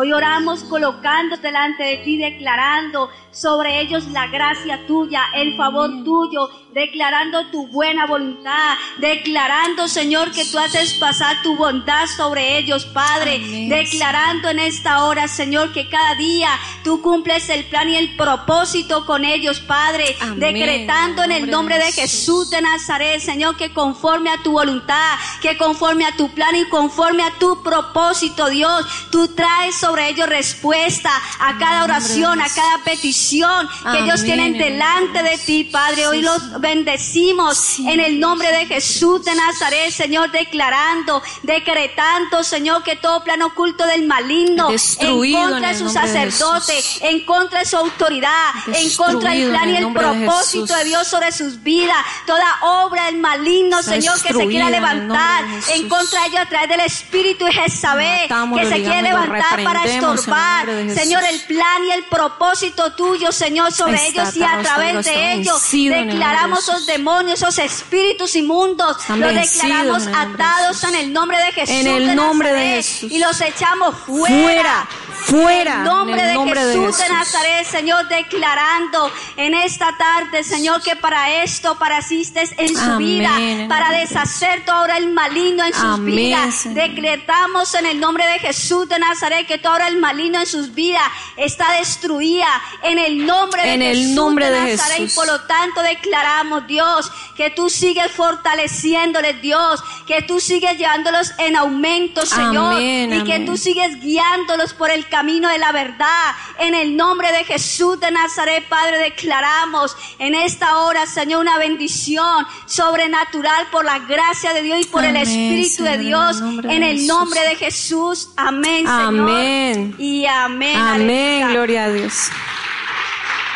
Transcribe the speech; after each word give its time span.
Hoy 0.00 0.12
oramos 0.12 0.62
colocando 0.62 1.36
delante 1.38 1.82
de 1.82 1.96
ti, 1.96 2.18
declarando 2.18 3.10
sobre 3.32 3.80
ellos 3.80 4.06
la 4.12 4.28
gracia 4.28 4.86
tuya, 4.86 5.22
el 5.34 5.56
favor 5.56 5.90
tuyo, 6.04 6.48
declarando 6.72 7.46
tu 7.50 7.66
buena 7.68 8.06
voluntad, 8.06 8.76
declarando, 8.98 9.88
Señor, 9.88 10.32
que 10.32 10.44
tú 10.44 10.58
haces 10.58 10.94
pasar 10.94 11.42
tu 11.42 11.56
bondad 11.56 12.06
sobre 12.06 12.58
ellos, 12.58 12.84
Padre, 12.86 13.36
Amén. 13.36 13.68
declarando 13.68 14.50
en 14.50 14.58
esta 14.60 15.04
hora, 15.04 15.28
Señor, 15.28 15.72
que 15.72 15.88
cada 15.88 16.14
día 16.16 16.50
tú 16.84 17.00
cumples 17.00 17.48
el 17.48 17.64
plan 17.64 17.88
y 17.88 17.96
el 17.96 18.16
propósito 18.16 19.06
con 19.06 19.24
ellos, 19.24 19.60
Padre, 19.60 20.16
Amén. 20.20 20.40
decretando 20.40 21.22
en 21.22 21.32
el 21.32 21.50
nombre 21.50 21.78
de 21.78 21.92
Jesús 21.92 22.50
de 22.50 22.60
Nazaret, 22.60 23.20
Señor, 23.20 23.56
que 23.56 23.72
conforme 23.72 24.30
a 24.30 24.42
tu 24.42 24.52
voluntad, 24.52 25.16
que 25.40 25.56
conforme 25.56 26.04
a 26.04 26.16
tu 26.16 26.30
plan 26.30 26.54
y 26.54 26.64
conforme 26.66 27.22
a 27.22 27.38
tu 27.38 27.62
propósito, 27.62 28.48
Dios, 28.50 28.86
tú 29.10 29.28
traes 29.28 29.74
sobre 29.76 30.08
ellos 30.10 30.28
respuesta 30.28 31.10
a 31.40 31.56
cada 31.58 31.84
oración, 31.84 32.40
a 32.40 32.48
cada 32.48 32.78
petición 32.84 33.68
que 33.92 33.98
ellos 34.00 34.22
tienen 34.22 34.58
delante 34.58 35.22
de 35.22 35.38
ti, 35.38 35.64
Padre. 35.64 36.06
Hoy 36.06 36.22
los 36.22 36.57
bendecimos 36.60 37.78
en 37.80 38.00
el 38.00 38.18
nombre 38.20 38.50
de 38.52 38.66
Jesús 38.66 39.24
de 39.24 39.34
Nazaret, 39.34 39.90
Señor, 39.90 40.30
declarando, 40.30 41.22
decretando, 41.42 42.42
Señor, 42.42 42.82
que 42.82 42.96
todo 42.96 43.22
plan 43.24 43.42
oculto 43.42 43.86
del 43.86 44.06
maligno, 44.06 44.68
en 44.70 45.32
contra 45.32 45.68
de 45.68 45.72
el 45.72 45.78
su 45.78 45.84
nombre 45.84 46.02
de 46.02 46.30
sacerdote, 46.30 46.72
Jesús. 46.72 47.02
en 47.02 47.24
contra 47.24 47.60
de 47.60 47.66
su 47.66 47.76
autoridad, 47.76 48.50
en 48.72 48.94
contra 48.94 49.32
del 49.32 49.50
plan 49.50 49.68
y 49.70 49.76
el 49.76 49.86
de 49.86 49.92
propósito 49.92 50.74
de 50.74 50.84
Dios 50.84 51.06
sobre 51.06 51.32
sus 51.32 51.62
vidas, 51.62 51.96
toda 52.26 52.58
obra 52.62 53.06
del 53.06 53.18
maligno, 53.18 53.82
Señor, 53.82 54.20
que 54.22 54.32
se 54.32 54.46
quiera 54.46 54.70
levantar 54.70 55.44
en 55.74 55.88
contra 55.88 56.22
de 56.22 56.26
ellos 56.28 56.40
a 56.40 56.46
través 56.46 56.68
del 56.68 56.80
Espíritu 56.80 57.46
y 57.46 57.52
Jezabel, 57.52 58.28
que 58.28 58.68
se 58.68 58.82
quiere 58.82 59.02
levantar 59.02 59.64
para 59.64 59.84
estorbar. 59.84 60.66
Señor, 60.94 61.22
el 61.24 61.40
plan 61.42 61.84
y 61.86 61.92
el 61.92 62.04
propósito 62.04 62.92
tuyo, 62.92 63.32
Señor, 63.32 63.72
sobre 63.72 63.96
Está 64.06 64.22
ellos 64.22 64.36
y 64.36 64.42
a 64.42 64.62
través 64.62 65.04
de 65.04 65.32
ellos. 65.34 65.62
Declaramos 65.70 66.47
Jesús. 66.56 66.74
esos 66.74 66.86
demonios, 66.86 67.42
esos 67.42 67.58
espíritus 67.58 68.34
inmundos, 68.36 68.96
los 69.08 69.34
declaramos 69.34 70.06
atados 70.06 70.84
en 70.84 70.94
el 70.94 71.12
nombre 71.12 71.38
de 71.38 71.52
Jesús. 71.52 71.74
En 71.74 71.86
el 71.86 72.16
nombre 72.16 72.52
de 72.52 72.82
Jesús. 72.82 73.10
Y 73.12 73.18
los 73.18 73.40
echamos 73.40 73.94
Fuera, 74.06 74.88
fuera, 75.24 75.72
en 75.72 75.78
el 75.78 75.84
nombre, 75.84 76.14
en 76.14 76.20
el 76.20 76.26
de, 76.28 76.34
nombre 76.34 76.64
de 76.64 76.72
Jesús 76.72 76.98
de. 76.98 77.08
Nazaret, 77.08 77.66
Señor, 77.66 78.08
declarando 78.08 79.12
en 79.36 79.54
esta 79.54 79.96
tarde, 79.96 80.42
Señor, 80.44 80.82
que 80.82 80.96
para 80.96 81.42
esto, 81.42 81.78
para 81.78 81.98
asistes 81.98 82.52
en 82.56 82.76
su 82.76 82.96
vida, 82.96 83.30
para 83.68 83.90
deshacer 83.92 84.64
todo 84.64 84.76
ahora 84.76 84.96
el 84.96 85.12
maligno 85.12 85.64
en 85.64 85.74
sus 85.74 86.04
vidas. 86.04 86.74
Decretamos 86.74 87.74
en 87.74 87.86
el 87.86 88.00
nombre 88.00 88.26
de 88.26 88.38
Jesús 88.38 88.88
de 88.88 88.98
Nazaret 88.98 89.46
que 89.46 89.58
todo 89.58 89.72
ahora 89.72 89.88
el 89.88 89.98
maligno 89.98 90.40
en 90.40 90.46
sus 90.46 90.74
vidas 90.74 91.02
está 91.36 91.72
destruida 91.72 92.48
en 92.82 92.98
el 92.98 93.26
nombre 93.26 93.62
de 93.62 93.74
En 93.74 93.82
el 93.82 93.96
Jesús 93.96 94.14
nombre 94.14 94.50
de 94.50 94.72
Nazaret. 94.72 94.96
Jesús. 94.96 95.12
Y 95.12 95.16
por 95.16 95.26
lo 95.26 95.40
tanto 95.42 95.82
declaramos, 95.82 96.37
Dios, 96.66 97.10
que 97.36 97.50
tú 97.50 97.70
sigues 97.70 98.10
fortaleciéndoles, 98.12 99.40
Dios, 99.40 99.82
que 100.06 100.22
tú 100.22 100.40
sigues 100.40 100.78
llevándolos 100.78 101.32
en 101.38 101.56
aumento, 101.56 102.24
Señor, 102.26 102.74
Amén, 102.74 103.12
y 103.12 103.24
que 103.24 103.40
tú 103.40 103.56
sigues 103.56 104.00
guiándolos 104.00 104.74
por 104.74 104.90
el 104.90 105.08
camino 105.08 105.48
de 105.48 105.58
la 105.58 105.72
verdad. 105.72 106.34
En 106.58 106.74
el 106.74 106.96
nombre 106.96 107.32
de 107.32 107.44
Jesús 107.44 107.98
de 108.00 108.10
Nazaret, 108.10 108.68
Padre, 108.68 108.98
declaramos 108.98 109.96
en 110.18 110.34
esta 110.34 110.78
hora, 110.78 111.06
Señor, 111.06 111.40
una 111.40 111.58
bendición 111.58 112.46
sobrenatural 112.66 113.66
por 113.70 113.84
la 113.84 113.98
gracia 114.00 114.52
de 114.52 114.62
Dios 114.62 114.80
y 114.80 114.84
por 114.84 115.04
el 115.04 115.16
Espíritu 115.16 115.84
de 115.84 115.98
Dios. 115.98 116.40
en 116.40 116.82
el 116.82 117.06
nombre 117.06 117.40
de 117.42 117.56
Jesús. 117.56 117.88
nombre 117.88 118.20
de 118.20 118.28
Jesús. 118.28 118.30
Amén, 118.36 118.86
Señor. 118.86 119.30
Amén. 119.30 119.94
Y 119.98 120.26
amén. 120.26 120.76
Amén, 120.76 121.42
Aleluya. 121.42 121.48
gloria 121.48 121.84
a 121.84 121.90
Dios. 121.90 122.30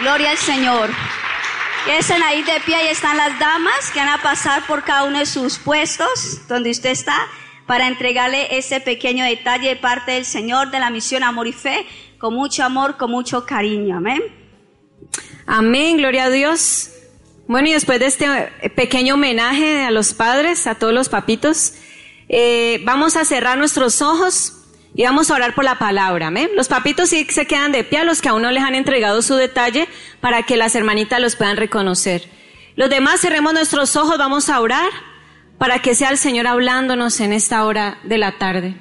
Gloria 0.00 0.31
al 0.31 0.38
Señor. 0.38 0.91
Están 1.88 2.22
ahí 2.22 2.43
de 2.44 2.60
pie, 2.65 2.76
ahí 2.76 2.87
están 2.88 3.16
las 3.16 3.37
damas 3.41 3.91
que 3.93 3.98
van 3.98 4.09
a 4.09 4.22
pasar 4.22 4.65
por 4.66 4.84
cada 4.84 5.03
uno 5.03 5.19
de 5.19 5.26
sus 5.26 5.59
puestos 5.59 6.47
donde 6.47 6.70
usted 6.70 6.91
está 6.91 7.26
para 7.66 7.88
entregarle 7.88 8.56
ese 8.56 8.81
pequeño 8.81 9.25
detalle 9.25 9.70
de 9.70 9.76
parte 9.76 10.12
del 10.12 10.25
Señor 10.25 10.70
de 10.70 10.78
la 10.78 10.91
misión 10.91 11.25
Amor 11.25 11.48
y 11.48 11.53
Fe 11.53 11.84
con 12.19 12.34
mucho 12.34 12.62
amor, 12.62 12.97
con 12.97 13.10
mucho 13.10 13.44
cariño. 13.47 13.97
Amén. 13.97 14.22
Amén, 15.44 15.97
gloria 15.97 16.26
a 16.26 16.31
Dios. 16.31 16.91
Bueno, 17.48 17.69
y 17.69 17.72
después 17.72 17.99
de 17.99 18.06
este 18.06 18.26
pequeño 18.76 19.14
homenaje 19.14 19.82
a 19.82 19.91
los 19.91 20.14
padres, 20.14 20.69
a 20.69 20.76
todos 20.76 20.94
los 20.94 21.09
papitos, 21.09 21.75
eh, 22.28 22.81
vamos 22.84 23.16
a 23.16 23.25
cerrar 23.25 23.59
nuestros 23.59 24.00
ojos 24.03 24.62
y 24.95 25.05
vamos 25.05 25.31
a 25.31 25.35
orar 25.35 25.55
por 25.55 25.65
la 25.65 25.79
palabra. 25.79 26.29
Amén. 26.29 26.51
Los 26.55 26.69
papitos 26.69 27.09
sí 27.09 27.27
se 27.31 27.47
quedan 27.47 27.73
de 27.73 27.85
pie, 27.85 28.01
a 28.01 28.05
los 28.05 28.21
que 28.21 28.29
aún 28.29 28.43
no 28.43 28.51
les 28.51 28.63
han 28.63 28.75
entregado 28.75 29.23
su 29.23 29.35
detalle, 29.35 29.89
para 30.21 30.43
que 30.43 30.57
las 30.57 30.75
hermanitas 30.75 31.21
los 31.21 31.37
puedan 31.37 31.57
reconocer. 31.57 32.29
Los 32.77 32.91
demás 32.91 33.21
cerremos 33.21 33.53
nuestros 33.53 33.97
ojos, 33.97 34.19
vamos 34.19 34.49
a 34.49 34.61
orar 34.61 34.91
para 35.59 35.81
que 35.81 35.95
sea 35.95 36.11
el 36.11 36.19
Señor 36.19 36.47
hablándonos 36.47 37.21
en 37.21 37.33
esta 37.33 37.65
hora 37.65 37.99
de 38.03 38.19
la 38.19 38.39
tarde. 38.39 38.75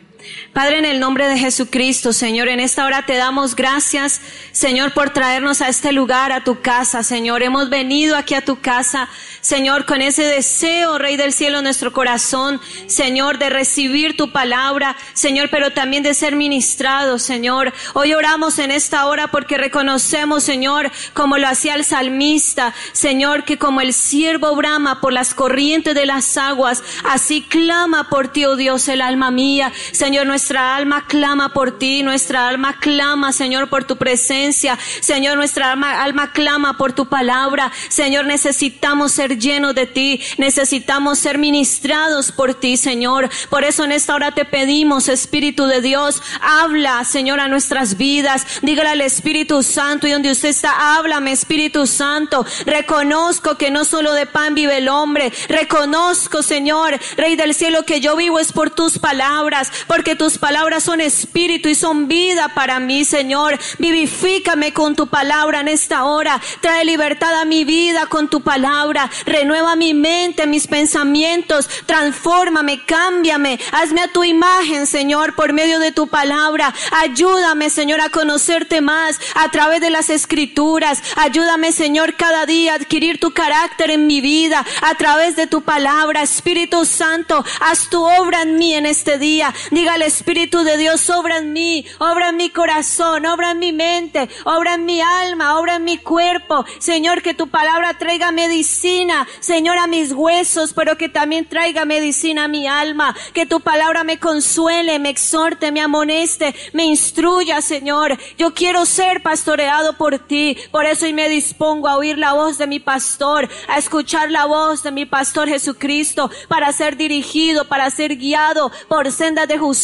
Padre, 0.53 0.79
en 0.79 0.85
el 0.85 0.99
nombre 0.99 1.27
de 1.27 1.37
Jesucristo, 1.37 2.13
Señor, 2.13 2.49
en 2.49 2.59
esta 2.59 2.85
hora 2.85 3.05
te 3.05 3.15
damos 3.15 3.55
gracias, 3.55 4.21
Señor, 4.51 4.93
por 4.93 5.11
traernos 5.11 5.61
a 5.61 5.69
este 5.69 5.91
lugar, 5.91 6.31
a 6.31 6.43
tu 6.43 6.61
casa, 6.61 7.03
Señor. 7.03 7.41
Hemos 7.41 7.69
venido 7.69 8.17
aquí 8.17 8.35
a 8.35 8.43
tu 8.43 8.59
casa, 8.59 9.07
Señor, 9.39 9.85
con 9.85 10.01
ese 10.01 10.23
deseo, 10.23 10.97
Rey 10.97 11.15
del 11.15 11.33
cielo, 11.33 11.61
nuestro 11.61 11.93
corazón, 11.93 12.61
Señor, 12.87 13.39
de 13.39 13.49
recibir 13.49 14.17
tu 14.17 14.31
palabra, 14.31 14.95
Señor, 15.13 15.49
pero 15.49 15.71
también 15.71 16.03
de 16.03 16.13
ser 16.13 16.35
ministrados, 16.35 17.23
Señor. 17.23 17.73
Hoy 17.93 18.13
oramos 18.13 18.59
en 18.59 18.71
esta 18.71 19.05
hora 19.05 19.29
porque 19.29 19.57
reconocemos, 19.57 20.43
Señor, 20.43 20.91
como 21.13 21.37
lo 21.37 21.47
hacía 21.47 21.75
el 21.75 21.85
salmista, 21.85 22.73
Señor, 22.91 23.45
que 23.45 23.57
como 23.57 23.81
el 23.81 23.93
siervo 23.93 24.55
brama 24.55 25.01
por 25.01 25.13
las 25.13 25.33
corrientes 25.33 25.95
de 25.95 26.05
las 26.05 26.37
aguas, 26.37 26.83
así 27.05 27.41
clama 27.41 28.09
por 28.09 28.27
ti, 28.27 28.45
oh 28.45 28.57
Dios, 28.57 28.87
el 28.89 29.01
alma 29.01 29.31
mía. 29.31 29.71
Señor, 29.93 30.10
nuestra 30.11 30.75
alma 30.75 31.05
clama 31.07 31.53
por 31.53 31.79
ti, 31.79 32.03
nuestra 32.03 32.47
alma 32.47 32.77
clama, 32.79 33.31
Señor, 33.31 33.69
por 33.69 33.85
tu 33.85 33.97
presencia. 33.97 34.77
Señor, 34.99 35.37
nuestra 35.37 35.71
alma, 35.71 36.03
alma 36.03 36.31
clama 36.33 36.77
por 36.77 36.93
tu 36.93 37.07
palabra. 37.07 37.71
Señor, 37.87 38.25
necesitamos 38.25 39.13
ser 39.13 39.39
llenos 39.39 39.73
de 39.73 39.87
ti, 39.87 40.21
necesitamos 40.37 41.19
ser 41.19 41.37
ministrados 41.37 42.31
por 42.31 42.53
ti, 42.53 42.77
Señor. 42.77 43.29
Por 43.49 43.63
eso 43.63 43.85
en 43.85 43.93
esta 43.93 44.13
hora 44.13 44.31
te 44.31 44.45
pedimos, 44.45 45.07
Espíritu 45.07 45.65
de 45.65 45.81
Dios, 45.81 46.21
habla, 46.41 47.03
Señor, 47.05 47.39
a 47.39 47.47
nuestras 47.47 47.97
vidas. 47.97 48.45
Dígale 48.61 48.89
al 48.89 49.01
Espíritu 49.01 49.63
Santo 49.63 50.07
y 50.07 50.11
donde 50.11 50.31
usted 50.31 50.49
está, 50.49 50.95
háblame, 50.95 51.31
Espíritu 51.31 51.87
Santo. 51.87 52.45
Reconozco 52.65 53.57
que 53.57 53.71
no 53.71 53.85
solo 53.85 54.13
de 54.13 54.25
pan 54.25 54.55
vive 54.55 54.77
el 54.77 54.89
hombre. 54.89 55.31
Reconozco, 55.47 56.43
Señor, 56.43 56.99
Rey 57.15 57.35
del 57.35 57.55
cielo, 57.55 57.83
que 57.83 58.01
yo 58.01 58.15
vivo 58.15 58.39
es 58.39 58.51
por 58.51 58.69
tus 58.71 58.99
palabras, 58.99 59.71
porque 60.01 60.15
tus 60.15 60.39
palabras 60.39 60.85
son 60.85 60.99
espíritu 60.99 61.69
y 61.69 61.75
son 61.75 62.07
vida 62.07 62.55
para 62.55 62.79
mí, 62.79 63.05
Señor. 63.05 63.59
Vivifícame 63.77 64.73
con 64.73 64.95
tu 64.95 65.05
palabra 65.05 65.59
en 65.59 65.67
esta 65.67 66.05
hora. 66.05 66.41
Trae 66.59 66.83
libertad 66.85 67.39
a 67.39 67.45
mi 67.45 67.65
vida 67.65 68.07
con 68.07 68.27
tu 68.27 68.41
palabra. 68.41 69.11
Renueva 69.27 69.75
mi 69.75 69.93
mente, 69.93 70.47
mis 70.47 70.65
pensamientos. 70.65 71.69
Transfórmame, 71.85 72.83
cámbiame. 72.83 73.59
Hazme 73.73 74.01
a 74.01 74.07
tu 74.07 74.23
imagen, 74.23 74.87
Señor, 74.87 75.35
por 75.35 75.53
medio 75.53 75.77
de 75.77 75.91
tu 75.91 76.07
palabra. 76.07 76.73
Ayúdame, 76.93 77.69
Señor, 77.69 78.01
a 78.01 78.09
conocerte 78.09 78.81
más 78.81 79.19
a 79.35 79.51
través 79.51 79.81
de 79.81 79.91
las 79.91 80.09
escrituras. 80.09 81.03
Ayúdame, 81.15 81.71
Señor, 81.71 82.15
cada 82.15 82.47
día 82.47 82.71
a 82.71 82.77
adquirir 82.77 83.19
tu 83.19 83.35
carácter 83.35 83.91
en 83.91 84.07
mi 84.07 84.19
vida 84.19 84.65
a 84.81 84.95
través 84.95 85.35
de 85.35 85.45
tu 85.45 85.61
palabra. 85.61 86.23
Espíritu 86.23 86.85
Santo, 86.85 87.45
haz 87.59 87.87
tu 87.87 88.03
obra 88.03 88.41
en 88.41 88.57
mí 88.57 88.73
en 88.73 88.87
este 88.87 89.19
día. 89.19 89.53
Dígale 89.69 89.90
Al 89.91 90.03
Espíritu 90.03 90.63
de 90.63 90.77
Dios, 90.77 91.09
obra 91.09 91.39
en 91.39 91.51
mí, 91.51 91.85
obra 91.99 92.29
en 92.29 92.37
mi 92.37 92.49
corazón, 92.49 93.25
obra 93.25 93.51
en 93.51 93.59
mi 93.59 93.73
mente, 93.73 94.29
obra 94.45 94.75
en 94.75 94.85
mi 94.85 95.01
alma, 95.01 95.59
obra 95.59 95.75
en 95.75 95.83
mi 95.83 95.97
cuerpo. 95.97 96.63
Señor, 96.79 97.21
que 97.21 97.33
tu 97.33 97.49
palabra 97.49 97.97
traiga 97.97 98.31
medicina, 98.31 99.27
Señor, 99.41 99.77
a 99.77 99.87
mis 99.87 100.13
huesos, 100.13 100.71
pero 100.71 100.97
que 100.97 101.09
también 101.09 101.43
traiga 101.43 101.83
medicina 101.83 102.45
a 102.45 102.47
mi 102.47 102.67
alma. 102.67 103.13
Que 103.33 103.45
tu 103.45 103.59
palabra 103.59 104.05
me 104.05 104.17
consuele, 104.17 104.97
me 104.97 105.09
exhorte, 105.09 105.73
me 105.73 105.81
amoneste, 105.81 106.55
me 106.71 106.85
instruya, 106.85 107.61
Señor. 107.61 108.17
Yo 108.37 108.53
quiero 108.53 108.85
ser 108.85 109.21
pastoreado 109.21 109.97
por 109.97 110.19
ti. 110.19 110.55
Por 110.71 110.85
eso 110.85 111.05
hoy 111.05 111.11
me 111.11 111.27
dispongo 111.27 111.89
a 111.89 111.97
oír 111.97 112.17
la 112.17 112.31
voz 112.31 112.57
de 112.57 112.65
mi 112.65 112.79
pastor, 112.79 113.49
a 113.67 113.77
escuchar 113.77 114.31
la 114.31 114.45
voz 114.45 114.83
de 114.83 114.91
mi 114.91 115.05
pastor 115.05 115.49
Jesucristo, 115.49 116.31
para 116.47 116.71
ser 116.71 116.95
dirigido, 116.95 117.65
para 117.65 117.89
ser 117.89 118.15
guiado 118.15 118.71
por 118.87 119.11
sendas 119.11 119.49
de 119.49 119.57
justicia, 119.57 119.80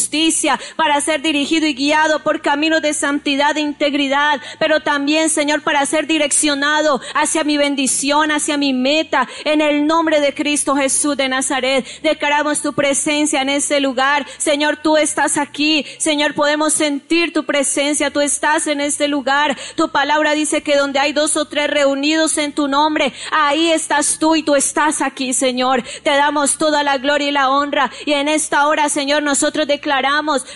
para 0.76 1.02
ser 1.02 1.22
dirigido 1.22 1.66
y 1.66 1.74
guiado 1.74 2.20
por 2.24 2.42
caminos 2.42 2.82
de 2.82 2.94
santidad 2.94 3.58
e 3.58 3.62
integridad, 3.62 4.40
pero 4.60 4.82
también, 4.82 5.30
Señor, 5.30 5.62
para 5.62 5.86
ser 5.86 6.08
direccionado 6.08 7.02
hacia 7.14 7.44
mi 7.44 7.58
bendición, 7.58 8.32
hacia 8.32 8.58
mi 8.58 8.74
meta, 8.74 9.28
en 9.44 9.62
el 9.62 9.86
nombre 9.88 10.20
de 10.20 10.34
Cristo 10.34 10.76
Jesús 10.76 11.18
de 11.18 11.30
Nazaret. 11.30 11.86
Declaramos 12.02 12.62
tu 12.62 12.74
presencia 12.74 13.42
en 13.42 13.50
ese 13.50 13.80
lugar. 13.80 14.26
Señor, 14.38 14.78
tú 14.78 14.98
estás 14.98 15.38
aquí. 15.38 15.86
Señor, 15.98 16.34
podemos 16.34 16.74
sentir 16.74 17.34
tu 17.34 17.46
presencia. 17.46 18.12
Tú 18.12 18.22
estás 18.22 18.68
en 18.68 18.82
este 18.82 19.08
lugar. 19.08 19.58
Tu 19.76 19.90
palabra 19.90 20.34
dice 20.34 20.62
que 20.62 20.76
donde 20.76 21.00
hay 21.00 21.14
dos 21.14 21.36
o 21.38 21.46
tres 21.46 21.70
reunidos 21.70 22.38
en 22.38 22.54
tu 22.54 22.68
nombre, 22.68 23.14
ahí 23.32 23.72
estás 23.72 24.18
tú 24.20 24.36
y 24.36 24.44
tú 24.44 24.56
estás 24.56 25.02
aquí, 25.02 25.34
Señor. 25.34 25.84
Te 26.04 26.12
damos 26.12 26.58
toda 26.58 26.84
la 26.84 26.98
gloria 26.98 27.30
y 27.30 27.32
la 27.32 27.50
honra. 27.50 27.92
Y 28.06 28.14
en 28.14 28.28
esta 28.28 28.68
hora, 28.68 28.90
Señor, 28.90 29.24
nosotros 29.24 29.68
declaramos 29.68 29.87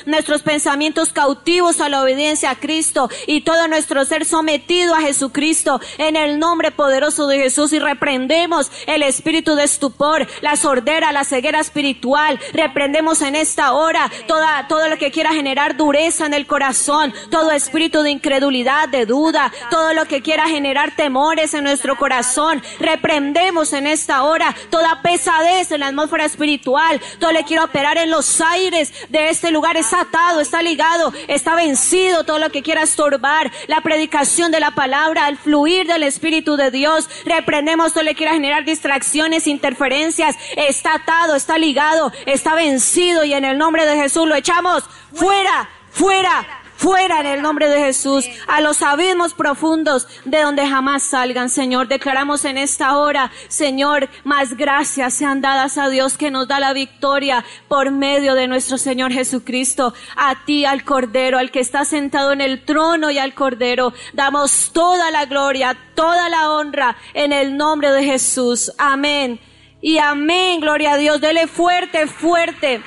nuestros 0.06 0.42
pensamientos 0.42 1.14
cautivos 1.14 1.82
a 1.82 1.90
la 1.90 2.02
obediencia 2.02 2.52
a 2.52 2.56
Cristo 2.56 3.10
y 3.28 3.42
todo 3.42 3.68
nuestro 3.68 4.04
ser 4.06 4.26
sometido 4.26 4.94
a 4.96 5.02
Jesucristo 5.02 5.80
en 5.98 6.16
el 6.16 6.40
nombre 6.40 6.72
poderoso 6.72 7.28
de 7.28 7.38
Jesús 7.38 7.74
y 7.74 7.80
reprendemos 7.80 8.72
el 8.88 9.04
espíritu 9.04 9.56
de 9.56 9.64
estupor, 9.64 10.28
la 10.42 10.56
sordera, 10.56 11.12
la 11.12 11.24
ceguera 11.24 11.60
espiritual. 11.60 12.40
Reprendemos 12.54 13.22
en 13.22 13.36
esta 13.36 13.74
hora 13.74 14.12
toda, 14.28 14.68
todo 14.68 14.88
lo 14.90 14.98
que 14.98 15.12
quiera 15.12 15.32
generar 15.34 15.78
dureza 15.78 16.26
en 16.26 16.34
el 16.34 16.46
corazón, 16.46 17.14
todo 17.30 17.52
espíritu 17.52 18.02
de 18.02 18.12
incredulidad, 18.12 18.90
de 18.90 19.06
duda, 19.06 19.52
todo 19.70 19.94
lo 19.94 20.06
que 20.06 20.22
quiera 20.22 20.48
generar 20.48 20.96
temores 20.96 21.54
en 21.54 21.64
nuestro 21.64 21.98
corazón. 21.98 22.62
Reprendemos 22.80 23.74
en 23.74 23.88
esta 23.88 24.24
hora 24.24 24.56
toda 24.70 25.02
pesadez 25.02 25.72
en 25.72 25.82
la 25.82 25.88
atmósfera 25.88 26.26
espiritual. 26.26 27.02
Todo 27.20 27.32
le 27.32 27.44
quiero 27.44 27.64
operar 27.64 27.98
en 27.98 28.12
los 28.12 28.42
aires 28.42 28.94
de 29.10 29.21
este 29.30 29.52
lugar. 29.52 29.78
Está 29.78 30.02
atado, 30.02 30.42
está 30.42 30.62
ligado, 30.62 31.14
está 31.28 31.56
vencido 31.56 32.24
todo 32.24 32.40
lo 32.40 32.52
que 32.52 32.62
quiera 32.62 32.84
estorbar 32.84 33.52
la 33.68 33.82
predicación 33.82 34.52
de 34.52 34.60
la 34.60 34.72
palabra, 34.72 35.28
el 35.30 35.38
fluir 35.38 35.88
del 35.88 36.04
Espíritu 36.04 36.56
de 36.56 36.72
Dios. 36.72 37.10
Reprendemos 37.26 37.94
todo 37.94 38.04
le 38.04 38.16
quiera 38.16 38.34
generar 38.34 38.66
distracciones, 38.66 39.48
interferencias. 39.48 40.36
Está 40.56 40.96
atado, 40.96 41.36
está 41.36 41.58
ligado, 41.58 42.12
está 42.26 42.56
vencido 42.56 43.24
y 43.24 43.34
en 43.34 43.46
el 43.46 43.58
nombre 43.58 43.86
de 43.86 43.96
Jesús 43.96 44.28
lo 44.28 44.36
echamos 44.36 44.84
fuera, 45.14 45.70
fuera, 45.92 46.61
fuera 46.82 47.20
en 47.20 47.28
el 47.28 47.42
nombre 47.44 47.70
de 47.70 47.80
Jesús, 47.80 48.26
a 48.48 48.60
los 48.60 48.82
abismos 48.82 49.36
profundos 49.36 50.08
de 50.26 50.42
donde 50.42 50.68
jamás 50.68 51.04
salgan, 51.04 51.50
Señor. 51.50 51.88
Declaramos 51.88 52.44
en 52.44 52.58
esta 52.58 52.98
hora, 52.98 53.32
Señor, 53.50 54.10
más 54.24 54.58
gracias 54.58 55.14
sean 55.14 55.42
dadas 55.42 55.78
a 55.78 55.90
Dios 55.90 56.18
que 56.18 56.32
nos 56.32 56.48
da 56.48 56.60
la 56.60 56.74
victoria 56.74 57.46
por 57.68 57.92
medio 57.92 58.34
de 58.34 58.48
nuestro 58.48 58.80
Señor 58.80 59.14
Jesucristo. 59.14 59.94
A 60.16 60.44
ti, 60.44 60.66
al 60.66 60.84
Cordero, 60.84 61.38
al 61.38 61.52
que 61.52 61.60
está 61.60 61.86
sentado 61.86 62.32
en 62.32 62.42
el 62.42 62.66
trono 62.66 63.12
y 63.12 63.20
al 63.20 63.36
Cordero, 63.36 63.94
damos 64.14 64.72
toda 64.74 65.12
la 65.12 65.26
gloria, 65.26 65.78
toda 65.94 66.30
la 66.30 66.50
honra 66.50 66.98
en 67.14 67.32
el 67.32 67.58
nombre 67.58 67.92
de 67.92 68.06
Jesús. 68.06 68.72
Amén. 68.80 69.40
Y 69.82 70.00
amén, 70.00 70.60
gloria 70.60 70.94
a 70.94 70.98
Dios. 70.98 71.22
Dele 71.22 71.46
fuerte, 71.46 72.08
fuerte 72.08 72.82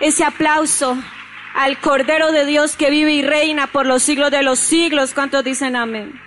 ese 0.00 0.24
aplauso 0.24 0.98
al 1.56 1.80
Cordero 1.80 2.32
de 2.32 2.44
Dios 2.44 2.76
que 2.76 2.90
vive 2.90 3.14
y 3.14 3.22
reina 3.22 3.66
por 3.66 3.86
los 3.86 4.02
siglos 4.02 4.30
de 4.30 4.42
los 4.42 4.58
siglos. 4.58 5.14
¿Cuántos 5.14 5.42
dicen 5.42 5.74
amén? 5.74 6.20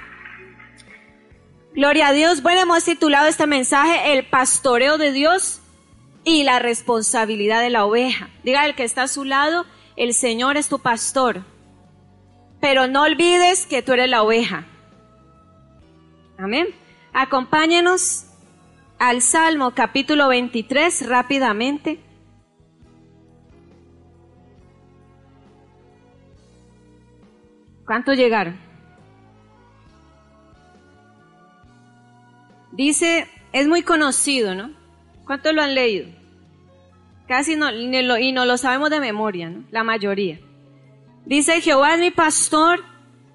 Gloria 1.75 2.07
a 2.07 2.13
Dios. 2.13 2.41
Bueno, 2.41 2.61
hemos 2.61 2.83
titulado 2.83 3.27
este 3.27 3.45
mensaje 3.45 4.13
El 4.13 4.25
pastoreo 4.25 4.97
de 4.97 5.11
Dios 5.11 5.61
y 6.23 6.43
la 6.43 6.57
responsabilidad 6.57 7.61
de 7.61 7.69
la 7.69 7.85
oveja. 7.85 8.29
Diga 8.43 8.65
el 8.65 8.73
que 8.73 8.83
está 8.83 9.03
a 9.03 9.07
su 9.07 9.23
lado, 9.23 9.67
el 9.95 10.15
Señor 10.15 10.57
es 10.57 10.67
tu 10.67 10.79
pastor. 10.79 11.43
Pero 12.59 12.87
no 12.87 13.03
olvides 13.03 13.67
que 13.67 13.83
tú 13.83 13.93
eres 13.93 14.09
la 14.09 14.23
oveja. 14.23 14.65
Amén. 16.39 16.69
Acompáñenos 17.13 18.25
al 18.97 19.21
Salmo 19.21 19.75
capítulo 19.75 20.27
23 20.27 21.07
rápidamente. 21.07 21.99
¿Cuántos 27.89 28.17
llegaron? 28.17 28.55
Dice, 32.71 33.27
es 33.51 33.67
muy 33.67 33.81
conocido, 33.81 34.53
¿no? 34.53 34.69
¿Cuántos 35.25 35.55
lo 35.55 35.63
han 35.63 35.73
leído? 35.73 36.07
Casi 37.27 37.55
no, 37.55 37.71
lo- 37.71 38.19
y 38.19 38.31
no 38.31 38.45
lo 38.45 38.57
sabemos 38.59 38.91
de 38.91 38.99
memoria, 38.99 39.49
¿no? 39.49 39.63
La 39.71 39.83
mayoría. 39.83 40.39
Dice, 41.25 41.61
Jehová 41.61 41.95
es 41.95 41.99
mi 41.99 42.11
pastor, 42.11 42.83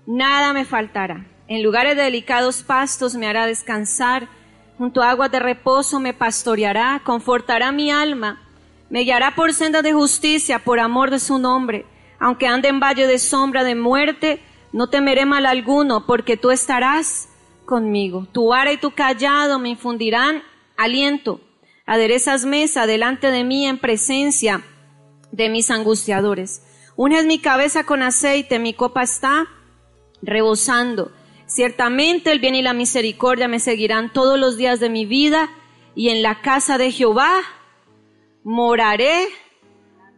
nada 0.06 0.52
me 0.52 0.64
faltará. 0.64 1.26
En 1.48 1.64
lugares 1.64 1.96
de 1.96 2.04
delicados 2.04 2.62
pastos 2.62 3.16
me 3.16 3.26
hará 3.26 3.46
descansar, 3.46 4.28
junto 4.78 5.02
a 5.02 5.10
aguas 5.10 5.32
de 5.32 5.40
reposo 5.40 5.98
me 5.98 6.14
pastoreará, 6.14 7.02
confortará 7.04 7.72
mi 7.72 7.90
alma, 7.90 8.40
me 8.88 9.00
guiará 9.00 9.34
por 9.34 9.52
sendas 9.52 9.82
de 9.82 9.92
justicia 9.94 10.60
por 10.60 10.78
amor 10.78 11.10
de 11.10 11.18
su 11.18 11.40
nombre. 11.40 11.86
Aunque 12.24 12.46
ande 12.46 12.68
en 12.68 12.80
valle 12.80 13.06
de 13.06 13.18
sombra 13.18 13.64
de 13.64 13.74
muerte, 13.74 14.40
no 14.72 14.88
temeré 14.88 15.26
mal 15.26 15.44
alguno, 15.44 16.06
porque 16.06 16.38
tú 16.38 16.50
estarás 16.50 17.28
conmigo. 17.66 18.26
Tu 18.32 18.46
vara 18.46 18.72
y 18.72 18.78
tu 18.78 18.92
callado 18.92 19.58
me 19.58 19.68
infundirán 19.68 20.42
aliento. 20.78 21.42
Aderezas 21.84 22.46
mesa 22.46 22.86
delante 22.86 23.30
de 23.30 23.44
mí 23.44 23.66
en 23.66 23.76
presencia 23.76 24.62
de 25.32 25.50
mis 25.50 25.70
angustiadores. 25.70 26.62
Unes 26.96 27.26
mi 27.26 27.40
cabeza 27.40 27.84
con 27.84 28.02
aceite, 28.02 28.58
mi 28.58 28.72
copa 28.72 29.02
está 29.02 29.46
rebosando. 30.22 31.12
Ciertamente 31.44 32.32
el 32.32 32.38
bien 32.38 32.54
y 32.54 32.62
la 32.62 32.72
misericordia 32.72 33.48
me 33.48 33.60
seguirán 33.60 34.10
todos 34.14 34.40
los 34.40 34.56
días 34.56 34.80
de 34.80 34.88
mi 34.88 35.04
vida, 35.04 35.50
y 35.94 36.08
en 36.08 36.22
la 36.22 36.40
casa 36.40 36.78
de 36.78 36.90
Jehová 36.90 37.42
moraré 38.44 39.28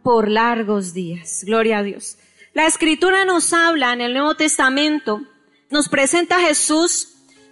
por 0.07 0.31
largos 0.31 0.93
días. 0.93 1.43
Gloria 1.43 1.79
a 1.79 1.83
Dios. 1.83 2.17
La 2.53 2.65
escritura 2.65 3.25
nos 3.25 3.51
habla 3.51 3.91
en 3.91 3.99
el 3.99 4.13
Nuevo 4.13 4.35
Testamento, 4.35 5.21
nos 5.69 5.89
presenta 5.89 6.37
a 6.37 6.47
Jesús 6.47 7.09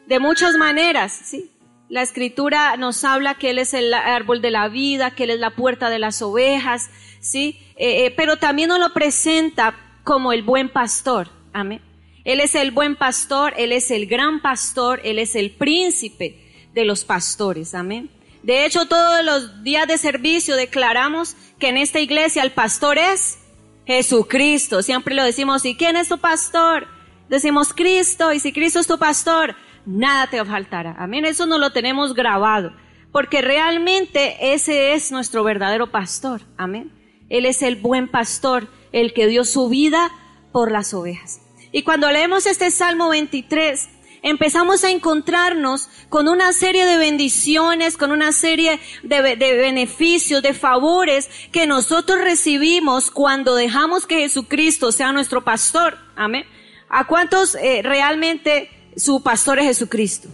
de 0.08 0.20
muchas 0.20 0.56
maneras, 0.56 1.12
¿sí? 1.12 1.52
La 1.90 2.02
escritura 2.02 2.78
nos 2.78 3.04
habla 3.04 3.36
que 3.36 3.50
Él 3.50 3.60
es 3.60 3.74
el 3.74 3.94
árbol 3.94 4.42
de 4.42 4.52
la 4.52 4.70
vida, 4.70 5.12
que 5.12 5.26
Él 5.26 5.32
es 5.32 5.40
la 5.42 5.54
puerta 5.58 5.90
de 5.90 6.00
las 6.00 6.22
ovejas, 6.22 6.90
¿sí? 7.20 7.60
Eh, 7.76 8.06
eh, 8.06 8.14
pero 8.16 8.38
también 8.38 8.70
nos 8.70 8.80
lo 8.80 8.94
presenta 8.94 9.76
como 10.06 10.32
el 10.32 10.42
buen 10.42 10.70
pastor, 10.70 11.28
amén. 11.52 11.82
Él 12.24 12.40
es 12.40 12.56
el 12.56 12.72
buen 12.72 12.96
pastor, 12.96 13.54
Él 13.58 13.74
es 13.74 13.92
el 13.92 14.06
gran 14.06 14.42
pastor, 14.42 15.02
Él 15.04 15.20
es 15.20 15.36
el 15.36 15.52
príncipe 15.52 16.40
de 16.74 16.86
los 16.86 17.04
pastores, 17.04 17.76
amén. 17.76 18.10
De 18.46 18.64
hecho, 18.64 18.86
todos 18.86 19.26
los 19.26 19.64
días 19.64 19.88
de 19.88 19.98
servicio 19.98 20.56
declaramos 20.56 21.36
que 21.58 21.70
en 21.70 21.78
esta 21.78 22.00
iglesia 22.00 22.44
el 22.44 22.52
pastor 22.52 23.00
es 23.00 23.40
Jesucristo. 23.88 24.84
Siempre 24.84 25.16
lo 25.16 25.24
decimos, 25.24 25.66
¿y 25.66 25.76
quién 25.76 25.96
es 25.96 26.10
tu 26.10 26.20
pastor? 26.20 26.88
Decimos 27.28 27.74
Cristo, 27.74 28.32
y 28.34 28.40
si 28.40 28.54
Cristo 28.54 28.80
es 28.80 28.86
tu 28.86 29.00
pastor, 29.00 29.56
nada 29.88 30.28
te 30.28 30.46
faltará. 30.46 30.96
Amén, 31.00 31.26
eso 31.26 31.48
no 31.48 31.58
lo 31.58 31.72
tenemos 31.72 32.14
grabado, 32.14 32.72
porque 33.12 33.42
realmente 33.42 34.54
ese 34.54 34.94
es 34.94 35.12
nuestro 35.12 35.44
verdadero 35.44 35.90
pastor. 35.90 36.42
Amén. 36.56 36.92
Él 37.30 37.48
es 37.48 37.64
el 37.64 37.78
buen 37.78 38.08
pastor, 38.08 38.68
el 38.92 39.14
que 39.14 39.26
dio 39.26 39.44
su 39.44 39.70
vida 39.70 40.12
por 40.52 40.72
las 40.72 40.94
ovejas. 40.94 41.42
Y 41.72 41.82
cuando 41.82 42.12
leemos 42.12 42.46
este 42.46 42.70
Salmo 42.70 43.10
23, 43.10 43.90
empezamos 44.26 44.84
a 44.84 44.90
encontrarnos 44.90 45.88
con 46.10 46.28
una 46.28 46.52
serie 46.52 46.86
de 46.86 46.98
bendiciones, 46.98 47.96
con 47.96 48.12
una 48.12 48.32
serie 48.32 48.80
de, 49.04 49.22
be- 49.22 49.36
de 49.36 49.54
beneficios, 49.54 50.42
de 50.42 50.54
favores 50.56 51.30
que 51.52 51.68
nosotros 51.68 52.20
recibimos 52.20 53.12
cuando 53.12 53.56
dejamos 53.56 54.08
que 54.08 54.18
Jesucristo 54.20 54.92
sea 54.92 55.12
nuestro 55.12 55.44
pastor. 55.44 55.98
Amén. 56.16 56.44
¿A 56.90 57.06
cuántos 57.06 57.56
eh, 57.56 57.82
realmente 57.84 58.70
su 58.98 59.22
pastor 59.22 59.60
es 59.60 59.66
Jesucristo? 59.68 60.28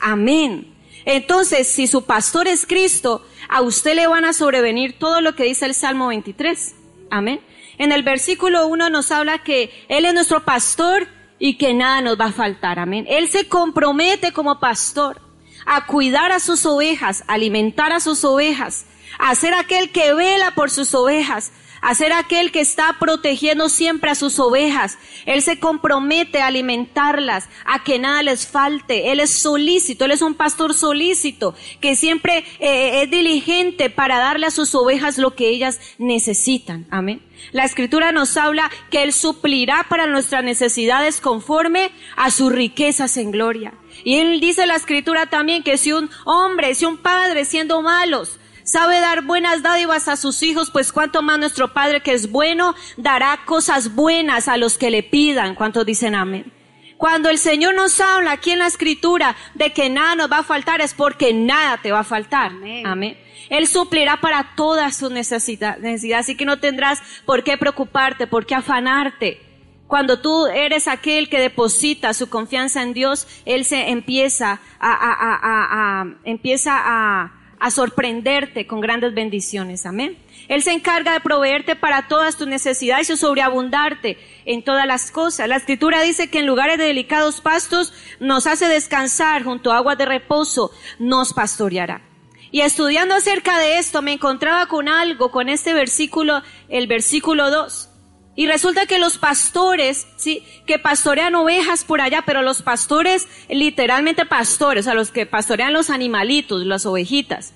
Amén. 0.00 0.74
Entonces, 1.04 1.68
si 1.68 1.86
su 1.86 2.04
pastor 2.04 2.48
es 2.48 2.66
Cristo, 2.66 3.24
a 3.48 3.62
usted 3.62 3.94
le 3.94 4.06
van 4.06 4.24
a 4.24 4.32
sobrevenir 4.32 4.98
todo 4.98 5.20
lo 5.20 5.36
que 5.36 5.44
dice 5.44 5.66
el 5.66 5.74
Salmo 5.74 6.08
23. 6.08 6.74
Amén. 7.10 7.40
En 7.78 7.92
el 7.92 8.02
versículo 8.02 8.66
1 8.66 8.90
nos 8.90 9.10
habla 9.12 9.42
que 9.44 9.70
Él 9.88 10.04
es 10.04 10.14
nuestro 10.14 10.44
pastor 10.44 11.06
y 11.44 11.58
que 11.58 11.74
nada 11.74 12.00
nos 12.00 12.18
va 12.18 12.28
a 12.28 12.32
faltar. 12.32 12.78
Amén. 12.78 13.04
Él 13.06 13.28
se 13.28 13.48
compromete 13.48 14.32
como 14.32 14.60
pastor 14.60 15.20
a 15.66 15.84
cuidar 15.84 16.32
a 16.32 16.40
sus 16.40 16.64
ovejas, 16.64 17.22
alimentar 17.26 17.92
a 17.92 18.00
sus 18.00 18.24
ovejas, 18.24 18.86
a 19.18 19.34
ser 19.34 19.52
aquel 19.52 19.90
que 19.90 20.14
vela 20.14 20.52
por 20.52 20.70
sus 20.70 20.94
ovejas, 20.94 21.52
a 21.84 21.94
ser 21.94 22.14
aquel 22.14 22.50
que 22.50 22.60
está 22.60 22.96
protegiendo 22.98 23.68
siempre 23.68 24.10
a 24.10 24.14
sus 24.14 24.38
ovejas. 24.38 24.96
Él 25.26 25.42
se 25.42 25.58
compromete 25.58 26.40
a 26.40 26.46
alimentarlas, 26.46 27.50
a 27.66 27.84
que 27.84 27.98
nada 27.98 28.22
les 28.22 28.46
falte. 28.46 29.12
Él 29.12 29.20
es 29.20 29.30
solícito, 29.30 30.06
él 30.06 30.12
es 30.12 30.22
un 30.22 30.34
pastor 30.34 30.72
solícito, 30.72 31.54
que 31.82 31.94
siempre 31.94 32.42
eh, 32.58 33.02
es 33.02 33.10
diligente 33.10 33.90
para 33.90 34.18
darle 34.18 34.46
a 34.46 34.50
sus 34.50 34.74
ovejas 34.74 35.18
lo 35.18 35.34
que 35.34 35.50
ellas 35.50 35.78
necesitan. 35.98 36.86
Amén. 36.90 37.20
La 37.52 37.64
escritura 37.64 38.12
nos 38.12 38.34
habla 38.38 38.70
que 38.90 39.02
Él 39.02 39.12
suplirá 39.12 39.84
para 39.90 40.06
nuestras 40.06 40.42
necesidades 40.42 41.20
conforme 41.20 41.90
a 42.16 42.30
sus 42.30 42.50
riquezas 42.50 43.18
en 43.18 43.30
gloria. 43.30 43.74
Y 44.04 44.16
Él 44.16 44.40
dice 44.40 44.64
la 44.64 44.76
escritura 44.76 45.26
también 45.26 45.62
que 45.62 45.76
si 45.76 45.92
un 45.92 46.08
hombre, 46.24 46.74
si 46.74 46.86
un 46.86 46.96
padre 46.96 47.44
siendo 47.44 47.82
malos, 47.82 48.38
sabe 48.64 48.98
dar 49.00 49.22
buenas 49.22 49.62
dádivas 49.62 50.08
a 50.08 50.16
sus 50.16 50.42
hijos, 50.42 50.70
pues 50.70 50.92
cuanto 50.92 51.22
más 51.22 51.38
nuestro 51.38 51.72
Padre 51.72 52.00
que 52.00 52.12
es 52.12 52.30
bueno, 52.30 52.74
dará 52.96 53.40
cosas 53.44 53.94
buenas 53.94 54.48
a 54.48 54.56
los 54.56 54.76
que 54.76 54.90
le 54.90 55.02
pidan. 55.02 55.54
¿Cuántos 55.54 55.86
dicen 55.86 56.14
amén? 56.14 56.52
Cuando 56.96 57.28
el 57.28 57.38
Señor 57.38 57.74
nos 57.74 58.00
habla 58.00 58.32
aquí 58.32 58.52
en 58.52 58.60
la 58.60 58.66
escritura 58.66 59.36
de 59.54 59.72
que 59.72 59.90
nada 59.90 60.14
nos 60.14 60.32
va 60.32 60.38
a 60.38 60.42
faltar 60.42 60.80
es 60.80 60.94
porque 60.94 61.34
nada 61.34 61.78
te 61.78 61.92
va 61.92 62.00
a 62.00 62.04
faltar. 62.04 62.52
Amén. 62.84 63.18
Él 63.50 63.66
suplirá 63.66 64.20
para 64.20 64.54
todas 64.56 64.96
sus 64.96 65.10
necesidades, 65.10 66.04
así 66.14 66.36
que 66.36 66.44
no 66.44 66.60
tendrás 66.60 67.02
por 67.26 67.44
qué 67.44 67.58
preocuparte, 67.58 68.26
por 68.26 68.46
qué 68.46 68.54
afanarte. 68.54 69.40
Cuando 69.86 70.20
tú 70.20 70.46
eres 70.46 70.88
aquel 70.88 71.28
que 71.28 71.38
deposita 71.38 72.14
su 72.14 72.30
confianza 72.30 72.82
en 72.82 72.94
Dios, 72.94 73.26
Él 73.44 73.64
se 73.66 73.90
empieza 73.90 74.60
a, 74.80 74.92
a, 74.92 75.12
a, 75.12 76.00
a 76.00 76.06
empieza 76.24 76.72
a, 76.74 77.43
a 77.64 77.70
sorprenderte 77.70 78.66
con 78.66 78.82
grandes 78.82 79.14
bendiciones. 79.14 79.86
Amén. 79.86 80.18
Él 80.48 80.62
se 80.62 80.72
encarga 80.72 81.14
de 81.14 81.20
proveerte 81.20 81.74
para 81.74 82.08
todas 82.08 82.36
tus 82.36 82.46
necesidades 82.46 83.08
y 83.08 83.16
sobreabundarte 83.16 84.18
en 84.44 84.62
todas 84.62 84.86
las 84.86 85.10
cosas. 85.10 85.48
La 85.48 85.56
escritura 85.56 86.02
dice 86.02 86.28
que 86.28 86.40
en 86.40 86.46
lugares 86.46 86.76
de 86.76 86.84
delicados 86.84 87.40
pastos 87.40 87.94
nos 88.20 88.46
hace 88.46 88.68
descansar 88.68 89.44
junto 89.44 89.72
a 89.72 89.78
aguas 89.78 89.96
de 89.96 90.04
reposo, 90.04 90.72
nos 90.98 91.32
pastoreará. 91.32 92.02
Y 92.50 92.60
estudiando 92.60 93.14
acerca 93.14 93.58
de 93.58 93.78
esto 93.78 94.02
me 94.02 94.12
encontraba 94.12 94.66
con 94.66 94.86
algo, 94.86 95.30
con 95.30 95.48
este 95.48 95.72
versículo, 95.72 96.42
el 96.68 96.86
versículo 96.86 97.50
2. 97.50 97.93
Y 98.36 98.46
resulta 98.46 98.86
que 98.86 98.98
los 98.98 99.18
pastores, 99.18 100.06
sí, 100.16 100.44
que 100.66 100.78
pastorean 100.78 101.34
ovejas 101.36 101.84
por 101.84 102.00
allá, 102.00 102.22
pero 102.26 102.42
los 102.42 102.62
pastores, 102.62 103.28
literalmente 103.48 104.26
pastores, 104.26 104.86
o 104.86 104.86
sea, 104.86 104.94
los 104.94 105.10
que 105.12 105.24
pastorean 105.24 105.72
los 105.72 105.88
animalitos, 105.88 106.66
las 106.66 106.84
ovejitas. 106.84 107.54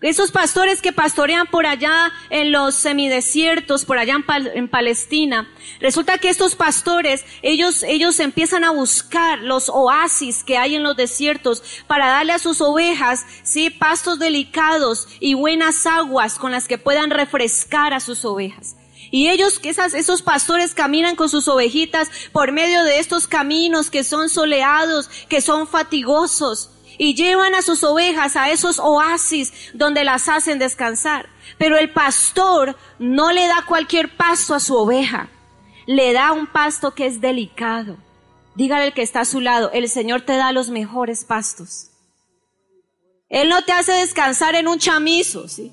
Esos 0.00 0.30
pastores 0.30 0.80
que 0.80 0.92
pastorean 0.92 1.48
por 1.48 1.66
allá 1.66 2.12
en 2.30 2.52
los 2.52 2.76
semidesiertos, 2.76 3.84
por 3.84 3.98
allá 3.98 4.14
en, 4.14 4.24
en, 4.54 4.68
Palestina, 4.68 5.48
resulta 5.80 6.18
que 6.18 6.28
estos 6.28 6.54
pastores, 6.54 7.24
ellos, 7.42 7.82
ellos 7.82 8.20
empiezan 8.20 8.62
a 8.62 8.70
buscar 8.70 9.40
los 9.40 9.68
oasis 9.68 10.44
que 10.44 10.56
hay 10.56 10.76
en 10.76 10.84
los 10.84 10.96
desiertos 10.96 11.64
para 11.88 12.06
darle 12.06 12.32
a 12.32 12.38
sus 12.38 12.60
ovejas, 12.60 13.26
sí, 13.42 13.70
pastos 13.70 14.20
delicados 14.20 15.08
y 15.18 15.34
buenas 15.34 15.84
aguas 15.84 16.38
con 16.38 16.52
las 16.52 16.68
que 16.68 16.78
puedan 16.78 17.10
refrescar 17.10 17.92
a 17.92 17.98
sus 17.98 18.24
ovejas. 18.24 18.77
Y 19.10 19.28
ellos, 19.28 19.58
que 19.58 19.70
esas, 19.70 19.94
esos 19.94 20.22
pastores 20.22 20.74
caminan 20.74 21.16
con 21.16 21.28
sus 21.28 21.48
ovejitas 21.48 22.10
por 22.32 22.52
medio 22.52 22.84
de 22.84 22.98
estos 22.98 23.26
caminos 23.26 23.90
que 23.90 24.04
son 24.04 24.28
soleados, 24.28 25.08
que 25.28 25.40
son 25.40 25.66
fatigosos, 25.66 26.70
y 26.98 27.14
llevan 27.14 27.54
a 27.54 27.62
sus 27.62 27.84
ovejas 27.84 28.36
a 28.36 28.50
esos 28.50 28.78
oasis 28.80 29.52
donde 29.72 30.04
las 30.04 30.28
hacen 30.28 30.58
descansar. 30.58 31.28
Pero 31.56 31.78
el 31.78 31.92
pastor 31.92 32.76
no 32.98 33.32
le 33.32 33.46
da 33.46 33.64
cualquier 33.66 34.16
pasto 34.16 34.54
a 34.54 34.60
su 34.60 34.76
oveja, 34.76 35.30
le 35.86 36.12
da 36.12 36.32
un 36.32 36.46
pasto 36.46 36.94
que 36.94 37.06
es 37.06 37.20
delicado. 37.20 37.96
Dígale 38.56 38.84
al 38.86 38.94
que 38.94 39.02
está 39.02 39.20
a 39.20 39.24
su 39.24 39.40
lado, 39.40 39.70
el 39.72 39.88
Señor 39.88 40.22
te 40.22 40.36
da 40.36 40.52
los 40.52 40.68
mejores 40.68 41.24
pastos. 41.24 41.90
Él 43.28 43.48
no 43.48 43.62
te 43.62 43.72
hace 43.72 43.92
descansar 43.92 44.54
en 44.54 44.68
un 44.68 44.78
chamizo, 44.78 45.48
¿sí? 45.48 45.72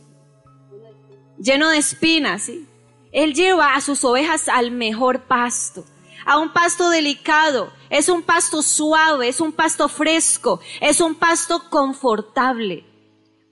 Lleno 1.40 1.70
de 1.70 1.78
espinas, 1.78 2.44
¿sí? 2.44 2.68
Él 3.16 3.34
lleva 3.34 3.76
a 3.76 3.82
sus 3.82 4.04
ovejas 4.04 4.50
al 4.50 4.72
mejor 4.72 5.22
pasto, 5.22 5.86
a 6.26 6.38
un 6.38 6.52
pasto 6.52 6.90
delicado. 6.90 7.72
Es 7.90 8.10
un 8.10 8.22
pasto 8.22 8.62
suave, 8.62 9.30
es 9.30 9.40
un 9.40 9.54
pasto 9.54 9.88
fresco, 9.88 10.60
es 10.82 11.00
un 11.00 11.16
pasto 11.16 11.70
confortable. 11.70 12.84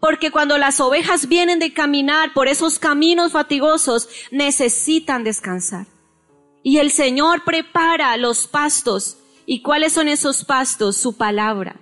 Porque 0.01 0.31
cuando 0.31 0.57
las 0.57 0.81
ovejas 0.81 1.29
vienen 1.29 1.59
de 1.59 1.71
caminar 1.71 2.33
por 2.33 2.49
esos 2.49 2.77
caminos 2.77 3.31
fatigosos, 3.31 4.09
necesitan 4.31 5.23
descansar. 5.23 5.87
Y 6.61 6.79
el 6.79 6.91
Señor 6.91 7.45
prepara 7.45 8.17
los 8.17 8.47
pastos. 8.47 9.15
¿Y 9.45 9.61
cuáles 9.61 9.93
son 9.93 10.09
esos 10.09 10.43
pastos? 10.43 10.97
Su 10.97 11.15
palabra. 11.15 11.79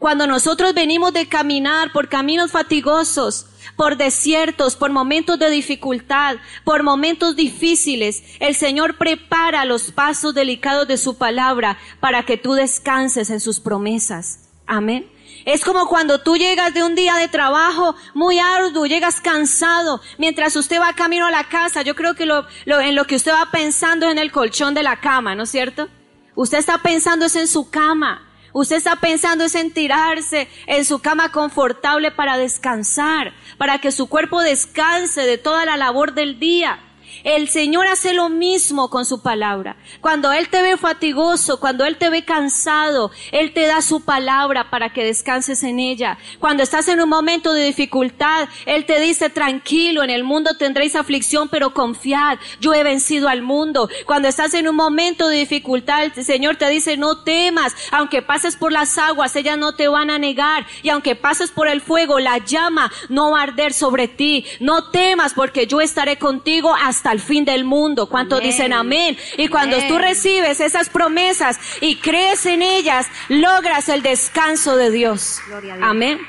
Cuando 0.00 0.26
nosotros 0.26 0.72
venimos 0.72 1.12
de 1.12 1.28
caminar 1.28 1.92
por 1.92 2.08
caminos 2.08 2.52
fatigosos, 2.52 3.44
por 3.76 3.98
desiertos, 3.98 4.74
por 4.74 4.90
momentos 4.90 5.38
de 5.38 5.50
dificultad, 5.50 6.36
por 6.64 6.82
momentos 6.82 7.36
difíciles, 7.36 8.22
el 8.40 8.54
Señor 8.54 8.96
prepara 8.96 9.66
los 9.66 9.92
pasos 9.92 10.32
delicados 10.32 10.88
de 10.88 10.96
su 10.96 11.18
palabra 11.18 11.76
para 12.00 12.22
que 12.22 12.38
tú 12.38 12.54
descanses 12.54 13.28
en 13.28 13.40
sus 13.40 13.60
promesas. 13.60 14.48
Amén. 14.66 15.06
Es 15.44 15.66
como 15.66 15.86
cuando 15.86 16.22
tú 16.22 16.38
llegas 16.38 16.72
de 16.72 16.82
un 16.82 16.94
día 16.94 17.16
de 17.16 17.28
trabajo 17.28 17.94
muy 18.14 18.38
arduo, 18.38 18.86
llegas 18.86 19.20
cansado, 19.20 20.00
mientras 20.16 20.56
usted 20.56 20.80
va 20.80 20.94
camino 20.94 21.26
a 21.26 21.30
la 21.30 21.44
casa, 21.44 21.82
yo 21.82 21.94
creo 21.94 22.14
que 22.14 22.24
lo, 22.24 22.46
lo, 22.64 22.80
en 22.80 22.94
lo 22.94 23.04
que 23.04 23.16
usted 23.16 23.32
va 23.32 23.50
pensando 23.50 24.06
es 24.06 24.12
en 24.12 24.18
el 24.18 24.32
colchón 24.32 24.72
de 24.72 24.82
la 24.82 24.98
cama, 24.98 25.34
¿no 25.34 25.42
es 25.42 25.50
cierto? 25.50 25.90
Usted 26.36 26.56
está 26.56 26.78
pensando 26.78 27.26
es 27.26 27.36
en 27.36 27.48
su 27.48 27.68
cama. 27.68 28.29
Usted 28.52 28.76
está 28.76 28.96
pensando 28.96 29.44
es 29.44 29.54
en 29.54 29.72
tirarse 29.72 30.48
en 30.66 30.84
su 30.84 30.98
cama 30.98 31.30
confortable 31.30 32.10
para 32.10 32.36
descansar, 32.36 33.32
para 33.58 33.78
que 33.78 33.92
su 33.92 34.08
cuerpo 34.08 34.40
descanse 34.42 35.22
de 35.22 35.38
toda 35.38 35.64
la 35.64 35.76
labor 35.76 36.14
del 36.14 36.38
día. 36.38 36.80
El 37.24 37.48
Señor 37.48 37.86
hace 37.86 38.14
lo 38.14 38.28
mismo 38.28 38.88
con 38.90 39.04
su 39.04 39.22
palabra. 39.22 39.76
Cuando 40.00 40.32
Él 40.32 40.48
te 40.48 40.62
ve 40.62 40.76
fatigoso, 40.76 41.60
cuando 41.60 41.84
Él 41.84 41.96
te 41.96 42.10
ve 42.10 42.24
cansado, 42.24 43.10
Él 43.32 43.52
te 43.52 43.66
da 43.66 43.82
su 43.82 44.04
palabra 44.04 44.70
para 44.70 44.92
que 44.92 45.04
descanses 45.04 45.62
en 45.62 45.78
ella. 45.78 46.18
Cuando 46.38 46.62
estás 46.62 46.88
en 46.88 47.00
un 47.00 47.08
momento 47.08 47.52
de 47.52 47.64
dificultad, 47.64 48.48
Él 48.66 48.86
te 48.86 49.00
dice, 49.00 49.30
tranquilo, 49.30 50.02
en 50.02 50.10
el 50.10 50.24
mundo 50.24 50.56
tendréis 50.56 50.96
aflicción, 50.96 51.48
pero 51.48 51.74
confiad, 51.74 52.38
yo 52.60 52.74
he 52.74 52.82
vencido 52.82 53.28
al 53.28 53.42
mundo. 53.42 53.88
Cuando 54.06 54.28
estás 54.28 54.54
en 54.54 54.68
un 54.68 54.76
momento 54.76 55.28
de 55.28 55.38
dificultad, 55.38 56.04
el 56.04 56.24
Señor 56.24 56.56
te 56.56 56.68
dice, 56.68 56.96
no 56.96 57.22
temas, 57.22 57.74
aunque 57.90 58.22
pases 58.22 58.56
por 58.56 58.72
las 58.72 58.98
aguas, 58.98 59.34
ellas 59.36 59.58
no 59.58 59.74
te 59.74 59.88
van 59.88 60.10
a 60.10 60.18
negar. 60.18 60.66
Y 60.82 60.88
aunque 60.90 61.16
pases 61.16 61.50
por 61.50 61.68
el 61.68 61.80
fuego, 61.80 62.18
la 62.18 62.38
llama 62.38 62.90
no 63.08 63.32
va 63.32 63.40
a 63.40 63.42
arder 63.44 63.72
sobre 63.72 64.08
ti. 64.08 64.44
No 64.60 64.90
temas, 64.90 65.34
porque 65.34 65.66
yo 65.66 65.80
estaré 65.80 66.18
contigo 66.18 66.74
hasta 66.74 66.99
al 67.08 67.20
fin 67.20 67.44
del 67.44 67.64
mundo. 67.64 68.08
¿Cuántos 68.08 68.40
dicen 68.40 68.72
amén? 68.72 69.16
Y 69.36 69.48
cuando 69.48 69.78
tú 69.88 69.98
recibes 69.98 70.60
esas 70.60 70.88
promesas 70.88 71.58
y 71.80 71.96
crees 71.96 72.46
en 72.46 72.62
ellas, 72.62 73.06
logras 73.28 73.88
el 73.88 74.02
descanso 74.02 74.76
de 74.76 74.90
Dios. 74.90 75.40
Amén. 75.80 76.20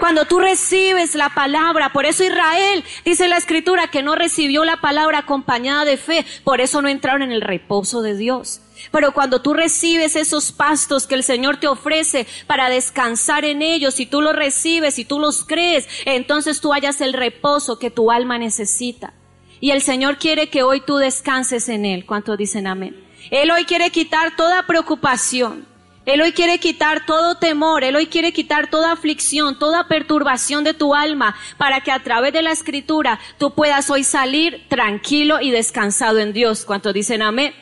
Cuando 0.00 0.24
tú 0.24 0.38
recibes 0.38 1.14
la 1.14 1.28
palabra, 1.28 1.92
por 1.92 2.06
eso 2.06 2.24
Israel 2.24 2.82
dice 3.04 3.28
la 3.28 3.36
escritura 3.36 3.88
que 3.88 4.02
no 4.02 4.14
recibió 4.14 4.64
la 4.64 4.80
palabra 4.80 5.18
acompañada 5.18 5.84
de 5.84 5.98
fe, 5.98 6.24
por 6.42 6.62
eso 6.62 6.80
no 6.80 6.88
entraron 6.88 7.20
en 7.20 7.32
el 7.32 7.42
reposo 7.42 8.00
de 8.00 8.16
Dios. 8.16 8.62
Pero 8.92 9.12
cuando 9.12 9.42
tú 9.42 9.52
recibes 9.52 10.16
esos 10.16 10.52
pastos 10.52 11.06
que 11.06 11.16
el 11.16 11.22
Señor 11.22 11.58
te 11.58 11.68
ofrece 11.68 12.26
para 12.46 12.70
descansar 12.70 13.44
en 13.44 13.60
ellos, 13.60 14.00
y 14.00 14.06
tú 14.06 14.22
los 14.22 14.34
recibes 14.34 14.98
y 14.98 15.04
tú 15.04 15.18
los 15.18 15.44
crees, 15.44 15.86
entonces 16.06 16.62
tú 16.62 16.72
hallas 16.72 17.02
el 17.02 17.12
reposo 17.12 17.78
que 17.78 17.90
tu 17.90 18.10
alma 18.10 18.38
necesita. 18.38 19.12
Y 19.60 19.72
el 19.72 19.82
Señor 19.82 20.18
quiere 20.18 20.48
que 20.48 20.62
hoy 20.62 20.80
tú 20.80 20.96
descanses 20.96 21.68
en 21.68 21.84
Él. 21.84 22.06
¿Cuántos 22.06 22.38
dicen 22.38 22.66
amén? 22.66 22.96
Él 23.30 23.50
hoy 23.50 23.64
quiere 23.64 23.90
quitar 23.90 24.34
toda 24.34 24.66
preocupación. 24.66 25.68
Él 26.06 26.22
hoy 26.22 26.32
quiere 26.32 26.58
quitar 26.58 27.04
todo 27.04 27.36
temor, 27.36 27.84
Él 27.84 27.94
hoy 27.94 28.06
quiere 28.06 28.32
quitar 28.32 28.70
toda 28.70 28.92
aflicción, 28.92 29.58
toda 29.58 29.86
perturbación 29.86 30.64
de 30.64 30.72
tu 30.72 30.94
alma, 30.94 31.36
para 31.58 31.82
que 31.82 31.92
a 31.92 32.02
través 32.02 32.32
de 32.32 32.40
la 32.40 32.52
escritura 32.52 33.20
tú 33.38 33.54
puedas 33.54 33.90
hoy 33.90 34.02
salir 34.02 34.66
tranquilo 34.68 35.40
y 35.40 35.50
descansado 35.50 36.18
en 36.18 36.32
Dios. 36.32 36.64
¿Cuántos 36.64 36.94
dicen 36.94 37.20
amén? 37.20 37.52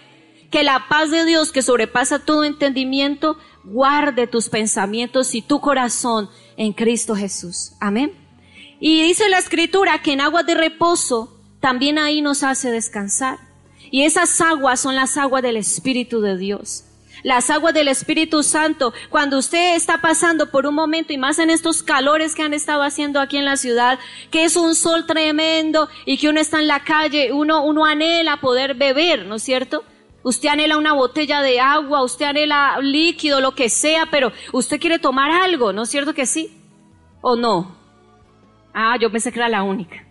Que 0.50 0.62
la 0.62 0.86
paz 0.88 1.10
de 1.10 1.24
Dios 1.24 1.50
que 1.50 1.62
sobrepasa 1.62 2.20
todo 2.20 2.44
entendimiento, 2.44 3.38
guarde 3.64 4.28
tus 4.28 4.48
pensamientos 4.48 5.34
y 5.34 5.42
tu 5.42 5.60
corazón 5.60 6.30
en 6.56 6.72
Cristo 6.72 7.16
Jesús. 7.16 7.72
Amén. 7.80 8.12
Y 8.80 9.02
dice 9.02 9.28
la 9.28 9.38
escritura 9.38 10.00
que 10.00 10.12
en 10.12 10.20
aguas 10.20 10.46
de 10.46 10.54
reposo 10.54 11.37
también 11.60 11.98
ahí 11.98 12.20
nos 12.20 12.42
hace 12.42 12.70
descansar. 12.70 13.38
Y 13.90 14.04
esas 14.04 14.40
aguas 14.40 14.80
son 14.80 14.94
las 14.94 15.16
aguas 15.16 15.42
del 15.42 15.56
Espíritu 15.56 16.20
de 16.20 16.36
Dios. 16.36 16.84
Las 17.24 17.50
aguas 17.50 17.74
del 17.74 17.88
Espíritu 17.88 18.42
Santo, 18.42 18.92
cuando 19.08 19.38
usted 19.38 19.74
está 19.74 20.00
pasando 20.00 20.50
por 20.50 20.66
un 20.66 20.74
momento 20.74 21.12
y 21.12 21.18
más 21.18 21.38
en 21.40 21.50
estos 21.50 21.82
calores 21.82 22.34
que 22.34 22.42
han 22.42 22.54
estado 22.54 22.82
haciendo 22.82 23.20
aquí 23.20 23.36
en 23.36 23.44
la 23.44 23.56
ciudad, 23.56 23.98
que 24.30 24.44
es 24.44 24.56
un 24.56 24.74
sol 24.76 25.04
tremendo 25.04 25.88
y 26.04 26.18
que 26.18 26.28
uno 26.28 26.40
está 26.40 26.60
en 26.60 26.68
la 26.68 26.84
calle, 26.84 27.32
uno, 27.32 27.64
uno 27.64 27.84
anhela 27.84 28.40
poder 28.40 28.74
beber, 28.74 29.26
¿no 29.26 29.36
es 29.36 29.42
cierto? 29.42 29.82
Usted 30.22 30.48
anhela 30.48 30.78
una 30.78 30.92
botella 30.92 31.40
de 31.42 31.58
agua, 31.58 32.04
usted 32.04 32.26
anhela 32.26 32.78
líquido, 32.80 33.40
lo 33.40 33.54
que 33.54 33.68
sea, 33.68 34.06
pero 34.10 34.30
usted 34.52 34.78
quiere 34.78 34.98
tomar 34.98 35.30
algo, 35.30 35.72
¿no 35.72 35.82
es 35.82 35.88
cierto 35.88 36.14
que 36.14 36.26
sí? 36.26 36.52
¿O 37.20 37.34
no? 37.34 37.76
Ah, 38.72 38.96
yo 39.00 39.10
pensé 39.10 39.32
que 39.32 39.38
era 39.40 39.48
la 39.48 39.64
única. 39.64 40.07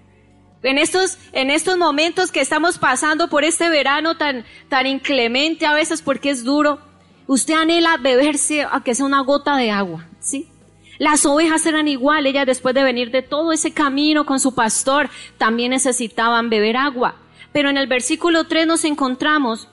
En 0.64 0.78
estos, 0.78 1.18
en 1.34 1.52
estos 1.52 1.78
momentos 1.78 2.32
que 2.32 2.42
estamos 2.42 2.78
pasando 2.80 3.30
por 3.30 3.44
este 3.44 3.70
verano 3.70 4.18
tan, 4.18 4.44
tan 4.70 4.88
inclemente 4.88 5.66
a 5.66 5.74
veces 5.74 6.02
porque 6.02 6.32
es 6.32 6.44
duro, 6.44 6.80
usted 7.28 7.54
anhela 7.54 7.98
beberse 7.98 8.64
aunque 8.64 8.96
sea 8.96 9.06
una 9.06 9.22
gota 9.22 9.56
de 9.56 9.70
agua, 9.70 10.08
¿sí? 10.20 10.50
Las 10.98 11.26
ovejas 11.28 11.66
eran 11.66 11.88
igual, 11.88 12.26
ellas 12.26 12.48
después 12.48 12.74
de 12.74 12.84
venir 12.84 13.12
de 13.12 13.22
todo 13.22 13.52
ese 13.52 13.72
camino 13.72 14.26
con 14.26 14.40
su 14.40 14.56
pastor, 14.56 15.10
también 15.38 15.70
necesitaban 15.70 16.50
beber 16.50 16.76
agua. 16.76 17.16
Pero 17.52 17.70
en 17.70 17.78
el 17.78 17.88
versículo 17.88 18.46
3 18.46 18.66
nos 18.66 18.84
encontramos, 18.84 19.68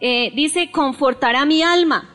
eh, 0.00 0.32
dice, 0.34 0.70
confortará 0.70 1.44
mi 1.44 1.62
alma, 1.62 2.08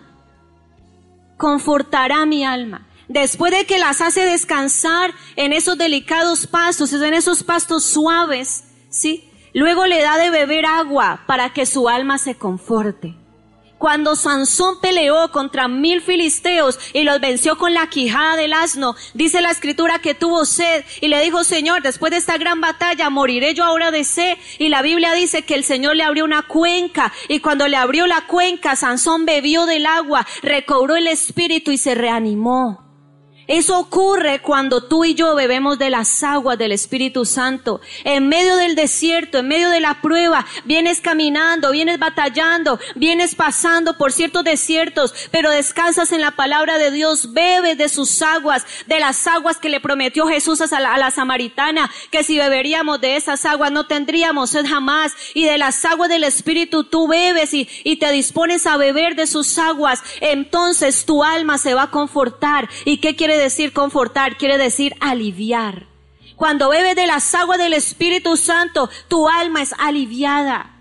confortará 1.37 2.25
mi 2.25 2.43
alma. 2.43 2.87
Después 3.07 3.51
de 3.51 3.65
que 3.65 3.79
las 3.79 4.01
hace 4.01 4.25
descansar 4.25 5.13
en 5.35 5.53
esos 5.53 5.77
delicados 5.77 6.47
pastos, 6.47 6.93
en 6.93 7.13
esos 7.13 7.43
pastos 7.43 7.83
suaves, 7.83 8.63
¿sí? 8.89 9.29
Luego 9.53 9.85
le 9.85 10.01
da 10.01 10.17
de 10.17 10.29
beber 10.29 10.65
agua 10.65 11.23
para 11.27 11.53
que 11.53 11.65
su 11.65 11.89
alma 11.89 12.17
se 12.17 12.35
conforte. 12.35 13.15
Cuando 13.83 14.15
Sansón 14.15 14.79
peleó 14.79 15.29
contra 15.33 15.67
mil 15.67 16.01
filisteos 16.01 16.79
y 16.93 17.03
los 17.03 17.19
venció 17.19 17.57
con 17.57 17.73
la 17.73 17.87
quijada 17.87 18.37
del 18.37 18.53
asno, 18.53 18.95
dice 19.13 19.41
la 19.41 19.51
escritura 19.51 19.99
que 19.99 20.13
tuvo 20.13 20.45
sed 20.45 20.85
y 21.01 21.09
le 21.09 21.21
dijo, 21.21 21.43
Señor, 21.43 21.81
después 21.81 22.11
de 22.11 22.17
esta 22.17 22.37
gran 22.37 22.61
batalla, 22.61 23.09
moriré 23.09 23.53
yo 23.53 23.65
ahora 23.65 23.91
de 23.91 24.05
sed. 24.05 24.37
Y 24.57 24.69
la 24.69 24.81
Biblia 24.81 25.11
dice 25.11 25.41
que 25.41 25.55
el 25.55 25.65
Señor 25.65 25.97
le 25.97 26.03
abrió 26.03 26.23
una 26.23 26.43
cuenca 26.43 27.11
y 27.27 27.41
cuando 27.41 27.67
le 27.67 27.75
abrió 27.75 28.07
la 28.07 28.25
cuenca, 28.25 28.77
Sansón 28.77 29.25
bebió 29.25 29.65
del 29.65 29.85
agua, 29.85 30.25
recobró 30.41 30.95
el 30.95 31.07
espíritu 31.07 31.71
y 31.71 31.77
se 31.77 31.93
reanimó. 31.93 32.82
Eso 33.47 33.77
ocurre 33.77 34.39
cuando 34.39 34.83
tú 34.83 35.03
y 35.03 35.15
yo 35.15 35.35
bebemos 35.35 35.77
de 35.77 35.89
las 35.89 36.23
aguas 36.23 36.57
del 36.57 36.71
Espíritu 36.71 37.25
Santo. 37.25 37.81
En 38.05 38.29
medio 38.29 38.55
del 38.55 38.75
desierto, 38.75 39.39
en 39.39 39.49
medio 39.49 39.69
de 39.69 39.81
la 39.81 40.01
prueba, 40.01 40.45
vienes 40.63 41.01
caminando, 41.01 41.71
vienes 41.71 41.99
batallando, 41.99 42.79
vienes 42.95 43.35
pasando 43.35 43.97
por 43.97 44.13
ciertos 44.13 44.45
desiertos, 44.45 45.13
pero 45.31 45.51
descansas 45.51 46.13
en 46.13 46.21
la 46.21 46.31
palabra 46.31 46.77
de 46.77 46.91
Dios, 46.91 47.33
bebes 47.33 47.77
de 47.77 47.89
sus 47.89 48.21
aguas, 48.21 48.65
de 48.87 48.99
las 48.99 49.27
aguas 49.27 49.57
que 49.57 49.69
le 49.69 49.81
prometió 49.81 50.25
Jesús 50.27 50.61
a 50.61 50.79
la, 50.79 51.11
samaritana, 51.11 51.91
que 52.11 52.23
si 52.23 52.37
beberíamos 52.37 53.01
de 53.01 53.17
esas 53.17 53.45
aguas 53.45 53.71
no 53.71 53.87
tendríamos 53.87 54.55
jamás. 54.65 55.13
Y 55.33 55.45
de 55.45 55.57
las 55.57 55.83
aguas 55.83 56.09
del 56.09 56.23
Espíritu 56.23 56.85
tú 56.85 57.07
bebes 57.07 57.53
y, 57.53 57.67
y 57.83 57.97
te 57.97 58.11
dispones 58.11 58.65
a 58.67 58.77
beber 58.77 59.15
de 59.15 59.27
sus 59.27 59.57
aguas. 59.57 60.01
Entonces 60.21 61.05
tu 61.05 61.23
alma 61.23 61.57
se 61.57 61.73
va 61.73 61.83
a 61.83 61.91
confortar. 61.91 62.69
¿Y 62.85 62.97
qué 62.97 63.15
quiere 63.15 63.32
decir 63.37 63.73
confortar? 63.73 64.37
Quiere 64.37 64.57
decir 64.57 64.95
aliviar. 64.99 65.87
Cuando 66.35 66.69
bebes 66.69 66.95
de 66.95 67.07
las 67.07 67.33
aguas 67.35 67.57
del 67.57 67.73
Espíritu 67.73 68.37
Santo, 68.37 68.89
tu 69.07 69.29
alma 69.29 69.61
es 69.61 69.73
aliviada. 69.77 70.71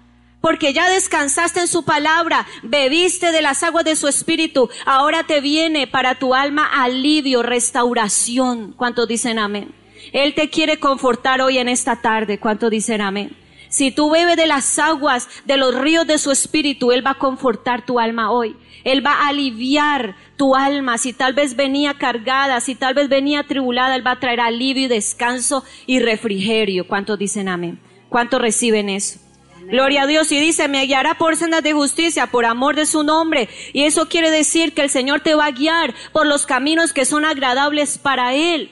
Porque 0.40 0.72
ya 0.72 0.90
descansaste 0.90 1.60
en 1.60 1.68
su 1.68 1.84
palabra, 1.84 2.46
bebiste 2.64 3.30
de 3.30 3.42
las 3.42 3.62
aguas 3.62 3.84
de 3.84 3.94
su 3.94 4.08
espíritu, 4.08 4.68
ahora 4.84 5.22
te 5.22 5.40
viene 5.40 5.86
para 5.86 6.16
tu 6.16 6.34
alma 6.34 6.66
alivio, 6.66 7.44
restauración. 7.44 8.72
¿Cuántos 8.72 9.06
dicen 9.06 9.38
amén? 9.38 9.72
Él 10.12 10.34
te 10.34 10.50
quiere 10.50 10.80
confortar 10.80 11.40
hoy 11.40 11.58
en 11.58 11.68
esta 11.68 12.02
tarde. 12.02 12.40
¿Cuántos 12.40 12.70
dicen 12.70 13.00
amén? 13.00 13.36
Si 13.68 13.92
tú 13.92 14.10
bebes 14.10 14.36
de 14.36 14.46
las 14.46 14.78
aguas, 14.78 15.28
de 15.44 15.56
los 15.56 15.74
ríos 15.74 16.06
de 16.06 16.18
su 16.18 16.32
espíritu, 16.32 16.90
Él 16.92 17.06
va 17.06 17.12
a 17.12 17.18
confortar 17.18 17.86
tu 17.86 18.00
alma 18.00 18.30
hoy. 18.32 18.56
Él 18.84 19.04
va 19.04 19.12
a 19.12 19.28
aliviar 19.28 20.16
tu 20.36 20.54
alma. 20.54 20.98
Si 20.98 21.12
tal 21.12 21.32
vez 21.32 21.56
venía 21.56 21.94
cargada, 21.94 22.60
si 22.60 22.74
tal 22.74 22.94
vez 22.94 23.08
venía 23.08 23.40
atribulada, 23.40 23.96
Él 23.96 24.06
va 24.06 24.12
a 24.12 24.20
traer 24.20 24.40
alivio 24.40 24.84
y 24.84 24.88
descanso 24.88 25.64
y 25.86 26.00
refrigerio. 26.00 26.86
¿Cuántos 26.86 27.18
dicen 27.18 27.48
amén? 27.48 27.80
¿Cuántos 28.08 28.40
reciben 28.40 28.88
eso? 28.88 29.18
Gloria 29.68 30.02
a 30.02 30.06
Dios 30.06 30.30
y 30.32 30.40
dice, 30.40 30.66
me 30.66 30.84
guiará 30.86 31.14
por 31.14 31.36
sendas 31.36 31.62
de 31.62 31.72
justicia, 31.72 32.26
por 32.26 32.44
amor 32.44 32.74
de 32.74 32.84
su 32.84 33.04
nombre. 33.04 33.48
Y 33.72 33.84
eso 33.84 34.08
quiere 34.08 34.30
decir 34.30 34.74
que 34.74 34.82
el 34.82 34.90
Señor 34.90 35.20
te 35.20 35.34
va 35.34 35.46
a 35.46 35.52
guiar 35.52 35.94
por 36.12 36.26
los 36.26 36.46
caminos 36.46 36.92
que 36.92 37.04
son 37.04 37.24
agradables 37.24 37.98
para 37.98 38.34
Él 38.34 38.70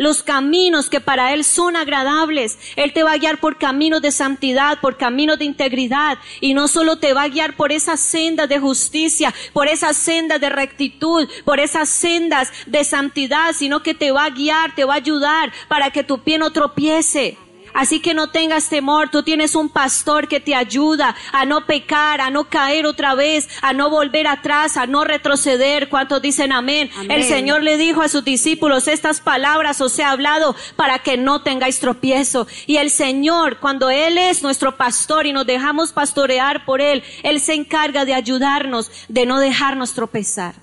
los 0.00 0.22
caminos 0.22 0.88
que 0.88 1.02
para 1.02 1.34
Él 1.34 1.44
son 1.44 1.76
agradables. 1.76 2.58
Él 2.74 2.94
te 2.94 3.02
va 3.02 3.12
a 3.12 3.18
guiar 3.18 3.38
por 3.38 3.58
caminos 3.58 4.00
de 4.00 4.10
santidad, 4.10 4.80
por 4.80 4.96
caminos 4.96 5.38
de 5.38 5.44
integridad. 5.44 6.16
Y 6.40 6.54
no 6.54 6.68
solo 6.68 6.96
te 6.96 7.12
va 7.12 7.24
a 7.24 7.28
guiar 7.28 7.54
por 7.54 7.70
esas 7.70 8.00
sendas 8.00 8.48
de 8.48 8.58
justicia, 8.58 9.34
por 9.52 9.68
esas 9.68 9.98
sendas 9.98 10.40
de 10.40 10.48
rectitud, 10.48 11.28
por 11.44 11.60
esas 11.60 11.90
sendas 11.90 12.50
de 12.64 12.82
santidad, 12.82 13.52
sino 13.52 13.82
que 13.82 13.92
te 13.92 14.10
va 14.10 14.24
a 14.24 14.30
guiar, 14.30 14.74
te 14.74 14.86
va 14.86 14.94
a 14.94 14.96
ayudar 14.96 15.52
para 15.68 15.90
que 15.90 16.02
tu 16.02 16.20
pie 16.20 16.38
no 16.38 16.50
tropiece. 16.50 17.36
Así 17.72 18.00
que 18.00 18.14
no 18.14 18.30
tengas 18.30 18.68
temor, 18.68 19.10
tú 19.10 19.22
tienes 19.22 19.54
un 19.54 19.68
pastor 19.68 20.28
que 20.28 20.40
te 20.40 20.54
ayuda 20.54 21.14
a 21.32 21.44
no 21.44 21.66
pecar, 21.66 22.20
a 22.20 22.30
no 22.30 22.44
caer 22.44 22.86
otra 22.86 23.14
vez, 23.14 23.48
a 23.62 23.72
no 23.72 23.90
volver 23.90 24.26
atrás, 24.26 24.76
a 24.76 24.86
no 24.86 25.04
retroceder. 25.04 25.88
¿Cuántos 25.88 26.22
dicen 26.22 26.52
amén? 26.52 26.90
El 27.08 27.24
Señor 27.24 27.62
le 27.62 27.76
dijo 27.76 28.02
a 28.02 28.08
sus 28.08 28.24
discípulos, 28.24 28.88
estas 28.88 29.20
palabras 29.20 29.80
os 29.80 29.98
he 29.98 30.04
hablado 30.04 30.56
para 30.76 30.98
que 31.00 31.16
no 31.16 31.42
tengáis 31.42 31.80
tropiezo. 31.80 32.46
Y 32.66 32.76
el 32.76 32.90
Señor, 32.90 33.58
cuando 33.58 33.90
Él 33.90 34.18
es 34.18 34.42
nuestro 34.42 34.76
pastor 34.76 35.26
y 35.26 35.32
nos 35.32 35.46
dejamos 35.46 35.92
pastorear 35.92 36.64
por 36.64 36.80
Él, 36.80 37.02
Él 37.22 37.40
se 37.40 37.54
encarga 37.54 38.04
de 38.04 38.14
ayudarnos, 38.14 38.90
de 39.08 39.26
no 39.26 39.38
dejarnos 39.38 39.92
tropezar. 39.92 40.54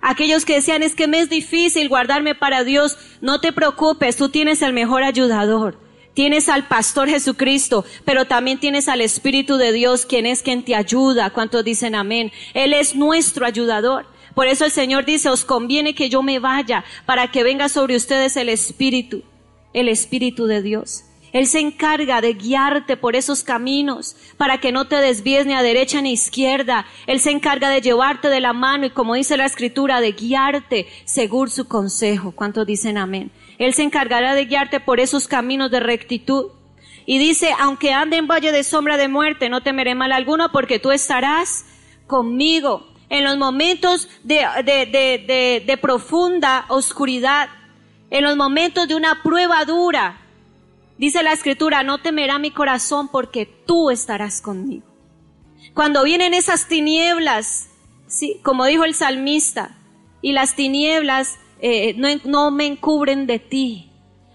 Aquellos 0.00 0.44
que 0.44 0.54
decían, 0.54 0.82
es 0.82 0.96
que 0.96 1.06
me 1.06 1.20
es 1.20 1.30
difícil 1.30 1.88
guardarme 1.88 2.34
para 2.34 2.64
Dios, 2.64 2.98
no 3.20 3.40
te 3.40 3.52
preocupes, 3.52 4.16
tú 4.16 4.28
tienes 4.28 4.60
el 4.60 4.72
mejor 4.72 5.04
ayudador. 5.04 5.78
Tienes 6.14 6.50
al 6.50 6.68
pastor 6.68 7.08
Jesucristo, 7.08 7.86
pero 8.04 8.26
también 8.26 8.60
tienes 8.60 8.88
al 8.88 9.00
Espíritu 9.00 9.56
de 9.56 9.72
Dios, 9.72 10.04
quien 10.04 10.26
es 10.26 10.42
quien 10.42 10.62
te 10.62 10.74
ayuda. 10.74 11.30
¿Cuántos 11.30 11.64
dicen 11.64 11.94
amén? 11.94 12.30
Él 12.52 12.74
es 12.74 12.94
nuestro 12.94 13.46
ayudador. 13.46 14.06
Por 14.34 14.46
eso 14.46 14.64
el 14.64 14.70
Señor 14.70 15.04
dice, 15.04 15.30
os 15.30 15.44
conviene 15.44 15.94
que 15.94 16.10
yo 16.10 16.22
me 16.22 16.38
vaya 16.38 16.84
para 17.06 17.30
que 17.30 17.42
venga 17.42 17.68
sobre 17.68 17.96
ustedes 17.96 18.36
el 18.36 18.50
Espíritu, 18.50 19.22
el 19.72 19.88
Espíritu 19.88 20.46
de 20.46 20.62
Dios. 20.62 21.04
Él 21.32 21.46
se 21.46 21.60
encarga 21.60 22.20
de 22.20 22.34
guiarte 22.34 22.98
por 22.98 23.16
esos 23.16 23.42
caminos 23.42 24.16
para 24.36 24.58
que 24.58 24.70
no 24.70 24.86
te 24.86 24.96
desvíes 24.96 25.46
ni 25.46 25.54
a 25.54 25.62
derecha 25.62 26.02
ni 26.02 26.10
a 26.10 26.12
izquierda. 26.12 26.86
Él 27.06 27.20
se 27.20 27.30
encarga 27.30 27.70
de 27.70 27.80
llevarte 27.80 28.28
de 28.28 28.40
la 28.40 28.52
mano 28.52 28.84
y 28.84 28.90
como 28.90 29.14
dice 29.14 29.38
la 29.38 29.46
escritura, 29.46 30.02
de 30.02 30.12
guiarte 30.12 30.86
según 31.06 31.48
su 31.48 31.66
consejo. 31.68 32.32
¿Cuántos 32.32 32.66
dicen 32.66 32.98
amén? 32.98 33.30
Él 33.62 33.74
se 33.74 33.82
encargará 33.82 34.34
de 34.34 34.46
guiarte 34.46 34.80
por 34.80 34.98
esos 34.98 35.28
caminos 35.28 35.70
de 35.70 35.78
rectitud. 35.78 36.46
Y 37.06 37.18
dice, 37.18 37.54
aunque 37.60 37.92
ande 37.92 38.16
en 38.16 38.26
valle 38.26 38.50
de 38.50 38.64
sombra 38.64 38.96
de 38.96 39.06
muerte, 39.06 39.48
no 39.48 39.62
temeré 39.62 39.94
mal 39.94 40.10
alguno 40.10 40.50
porque 40.50 40.80
tú 40.80 40.90
estarás 40.90 41.64
conmigo. 42.08 42.88
En 43.08 43.22
los 43.22 43.36
momentos 43.36 44.08
de, 44.24 44.44
de, 44.64 44.86
de, 44.86 45.64
de, 45.64 45.76
profunda 45.76 46.64
oscuridad, 46.70 47.50
en 48.10 48.24
los 48.24 48.36
momentos 48.36 48.88
de 48.88 48.96
una 48.96 49.22
prueba 49.22 49.64
dura, 49.64 50.20
dice 50.98 51.22
la 51.22 51.32
escritura, 51.32 51.84
no 51.84 51.98
temerá 51.98 52.40
mi 52.40 52.50
corazón 52.50 53.08
porque 53.08 53.46
tú 53.46 53.90
estarás 53.90 54.40
conmigo. 54.40 54.86
Cuando 55.72 56.02
vienen 56.02 56.34
esas 56.34 56.66
tinieblas, 56.66 57.68
sí, 58.08 58.40
como 58.42 58.64
dijo 58.64 58.84
el 58.84 58.94
salmista, 58.94 59.76
y 60.20 60.32
las 60.32 60.54
tinieblas 60.56 61.38
eh, 61.62 61.94
no, 61.96 62.08
no 62.24 62.50
me 62.50 62.66
encubren 62.66 63.26
de 63.26 63.38
ti. 63.38 63.88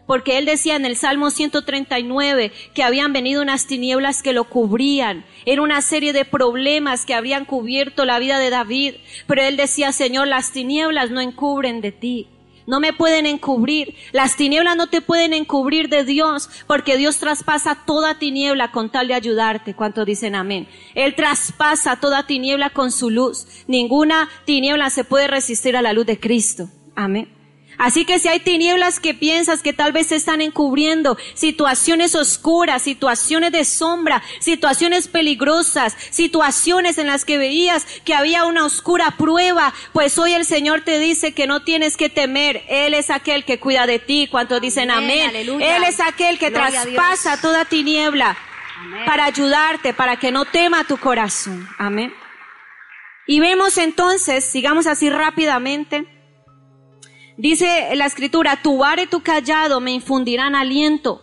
Porque 0.08 0.38
él 0.38 0.46
decía 0.46 0.78
en 0.78 0.86
el 0.86 0.96
Salmo 0.96 1.30
139 1.30 2.52
que 2.74 2.82
habían 2.82 3.12
venido 3.14 3.42
unas 3.42 3.68
tinieblas 3.68 4.24
que 4.24 4.34
lo 4.34 4.46
cubrían. 4.46 5.26
Era 5.46 5.62
una 5.62 5.82
serie 5.82 6.14
de 6.14 6.24
problemas 6.24 7.06
que 7.06 7.14
habían 7.14 7.44
cubierto 7.44 8.06
la 8.06 8.18
vida 8.18 8.40
de 8.40 8.50
David. 8.50 8.96
Pero 9.28 9.42
él 9.42 9.58
decía, 9.58 9.92
Señor, 9.92 10.28
las 10.28 10.54
tinieblas 10.54 11.12
no 11.12 11.20
encubren 11.20 11.82
de 11.82 11.92
ti 11.92 12.28
no 12.68 12.82
me 12.82 12.94
pueden 12.94 13.26
encubrir. 13.26 13.96
Las 14.12 14.36
tinieblas 14.36 14.76
no 14.76 14.88
te 14.88 15.02
pueden 15.02 15.34
encubrir 15.34 15.90
de 15.90 16.04
Dios, 16.04 16.50
porque 16.68 16.98
Dios 16.98 17.18
traspasa 17.18 17.84
toda 17.86 18.20
tiniebla 18.20 18.72
con 18.72 18.92
tal 18.92 19.08
de 19.08 19.16
ayudarte. 19.16 19.74
¿Cuántos 19.74 20.06
dicen 20.06 20.36
amén? 20.36 20.68
Él 20.94 21.16
traspasa 21.16 22.00
toda 22.00 22.28
tiniebla 22.28 22.70
con 22.70 22.92
su 22.92 23.10
luz. 23.10 23.48
Ninguna 23.68 24.30
tiniebla 24.46 24.90
se 24.90 25.06
puede 25.06 25.28
resistir 25.28 25.76
a 25.78 25.82
la 25.82 25.94
luz 25.94 26.06
de 26.06 26.20
Cristo. 26.20 26.70
Amén. 26.98 27.30
Así 27.78 28.06
que 28.06 28.18
si 28.18 28.28
hay 28.28 28.40
tinieblas 28.40 29.00
que 29.00 29.14
piensas 29.14 29.62
que 29.62 29.72
tal 29.72 29.92
vez 29.92 30.08
se 30.08 30.16
están 30.16 30.42
encubriendo, 30.42 31.16
situaciones 31.36 32.16
oscuras, 32.16 32.82
situaciones 32.82 33.52
de 33.52 33.66
sombra, 33.66 34.24
situaciones 34.40 35.08
peligrosas, 35.08 35.96
situaciones 36.10 36.98
en 36.98 37.06
las 37.06 37.24
que 37.24 37.38
veías 37.38 37.86
que 38.04 38.16
había 38.16 38.46
una 38.46 38.66
oscura 38.66 39.12
prueba, 39.12 39.76
pues 39.94 40.18
hoy 40.18 40.34
el 40.34 40.44
Señor 40.44 40.82
te 40.82 40.98
dice 40.98 41.34
que 41.36 41.46
no 41.46 41.62
tienes 41.62 41.98
que 41.98 42.10
temer. 42.10 42.64
Él 42.68 42.96
es 42.96 43.12
aquel 43.12 43.46
que 43.46 43.60
cuida 43.60 43.86
de 43.86 44.00
ti. 44.00 44.28
¿Cuántos 44.30 44.60
dicen 44.60 44.90
Amén. 44.90 45.36
Él 45.36 45.84
es 45.84 46.00
aquel 46.00 46.40
que 46.40 46.50
Gloria 46.50 46.82
traspasa 46.82 47.40
toda 47.40 47.66
tiniebla 47.66 48.36
Amén. 48.80 49.06
para 49.06 49.26
ayudarte, 49.26 49.94
para 49.94 50.16
que 50.16 50.32
no 50.32 50.46
tema 50.46 50.84
tu 50.86 50.98
corazón. 50.98 51.70
Amén. 51.78 52.12
Y 53.28 53.40
vemos 53.40 53.78
entonces, 53.78 54.44
sigamos 54.46 54.88
así 54.88 55.12
rápidamente, 55.12 56.17
dice 57.38 57.96
la 57.96 58.06
escritura, 58.06 58.62
tu 58.62 58.80
vara 58.80 59.04
y 59.04 59.08
tu 59.08 59.22
callado 59.22 59.80
me 59.80 59.92
infundirán 59.92 60.56
aliento. 60.56 61.22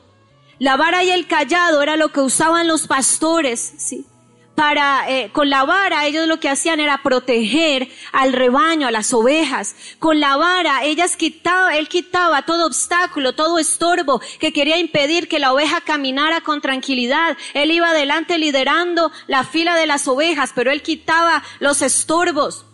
La 0.58 0.76
vara 0.76 1.02
y 1.04 1.10
el 1.10 1.26
callado 1.26 1.82
era 1.82 1.96
lo 1.96 2.10
que 2.10 2.20
usaban 2.20 2.68
los 2.68 2.86
pastores, 2.86 3.74
¿sí? 3.76 4.06
Para, 4.54 5.10
eh, 5.10 5.30
con 5.32 5.50
la 5.50 5.64
vara 5.64 6.06
ellos 6.06 6.28
lo 6.28 6.38
que 6.38 6.48
hacían 6.48 6.78
era 6.78 7.02
proteger 7.02 7.88
al 8.12 8.32
rebaño, 8.32 8.86
a 8.86 8.92
las 8.92 9.12
ovejas. 9.12 9.74
Con 9.98 10.20
la 10.20 10.36
vara 10.36 10.84
ellas 10.84 11.16
quitaba, 11.16 11.76
él 11.76 11.88
quitaba 11.88 12.42
todo 12.42 12.66
obstáculo, 12.66 13.34
todo 13.34 13.58
estorbo 13.58 14.20
que 14.38 14.52
quería 14.52 14.78
impedir 14.78 15.26
que 15.26 15.40
la 15.40 15.52
oveja 15.52 15.80
caminara 15.80 16.40
con 16.40 16.60
tranquilidad. 16.60 17.36
Él 17.52 17.72
iba 17.72 17.90
adelante 17.90 18.38
liderando 18.38 19.10
la 19.26 19.42
fila 19.42 19.74
de 19.74 19.86
las 19.86 20.06
ovejas, 20.06 20.52
pero 20.54 20.70
él 20.70 20.82
quitaba 20.82 21.42
los 21.58 21.82
estorbos. 21.82 22.64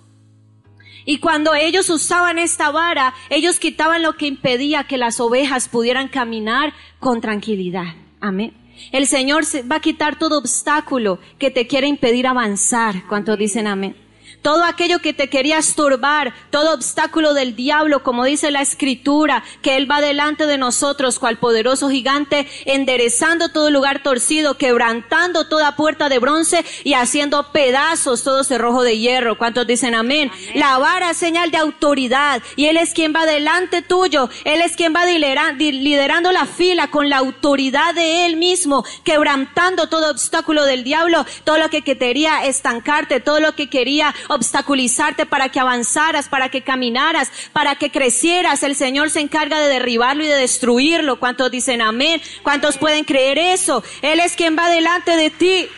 Y 1.04 1.18
cuando 1.18 1.54
ellos 1.54 1.88
usaban 1.90 2.38
esta 2.38 2.70
vara, 2.70 3.14
ellos 3.30 3.58
quitaban 3.58 4.02
lo 4.02 4.14
que 4.14 4.26
impedía 4.26 4.84
que 4.84 4.98
las 4.98 5.20
ovejas 5.20 5.68
pudieran 5.68 6.08
caminar 6.08 6.72
con 6.98 7.20
tranquilidad. 7.20 7.94
Amén. 8.20 8.52
El 8.92 9.06
Señor 9.06 9.44
se- 9.44 9.62
va 9.62 9.76
a 9.76 9.80
quitar 9.80 10.18
todo 10.18 10.38
obstáculo 10.38 11.18
que 11.38 11.50
te 11.50 11.66
quiere 11.66 11.86
impedir 11.86 12.26
avanzar. 12.26 13.06
¿Cuántos 13.08 13.38
dicen 13.38 13.66
amén? 13.66 13.94
Todo 14.42 14.64
aquello 14.64 15.00
que 15.00 15.12
te 15.12 15.28
quería 15.28 15.58
estorbar, 15.58 16.32
todo 16.50 16.72
obstáculo 16.72 17.34
del 17.34 17.54
diablo, 17.54 18.02
como 18.02 18.24
dice 18.24 18.50
la 18.50 18.62
escritura, 18.62 19.44
que 19.60 19.76
Él 19.76 19.90
va 19.90 20.00
delante 20.00 20.46
de 20.46 20.56
nosotros, 20.56 21.18
cual 21.18 21.38
poderoso 21.38 21.90
gigante, 21.90 22.48
enderezando 22.64 23.50
todo 23.50 23.70
lugar 23.70 24.02
torcido, 24.02 24.56
quebrantando 24.56 25.46
toda 25.46 25.76
puerta 25.76 26.08
de 26.08 26.18
bronce 26.18 26.64
y 26.84 26.94
haciendo 26.94 27.52
pedazos 27.52 28.22
todo 28.22 28.42
cerrojo 28.42 28.82
de 28.82 28.98
hierro. 28.98 29.36
¿Cuántos 29.36 29.66
dicen 29.66 29.94
amén? 29.94 30.30
La 30.54 30.78
vara 30.78 31.10
es 31.10 31.18
señal 31.18 31.50
de 31.50 31.58
autoridad 31.58 32.42
y 32.56 32.66
Él 32.66 32.78
es 32.78 32.94
quien 32.94 33.14
va 33.14 33.26
delante 33.26 33.82
tuyo. 33.82 34.30
Él 34.44 34.62
es 34.62 34.74
quien 34.74 34.94
va 34.94 35.04
liderando 35.04 36.32
la 36.32 36.46
fila 36.46 36.90
con 36.90 37.10
la 37.10 37.18
autoridad 37.18 37.94
de 37.94 38.24
Él 38.24 38.36
mismo, 38.36 38.84
quebrantando 39.04 39.88
todo 39.88 40.10
obstáculo 40.10 40.64
del 40.64 40.82
diablo, 40.82 41.26
todo 41.44 41.58
lo 41.58 41.68
que 41.68 41.82
quería 41.82 42.46
estancarte, 42.46 43.20
todo 43.20 43.40
lo 43.40 43.54
que 43.54 43.68
quería 43.68 44.14
obstaculizarte 44.30 45.26
para 45.26 45.48
que 45.48 45.60
avanzaras, 45.60 46.28
para 46.28 46.48
que 46.48 46.62
caminaras, 46.62 47.30
para 47.52 47.74
que 47.74 47.90
crecieras. 47.90 48.62
El 48.62 48.76
Señor 48.76 49.10
se 49.10 49.20
encarga 49.20 49.58
de 49.58 49.68
derribarlo 49.68 50.24
y 50.24 50.28
de 50.28 50.36
destruirlo. 50.36 51.18
¿Cuántos 51.18 51.50
dicen 51.50 51.82
amén? 51.82 52.22
¿Cuántos 52.42 52.78
pueden 52.78 53.04
creer 53.04 53.38
eso? 53.38 53.82
Él 54.02 54.20
es 54.20 54.36
quien 54.36 54.56
va 54.56 54.70
delante 54.70 55.16
de 55.16 55.30
ti, 55.30 55.68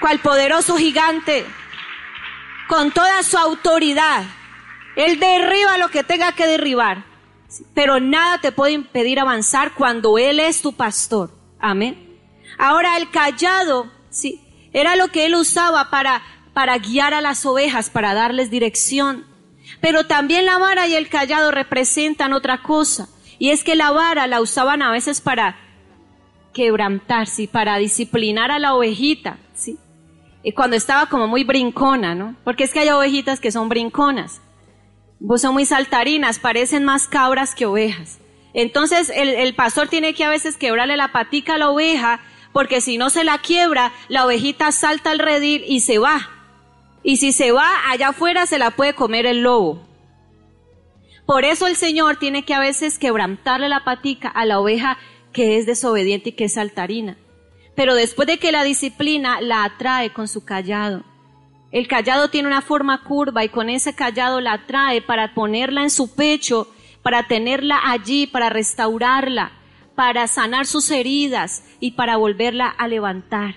cual 0.00 0.18
poderoso 0.18 0.76
gigante, 0.76 1.46
con 2.68 2.90
toda 2.90 3.22
su 3.22 3.38
autoridad. 3.38 4.24
Él 4.96 5.20
derriba 5.20 5.78
lo 5.78 5.88
que 5.88 6.02
tenga 6.02 6.32
que 6.32 6.46
derribar. 6.46 7.04
Pero 7.74 8.00
nada 8.00 8.40
te 8.40 8.50
puede 8.50 8.72
impedir 8.72 9.20
avanzar 9.20 9.74
cuando 9.74 10.18
Él 10.18 10.40
es 10.40 10.60
tu 10.60 10.72
pastor. 10.72 11.30
Amén. 11.60 12.18
Ahora 12.58 12.96
el 12.96 13.10
callado, 13.10 13.90
sí, 14.10 14.40
era 14.72 14.96
lo 14.96 15.08
que 15.08 15.26
Él 15.26 15.36
usaba 15.36 15.90
para, 15.90 16.22
para 16.56 16.78
guiar 16.78 17.12
a 17.12 17.20
las 17.20 17.44
ovejas, 17.44 17.90
para 17.90 18.14
darles 18.14 18.50
dirección. 18.50 19.26
Pero 19.82 20.06
también 20.06 20.46
la 20.46 20.56
vara 20.56 20.86
y 20.86 20.94
el 20.94 21.10
callado 21.10 21.50
representan 21.50 22.32
otra 22.32 22.62
cosa. 22.62 23.10
Y 23.38 23.50
es 23.50 23.62
que 23.62 23.74
la 23.74 23.90
vara 23.90 24.26
la 24.26 24.40
usaban 24.40 24.80
a 24.80 24.90
veces 24.90 25.20
para 25.20 25.58
quebrantar, 26.54 27.26
sí, 27.26 27.46
para 27.46 27.76
disciplinar 27.76 28.50
a 28.50 28.58
la 28.58 28.74
ovejita, 28.74 29.36
sí. 29.52 29.76
Y 30.42 30.52
cuando 30.52 30.76
estaba 30.76 31.10
como 31.10 31.26
muy 31.26 31.44
brincona, 31.44 32.14
¿no? 32.14 32.34
Porque 32.42 32.64
es 32.64 32.72
que 32.72 32.80
hay 32.80 32.88
ovejitas 32.88 33.38
que 33.38 33.52
son 33.52 33.68
brinconas. 33.68 34.40
Son 35.36 35.52
muy 35.52 35.66
saltarinas, 35.66 36.38
parecen 36.38 36.84
más 36.84 37.06
cabras 37.06 37.54
que 37.54 37.66
ovejas. 37.66 38.18
Entonces 38.54 39.12
el, 39.14 39.28
el 39.28 39.54
pastor 39.54 39.88
tiene 39.88 40.14
que 40.14 40.24
a 40.24 40.30
veces 40.30 40.56
quebrarle 40.56 40.96
la 40.96 41.12
patica 41.12 41.56
a 41.56 41.58
la 41.58 41.68
oveja, 41.68 42.20
porque 42.54 42.80
si 42.80 42.96
no 42.96 43.10
se 43.10 43.24
la 43.24 43.42
quiebra, 43.42 43.92
la 44.08 44.24
ovejita 44.24 44.72
salta 44.72 45.10
al 45.10 45.18
redil 45.18 45.62
y 45.68 45.80
se 45.80 45.98
va. 45.98 46.30
Y 47.06 47.18
si 47.18 47.30
se 47.30 47.52
va, 47.52 47.88
allá 47.88 48.08
afuera 48.08 48.46
se 48.46 48.58
la 48.58 48.72
puede 48.72 48.92
comer 48.96 49.26
el 49.26 49.42
lobo. 49.42 49.80
Por 51.24 51.44
eso 51.44 51.68
el 51.68 51.76
Señor 51.76 52.16
tiene 52.16 52.44
que 52.44 52.52
a 52.52 52.58
veces 52.58 52.98
quebrantarle 52.98 53.68
la 53.68 53.84
patica 53.84 54.28
a 54.28 54.44
la 54.44 54.58
oveja 54.58 54.98
que 55.32 55.56
es 55.56 55.66
desobediente 55.66 56.30
y 56.30 56.32
que 56.32 56.46
es 56.46 56.54
saltarina. 56.54 57.16
Pero 57.76 57.94
después 57.94 58.26
de 58.26 58.38
que 58.38 58.50
la 58.50 58.64
disciplina, 58.64 59.40
la 59.40 59.62
atrae 59.62 60.12
con 60.12 60.26
su 60.26 60.44
callado. 60.44 61.04
El 61.70 61.86
callado 61.86 62.28
tiene 62.28 62.48
una 62.48 62.60
forma 62.60 63.04
curva 63.04 63.44
y 63.44 63.50
con 63.50 63.70
ese 63.70 63.94
callado 63.94 64.40
la 64.40 64.54
atrae 64.54 65.00
para 65.00 65.32
ponerla 65.32 65.84
en 65.84 65.90
su 65.90 66.12
pecho, 66.12 66.66
para 67.02 67.28
tenerla 67.28 67.82
allí, 67.84 68.26
para 68.26 68.50
restaurarla, 68.50 69.52
para 69.94 70.26
sanar 70.26 70.66
sus 70.66 70.90
heridas 70.90 71.62
y 71.78 71.92
para 71.92 72.16
volverla 72.16 72.66
a 72.66 72.88
levantar. 72.88 73.54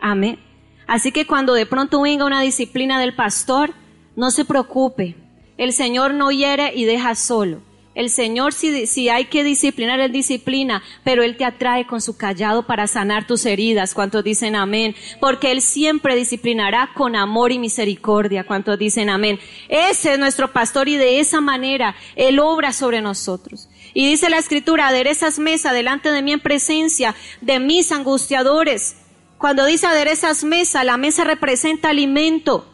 Amén. 0.00 0.47
Así 0.88 1.12
que 1.12 1.26
cuando 1.26 1.52
de 1.52 1.66
pronto 1.66 2.00
venga 2.00 2.24
una 2.24 2.40
disciplina 2.40 2.98
del 2.98 3.14
pastor, 3.14 3.74
no 4.16 4.30
se 4.30 4.46
preocupe. 4.46 5.14
El 5.58 5.74
Señor 5.74 6.14
no 6.14 6.30
hiere 6.30 6.72
y 6.74 6.86
deja 6.86 7.14
solo. 7.14 7.60
El 7.94 8.10
Señor, 8.10 8.54
si, 8.54 9.08
hay 9.08 9.26
que 9.26 9.44
disciplinar, 9.44 10.00
Él 10.00 10.12
disciplina, 10.12 10.82
pero 11.04 11.22
Él 11.22 11.36
te 11.36 11.44
atrae 11.44 11.86
con 11.86 12.00
su 12.00 12.16
callado 12.16 12.66
para 12.66 12.86
sanar 12.86 13.26
tus 13.26 13.44
heridas. 13.44 13.92
¿Cuántos 13.92 14.24
dicen 14.24 14.56
amén? 14.56 14.94
Porque 15.20 15.50
Él 15.50 15.60
siempre 15.60 16.16
disciplinará 16.16 16.90
con 16.94 17.16
amor 17.16 17.52
y 17.52 17.58
misericordia. 17.58 18.46
¿Cuántos 18.46 18.78
dicen 18.78 19.10
amén? 19.10 19.38
Ese 19.68 20.12
es 20.12 20.18
nuestro 20.18 20.52
pastor 20.52 20.88
y 20.88 20.96
de 20.96 21.20
esa 21.20 21.40
manera 21.42 21.96
Él 22.16 22.38
obra 22.38 22.72
sobre 22.72 23.02
nosotros. 23.02 23.68
Y 23.92 24.08
dice 24.08 24.30
la 24.30 24.38
escritura, 24.38 24.88
aderezas 24.88 25.38
mesa 25.38 25.72
delante 25.74 26.12
de 26.12 26.22
mí 26.22 26.32
en 26.32 26.40
presencia 26.40 27.14
de 27.42 27.58
mis 27.58 27.92
angustiadores. 27.92 28.96
Cuando 29.38 29.64
dice 29.66 29.86
aderezas 29.86 30.42
mesa, 30.42 30.82
la 30.82 30.96
mesa 30.96 31.22
representa 31.22 31.90
alimento. 31.90 32.66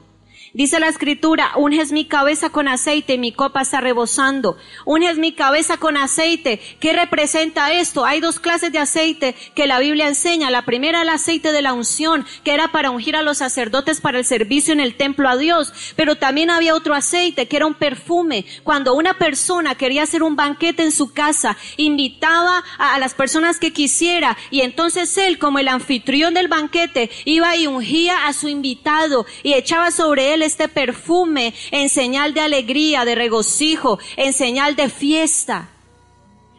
Dice 0.55 0.79
la 0.79 0.87
escritura, 0.87 1.51
unges 1.57 1.91
mi 1.91 2.05
cabeza 2.05 2.51
con 2.51 2.69
aceite 2.69 3.15
y 3.15 3.19
mi 3.19 3.33
copa 3.33 3.63
está 3.63 3.81
rebosando. 3.81 4.57
Unges 4.85 5.19
mi 5.19 5.33
cabeza 5.33 5.79
con 5.79 5.97
aceite. 5.97 6.61
¿Qué 6.79 6.93
representa 6.93 7.73
esto? 7.73 8.05
Hay 8.05 8.21
dos 8.21 8.39
clases 8.39 8.71
de 8.71 8.79
aceite 8.79 9.35
que 9.57 9.67
la 9.67 9.81
Biblia 9.81 10.07
enseña. 10.07 10.53
La 10.53 10.65
primera 10.65 11.03
el 11.03 11.09
aceite 11.09 11.51
de 11.51 11.61
la 11.61 11.73
unción, 11.73 12.25
que 12.45 12.55
era 12.55 12.69
para 12.69 12.93
ungir 12.93 13.17
a 13.17 13.23
los 13.23 13.39
sacerdotes 13.39 14.01
para 14.01 14.19
el 14.19 14.25
servicio 14.25 14.73
en 14.73 14.79
el 14.79 14.95
templo 14.95 15.29
a 15.29 15.37
Dios. 15.37 15.73
Pero 15.97 16.15
también 16.15 16.51
había 16.51 16.77
otro 16.77 16.95
aceite 16.95 17.49
que 17.49 17.57
era 17.57 17.67
un 17.67 17.75
perfume. 17.75 18.47
Cuando 18.63 18.95
una 18.95 19.15
persona 19.15 19.75
quería 19.75 20.05
hacer 20.05 20.23
un 20.23 20.37
banquete 20.37 20.85
en 20.85 20.93
su 20.93 21.13
casa, 21.13 21.57
invitaba 21.79 22.63
a, 22.79 22.95
a 22.95 23.01
las 23.01 23.15
personas 23.15 23.59
que 23.59 23.73
quisiera 23.73 24.37
y 24.53 24.61
entonces 24.61 25.19
él, 25.19 25.41
como 25.41 25.59
el 25.59 25.67
anfitrión 25.67 26.33
del 26.33 26.47
banquete, 26.47 27.11
iba 27.25 27.57
y 27.57 27.67
ungía 27.67 28.29
a 28.29 28.33
su 28.33 28.47
invitado 28.47 29.27
y 29.43 29.55
echaba 29.55 29.91
sobre 29.91 30.33
él 30.33 30.44
este 30.45 30.69
perfume 30.69 31.55
en 31.71 31.89
señal 31.89 32.35
de 32.35 32.41
alegría, 32.41 33.05
de 33.05 33.15
regocijo, 33.15 33.99
en 34.17 34.33
señal 34.33 34.77
de 34.77 34.89
fiesta. 34.89 35.69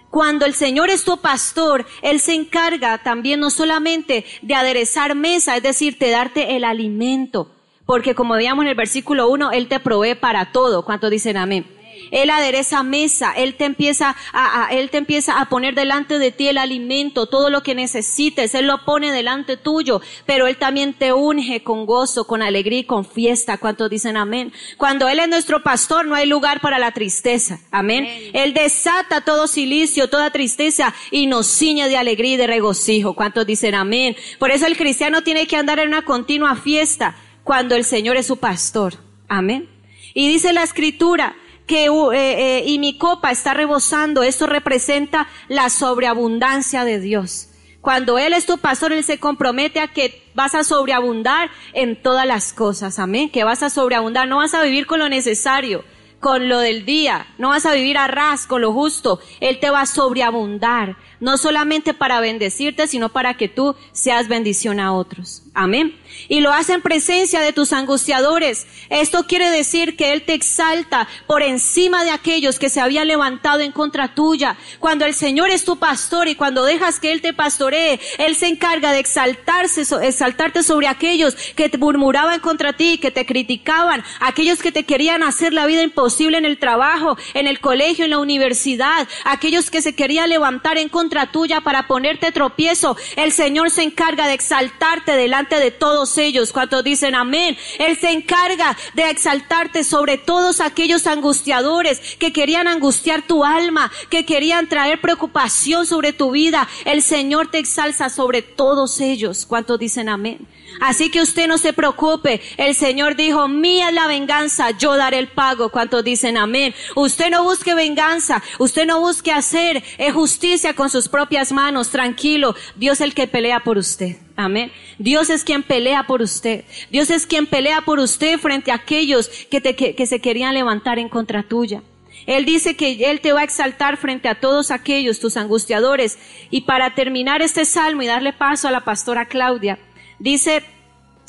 Cuando 0.09 0.45
el 0.45 0.53
Señor 0.53 0.89
es 0.89 1.03
tu 1.03 1.17
pastor, 1.17 1.85
Él 2.01 2.21
se 2.21 2.33
encarga 2.33 3.03
también 3.03 3.41
no 3.41 3.49
solamente 3.49 4.23
de 4.41 4.55
aderezar 4.55 5.13
mesa, 5.13 5.57
es 5.57 5.63
decir, 5.63 5.97
de 5.97 6.09
darte 6.09 6.55
el 6.55 6.63
alimento. 6.63 7.51
Porque 7.85 8.15
como 8.15 8.35
veíamos 8.35 8.63
en 8.63 8.69
el 8.69 8.75
versículo 8.75 9.29
1, 9.29 9.51
Él 9.51 9.67
te 9.67 9.81
provee 9.81 10.15
para 10.15 10.53
todo. 10.53 10.85
¿Cuántos 10.85 11.11
dicen 11.11 11.35
amén? 11.35 11.74
Él 12.11 12.29
adereza 12.29 12.83
mesa, 12.83 13.33
Él 13.35 13.55
te 13.55 13.65
empieza 13.65 14.15
a, 14.33 14.65
a- 14.65 14.73
Él 14.73 14.89
te 14.89 14.97
empieza 14.97 15.39
a 15.39 15.49
poner 15.49 15.75
delante 15.75 16.19
de 16.19 16.31
ti 16.31 16.47
el 16.47 16.57
alimento, 16.57 17.27
todo 17.27 17.49
lo 17.49 17.63
que 17.63 17.75
necesites, 17.75 18.55
Él 18.55 18.67
lo 18.67 18.83
pone 18.85 19.11
delante 19.11 19.57
tuyo, 19.57 20.01
pero 20.25 20.47
Él 20.47 20.57
también 20.57 20.93
te 20.93 21.13
unge 21.13 21.63
con 21.63 21.85
gozo, 21.85 22.25
con 22.27 22.41
alegría 22.41 22.79
y 22.79 22.83
con 22.85 23.05
fiesta. 23.05 23.57
¿Cuántos 23.57 23.89
dicen 23.89 24.17
amén? 24.17 24.51
Cuando 24.77 25.07
Él 25.09 25.19
es 25.19 25.27
nuestro 25.29 25.63
pastor, 25.63 26.05
no 26.05 26.15
hay 26.15 26.25
lugar 26.25 26.61
para 26.61 26.79
la 26.79 26.91
tristeza. 26.91 27.59
Amén. 27.71 28.07
Él 28.33 28.53
desata 28.53 29.21
todo 29.21 29.47
silicio, 29.47 30.09
toda 30.09 30.29
tristeza 30.31 30.93
y 31.11 31.27
nos 31.27 31.47
ciñe 31.47 31.87
de 31.87 31.97
alegría 31.97 32.33
y 32.33 32.37
de 32.37 32.47
regocijo. 32.47 33.13
¿Cuántos 33.13 33.45
dicen 33.45 33.75
amén? 33.75 34.15
Por 34.39 34.51
eso 34.51 34.65
el 34.67 34.77
cristiano 34.77 35.23
tiene 35.23 35.47
que 35.47 35.55
andar 35.57 35.79
en 35.79 35.87
una 35.89 36.03
continua 36.03 36.55
fiesta 36.55 37.15
cuando 37.43 37.75
el 37.75 37.83
Señor 37.83 38.17
es 38.17 38.27
su 38.27 38.37
pastor. 38.37 38.95
Amén. 39.27 39.69
Y 40.13 40.27
dice 40.27 40.53
la 40.53 40.63
escritura 40.63 41.35
que, 41.65 41.89
uh, 41.89 42.11
eh, 42.11 42.59
eh, 42.59 42.63
y 42.65 42.79
mi 42.79 42.97
copa 42.97 43.31
está 43.31 43.53
rebosando. 43.53 44.23
Esto 44.23 44.47
representa 44.47 45.27
la 45.47 45.69
sobreabundancia 45.69 46.83
de 46.85 46.99
Dios. 46.99 47.49
Cuando 47.81 48.17
Él 48.17 48.33
es 48.33 48.45
tu 48.45 48.57
pastor, 48.57 48.93
Él 48.93 49.03
se 49.03 49.19
compromete 49.19 49.79
a 49.79 49.89
que 49.89 50.23
vas 50.33 50.55
a 50.55 50.63
sobreabundar 50.63 51.51
en 51.73 52.01
todas 52.01 52.25
las 52.25 52.51
cosas. 52.51 52.97
Amén. 52.97 53.29
Que 53.29 53.43
vas 53.43 53.61
a 53.61 53.69
sobreabundar. 53.69 54.27
No 54.27 54.37
vas 54.37 54.53
a 54.55 54.63
vivir 54.63 54.87
con 54.87 54.99
lo 54.99 55.07
necesario, 55.07 55.83
con 56.19 56.49
lo 56.49 56.59
del 56.59 56.85
día. 56.85 57.27
No 57.37 57.49
vas 57.49 57.65
a 57.67 57.73
vivir 57.73 57.97
a 57.99 58.07
ras, 58.07 58.47
con 58.47 58.61
lo 58.61 58.73
justo. 58.73 59.19
Él 59.39 59.59
te 59.59 59.69
va 59.69 59.81
a 59.81 59.85
sobreabundar. 59.85 60.97
No 61.19 61.37
solamente 61.37 61.93
para 61.93 62.19
bendecirte, 62.19 62.87
sino 62.87 63.09
para 63.09 63.35
que 63.35 63.49
tú 63.49 63.75
seas 63.91 64.27
bendición 64.27 64.79
a 64.79 64.93
otros. 64.93 65.44
Amén. 65.57 65.97
Y 66.27 66.41
lo 66.41 66.51
hace 66.51 66.73
en 66.73 66.81
presencia 66.81 67.39
de 67.39 67.53
tus 67.53 67.71
angustiadores. 67.71 68.67
Esto 68.89 69.25
quiere 69.25 69.49
decir 69.49 69.95
que 69.95 70.11
Él 70.11 70.23
te 70.23 70.33
exalta 70.33 71.07
por 71.27 71.41
encima 71.41 72.03
de 72.03 72.11
aquellos 72.11 72.59
que 72.59 72.69
se 72.69 72.81
habían 72.81 73.07
levantado 73.07 73.61
en 73.61 73.71
contra 73.71 74.13
tuya. 74.13 74.57
Cuando 74.79 75.05
el 75.05 75.13
Señor 75.13 75.49
es 75.49 75.63
tu 75.63 75.77
pastor 75.77 76.27
y 76.27 76.35
cuando 76.35 76.65
dejas 76.65 76.99
que 76.99 77.13
Él 77.13 77.21
te 77.21 77.31
pastoree, 77.31 78.01
Él 78.17 78.35
se 78.35 78.47
encarga 78.47 78.91
de 78.91 78.99
exaltarse, 78.99 79.83
exaltarte 80.05 80.61
sobre 80.61 80.89
aquellos 80.89 81.35
que 81.55 81.69
te 81.69 81.77
murmuraban 81.77 82.41
contra 82.41 82.73
ti, 82.73 82.97
que 82.97 83.11
te 83.11 83.25
criticaban, 83.25 84.03
aquellos 84.19 84.61
que 84.61 84.73
te 84.73 84.83
querían 84.83 85.23
hacer 85.23 85.53
la 85.53 85.67
vida 85.67 85.83
imposible 85.83 86.37
en 86.37 86.45
el 86.45 86.57
trabajo, 86.57 87.17
en 87.33 87.47
el 87.47 87.61
colegio, 87.61 88.03
en 88.03 88.11
la 88.11 88.19
universidad, 88.19 89.07
aquellos 89.23 89.71
que 89.71 89.81
se 89.81 89.95
querían 89.95 90.29
levantar 90.29 90.77
en 90.77 90.89
contra 90.89 91.31
tuya 91.31 91.61
para 91.61 91.87
ponerte 91.87 92.33
tropiezo. 92.33 92.97
El 93.15 93.31
Señor 93.31 93.69
se 93.69 93.83
encarga 93.83 94.27
de 94.27 94.33
exaltarte 94.33 95.13
delante 95.13 95.44
de 95.49 95.71
todos 95.71 96.17
ellos. 96.17 96.51
Cuando 96.51 96.81
dicen 96.81 97.13
amén, 97.13 97.57
Él 97.77 97.97
se 97.97 98.11
encarga 98.11 98.75
de 98.93 99.09
exaltarte 99.09 99.83
sobre 99.83 100.17
todos 100.17 100.59
aquellos 100.59 101.05
angustiadores 101.05 102.15
que 102.17 102.33
querían 102.33 102.67
angustiar 102.67 103.21
tu 103.21 103.43
alma, 103.43 103.91
que 104.09 104.25
querían 104.25 104.67
traer 104.67 104.99
preocupación 105.01 105.85
sobre 105.85 106.13
tu 106.13 106.31
vida. 106.31 106.67
El 106.85 107.01
Señor 107.01 107.51
te 107.51 107.59
exalza 107.59 108.09
sobre 108.09 108.41
todos 108.41 108.99
ellos. 108.99 109.45
¿Cuántos 109.45 109.77
dicen 109.77 110.09
amén? 110.09 110.47
Así 110.81 111.09
que 111.09 111.21
usted 111.21 111.47
no 111.47 111.57
se 111.57 111.73
preocupe. 111.73 112.41
El 112.57 112.75
Señor 112.75 113.15
dijo, 113.15 113.47
mía 113.47 113.89
es 113.89 113.95
la 113.95 114.07
venganza, 114.07 114.71
yo 114.71 114.95
daré 114.95 115.19
el 115.19 115.27
pago. 115.27 115.69
¿Cuántos 115.69 116.03
dicen 116.03 116.37
amén? 116.37 116.73
Usted 116.95 117.29
no 117.29 117.43
busque 117.43 117.73
venganza, 117.73 118.41
usted 118.59 118.85
no 118.85 118.99
busque 118.99 119.31
hacer 119.31 119.83
justicia 120.13 120.73
con 120.73 120.89
sus 120.89 121.07
propias 121.07 121.51
manos. 121.51 121.89
Tranquilo, 121.89 122.55
Dios 122.75 122.95
es 122.95 123.01
el 123.01 123.13
que 123.13 123.27
pelea 123.27 123.61
por 123.61 123.77
usted. 123.77 124.17
Amén. 124.35 124.71
Dios 124.97 125.29
es 125.29 125.43
quien 125.43 125.63
pelea 125.63 126.07
por 126.07 126.21
usted. 126.21 126.65
Dios 126.91 127.09
es 127.09 127.25
quien 127.25 127.45
pelea 127.45 127.81
por 127.81 127.99
usted 127.99 128.37
frente 128.37 128.71
a 128.71 128.75
aquellos 128.75 129.29
que, 129.49 130.05
se 130.05 130.21
querían 130.21 130.53
levantar 130.53 130.99
en 130.99 131.09
contra 131.09 131.43
tuya. 131.43 131.81
Él 132.25 132.43
dice 132.43 132.75
que 132.75 133.11
Él 133.11 133.21
te 133.21 133.33
va 133.33 133.41
a 133.41 133.43
exaltar 133.43 133.97
frente 133.97 134.27
a 134.27 134.39
todos 134.39 134.71
aquellos, 134.71 135.19
tus 135.19 135.37
angustiadores. 135.37 136.17
Y 136.49 136.61
para 136.61 136.95
terminar 136.95 137.41
este 137.41 137.65
salmo 137.65 138.01
y 138.01 138.07
darle 138.07 138.33
paso 138.33 138.67
a 138.67 138.71
la 138.71 138.83
pastora 138.83 139.27
Claudia, 139.27 139.79
Dice, 140.19 140.63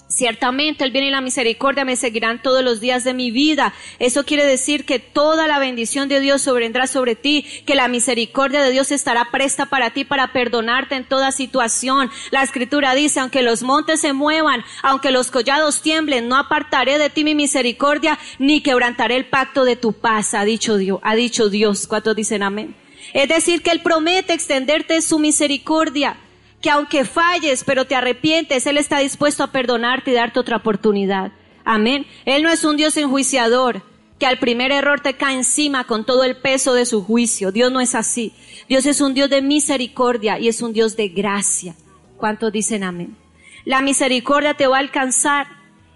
Ciertamente 0.09 0.85
el 0.85 0.93
bien 0.93 1.05
y 1.05 1.11
la 1.11 1.21
misericordia 1.21 1.85
me 1.85 1.97
seguirán 1.97 2.41
todos 2.41 2.63
los 2.63 2.81
días 2.81 3.03
de 3.03 3.13
mi 3.13 3.33
vida. 3.33 3.75
Eso 3.99 4.25
quiere 4.25 4.45
decir 4.45 4.85
que 4.85 5.01
toda 5.01 5.49
la 5.49 5.59
bendición 5.59 6.09
de 6.09 6.21
Dios 6.21 6.43
sobrevendrá 6.43 6.87
sobre 6.87 7.17
ti, 7.17 7.45
que 7.67 7.75
la 7.75 7.89
misericordia 7.89 8.63
de 8.63 8.71
Dios 8.71 8.93
estará 8.93 9.31
presta 9.33 9.67
para 9.67 9.91
ti 9.91 10.05
para 10.05 10.33
perdonarte 10.33 10.95
en 10.95 11.05
toda 11.05 11.33
situación. 11.33 12.09
La 12.31 12.45
escritura 12.45 12.95
dice, 12.95 13.19
aunque 13.19 13.43
los 13.43 13.65
montes 13.65 14.01
se 14.01 14.13
muevan, 14.13 14.65
aunque 14.83 15.11
los 15.11 15.33
collados 15.33 15.83
tiemblen, 15.83 16.29
no 16.29 16.37
apartaré 16.37 16.99
de 16.99 17.11
ti 17.11 17.25
mi 17.25 17.35
misericordia, 17.35 18.17
ni 18.39 18.63
quebrantaré 18.63 19.17
el 19.17 19.27
pacto 19.27 19.65
de 19.65 19.75
tu 19.75 19.93
paz, 19.93 20.35
ha 20.35 20.45
dicho 20.45 20.77
Dios. 20.77 21.01
Ha 21.03 21.17
dicho 21.17 21.51
Dios. 21.51 21.89
¿Cuántos 21.89 22.15
dicen 22.15 22.45
amén? 22.45 22.77
Es 23.13 23.29
decir, 23.29 23.61
que 23.61 23.71
Él 23.71 23.83
promete 23.83 24.35
extenderte 24.35 25.03
su 25.03 25.19
misericordia 25.19 26.17
que 26.67 26.71
aunque 26.73 27.05
falles, 27.05 27.63
pero 27.63 27.85
te 27.85 27.95
arrepientes, 27.95 28.67
Él 28.67 28.77
está 28.77 28.99
dispuesto 28.99 29.45
a 29.45 29.53
perdonarte 29.53 30.11
y 30.11 30.15
darte 30.15 30.41
otra 30.41 30.57
oportunidad. 30.57 31.31
Amén. 31.65 32.07
Él 32.25 32.43
no 32.43 32.51
es 32.51 32.65
un 32.65 32.77
Dios 32.77 32.97
enjuiciador, 32.97 33.85
que 34.19 34.27
al 34.27 34.41
primer 34.41 34.73
error 34.73 34.99
te 34.99 35.15
cae 35.15 35.37
encima 35.37 35.85
con 35.85 36.05
todo 36.05 36.25
el 36.25 36.37
peso 36.37 36.75
de 36.75 36.85
su 36.85 37.05
juicio. 37.05 37.53
Dios 37.53 37.71
no 37.71 37.81
es 37.81 37.95
así. 37.95 38.33
Dios 38.69 38.85
es 38.85 39.01
un 39.01 39.15
Dios 39.15 39.31
de 39.31 39.43
misericordia 39.43 40.41
y 40.41 40.49
es 40.49 40.61
un 40.61 40.73
Dios 40.73 40.97
de 40.97 41.07
gracia. 41.07 41.77
¿Cuántos 42.17 42.51
dicen 42.51 42.83
amén? 42.83 43.17
La 43.65 43.81
misericordia 43.81 44.55
te 44.55 44.67
va 44.67 44.79
a 44.79 44.81
alcanzar. 44.81 45.47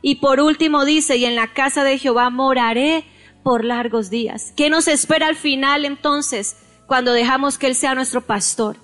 Y 0.03 0.17
por 0.17 0.39
último 0.39 0.85
dice, 0.85 1.17
y 1.17 1.25
en 1.25 1.35
la 1.35 1.53
casa 1.53 1.83
de 1.83 1.99
Jehová 1.99 2.31
moraré 2.31 3.03
por 3.43 3.65
largos 3.65 4.09
días. 4.09 4.53
¿Qué 4.57 4.71
nos 4.71 4.87
espera 4.87 5.27
al 5.27 5.35
final 5.35 5.85
entonces 5.85 6.55
cuando 6.87 7.13
dejamos 7.13 7.59
que 7.59 7.67
Él 7.67 7.75
sea 7.75 7.97
nuestro 7.97 8.21
pastor? 8.21 8.77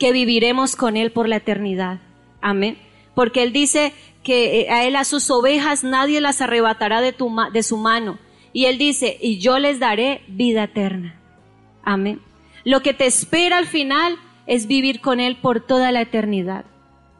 Que 0.00 0.10
viviremos 0.12 0.74
con 0.74 0.96
Él 0.96 1.12
por 1.12 1.28
la 1.28 1.36
eternidad. 1.36 2.00
Amén. 2.40 2.78
Porque 3.14 3.44
Él 3.44 3.52
dice 3.52 3.92
que 4.24 4.62
eh, 4.62 4.70
a 4.70 4.84
Él, 4.84 4.96
a 4.96 5.04
sus 5.04 5.30
ovejas, 5.30 5.84
nadie 5.84 6.20
las 6.20 6.40
arrebatará 6.40 7.00
de, 7.02 7.12
tu, 7.12 7.30
de 7.52 7.62
su 7.62 7.76
mano. 7.76 8.18
Y 8.52 8.64
Él 8.64 8.78
dice, 8.78 9.18
y 9.20 9.38
yo 9.38 9.58
les 9.58 9.78
daré 9.78 10.22
vida 10.26 10.64
eterna. 10.64 11.20
Amén. 11.84 12.20
Lo 12.64 12.82
que 12.82 12.94
te 12.94 13.06
espera 13.06 13.58
al 13.58 13.66
final 13.66 14.16
es 14.46 14.66
vivir 14.66 15.00
con 15.00 15.20
Él 15.20 15.36
por 15.36 15.60
toda 15.60 15.92
la 15.92 16.00
eternidad. 16.00 16.64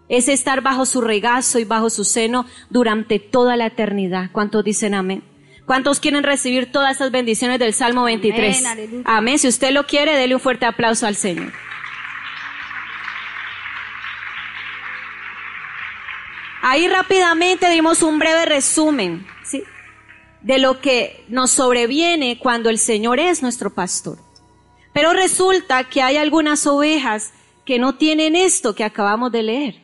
Es 0.08 0.26
estar 0.28 0.62
bajo 0.62 0.86
su 0.86 1.02
regazo 1.02 1.60
y 1.60 1.64
bajo 1.64 1.90
su 1.90 2.04
seno 2.04 2.46
durante 2.70 3.18
toda 3.20 3.56
la 3.56 3.66
eternidad. 3.66 4.30
¿Cuántos 4.32 4.64
dicen 4.64 4.94
amén? 4.94 5.22
¿Cuántos 5.66 6.00
quieren 6.00 6.24
recibir 6.24 6.72
todas 6.72 6.96
esas 6.96 7.12
bendiciones 7.12 7.60
del 7.60 7.74
Salmo 7.74 8.04
23? 8.04 8.66
Amén, 8.66 9.02
amén. 9.04 9.38
Si 9.38 9.46
usted 9.46 9.70
lo 9.70 9.86
quiere, 9.86 10.16
dele 10.16 10.34
un 10.34 10.40
fuerte 10.40 10.66
aplauso 10.66 11.06
al 11.06 11.14
Señor. 11.14 11.52
Ahí 16.62 16.88
rápidamente 16.88 17.70
dimos 17.70 18.02
un 18.02 18.18
breve 18.18 18.44
resumen 18.44 19.26
¿sí? 19.44 19.62
de 20.42 20.58
lo 20.58 20.80
que 20.80 21.24
nos 21.28 21.50
sobreviene 21.50 22.38
cuando 22.38 22.68
el 22.68 22.78
Señor 22.78 23.18
es 23.18 23.42
nuestro 23.42 23.70
pastor. 23.70 24.18
Pero 24.92 25.12
resulta 25.12 25.84
que 25.84 26.02
hay 26.02 26.16
algunas 26.16 26.66
ovejas 26.66 27.32
que 27.64 27.78
no 27.78 27.94
tienen 27.94 28.36
esto 28.36 28.74
que 28.74 28.84
acabamos 28.84 29.32
de 29.32 29.42
leer. 29.42 29.74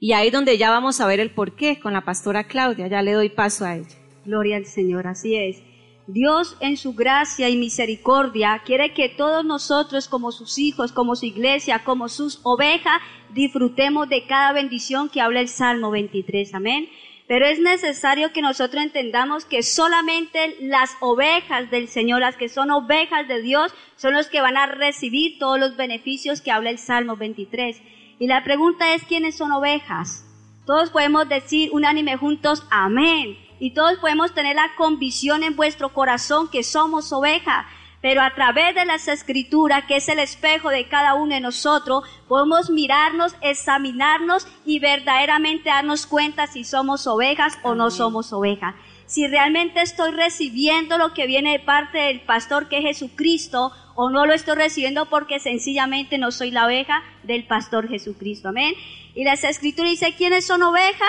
Y 0.00 0.12
ahí 0.12 0.30
donde 0.30 0.56
ya 0.56 0.70
vamos 0.70 1.00
a 1.00 1.06
ver 1.06 1.18
el 1.20 1.30
porqué 1.30 1.80
con 1.80 1.92
la 1.92 2.04
pastora 2.04 2.44
Claudia. 2.44 2.86
Ya 2.86 3.02
le 3.02 3.12
doy 3.12 3.28
paso 3.28 3.64
a 3.64 3.76
ella. 3.76 3.88
Gloria 4.24 4.56
al 4.56 4.66
Señor, 4.66 5.06
así 5.08 5.34
es. 5.34 5.62
Dios 6.06 6.56
en 6.60 6.78
su 6.78 6.94
gracia 6.94 7.50
y 7.50 7.56
misericordia 7.58 8.62
quiere 8.64 8.94
que 8.94 9.10
todos 9.10 9.44
nosotros 9.44 10.08
como 10.08 10.32
sus 10.32 10.58
hijos, 10.58 10.92
como 10.92 11.16
su 11.16 11.26
iglesia, 11.26 11.84
como 11.84 12.08
sus 12.08 12.40
ovejas, 12.44 13.02
disfrutemos 13.30 14.08
de 14.08 14.26
cada 14.26 14.52
bendición 14.52 15.08
que 15.08 15.20
habla 15.20 15.40
el 15.40 15.48
Salmo 15.48 15.90
23. 15.90 16.54
Amén. 16.54 16.88
Pero 17.26 17.46
es 17.46 17.58
necesario 17.58 18.32
que 18.32 18.40
nosotros 18.40 18.82
entendamos 18.82 19.44
que 19.44 19.62
solamente 19.62 20.56
las 20.60 20.96
ovejas 21.00 21.70
del 21.70 21.88
Señor, 21.88 22.20
las 22.20 22.36
que 22.36 22.48
son 22.48 22.70
ovejas 22.70 23.28
de 23.28 23.42
Dios, 23.42 23.74
son 23.96 24.14
los 24.14 24.28
que 24.28 24.40
van 24.40 24.56
a 24.56 24.66
recibir 24.66 25.38
todos 25.38 25.58
los 25.58 25.76
beneficios 25.76 26.40
que 26.40 26.50
habla 26.50 26.70
el 26.70 26.78
Salmo 26.78 27.16
23. 27.16 27.82
Y 28.18 28.26
la 28.26 28.44
pregunta 28.44 28.94
es, 28.94 29.04
¿quiénes 29.04 29.36
son 29.36 29.52
ovejas? 29.52 30.24
Todos 30.64 30.90
podemos 30.90 31.28
decir 31.28 31.70
unánime 31.72 32.16
juntos, 32.16 32.66
amén 32.70 33.36
y 33.60 33.72
todos 33.72 33.98
podemos 33.98 34.34
tener 34.34 34.56
la 34.56 34.74
convicción 34.76 35.42
en 35.42 35.56
vuestro 35.56 35.92
corazón 35.92 36.48
que 36.48 36.62
somos 36.62 37.12
oveja, 37.12 37.66
pero 38.00 38.22
a 38.22 38.34
través 38.34 38.74
de 38.74 38.84
las 38.84 39.08
escrituras, 39.08 39.84
que 39.86 39.96
es 39.96 40.08
el 40.08 40.20
espejo 40.20 40.70
de 40.70 40.86
cada 40.86 41.14
uno 41.14 41.34
de 41.34 41.40
nosotros, 41.40 42.04
podemos 42.28 42.70
mirarnos, 42.70 43.34
examinarnos 43.40 44.46
y 44.64 44.78
verdaderamente 44.78 45.68
darnos 45.68 46.06
cuenta 46.06 46.46
si 46.46 46.64
somos 46.64 47.06
ovejas 47.06 47.58
o 47.62 47.74
no 47.74 47.90
somos 47.90 48.32
ovejas. 48.32 48.74
Si 49.06 49.26
realmente 49.26 49.80
estoy 49.80 50.12
recibiendo 50.12 50.98
lo 50.98 51.14
que 51.14 51.26
viene 51.26 51.52
de 51.52 51.60
parte 51.60 51.98
del 51.98 52.20
pastor 52.20 52.68
que 52.68 52.78
es 52.78 52.84
Jesucristo 52.84 53.72
o 53.94 54.10
no 54.10 54.26
lo 54.26 54.34
estoy 54.34 54.54
recibiendo 54.54 55.06
porque 55.06 55.40
sencillamente 55.40 56.18
no 56.18 56.30
soy 56.30 56.50
la 56.50 56.66
oveja 56.66 57.02
del 57.24 57.46
pastor 57.46 57.88
Jesucristo. 57.88 58.50
Amén. 58.50 58.74
Y 59.14 59.24
las 59.24 59.42
escrituras 59.42 59.90
dice, 59.90 60.14
¿quiénes 60.14 60.46
son 60.46 60.62
ovejas? 60.62 61.08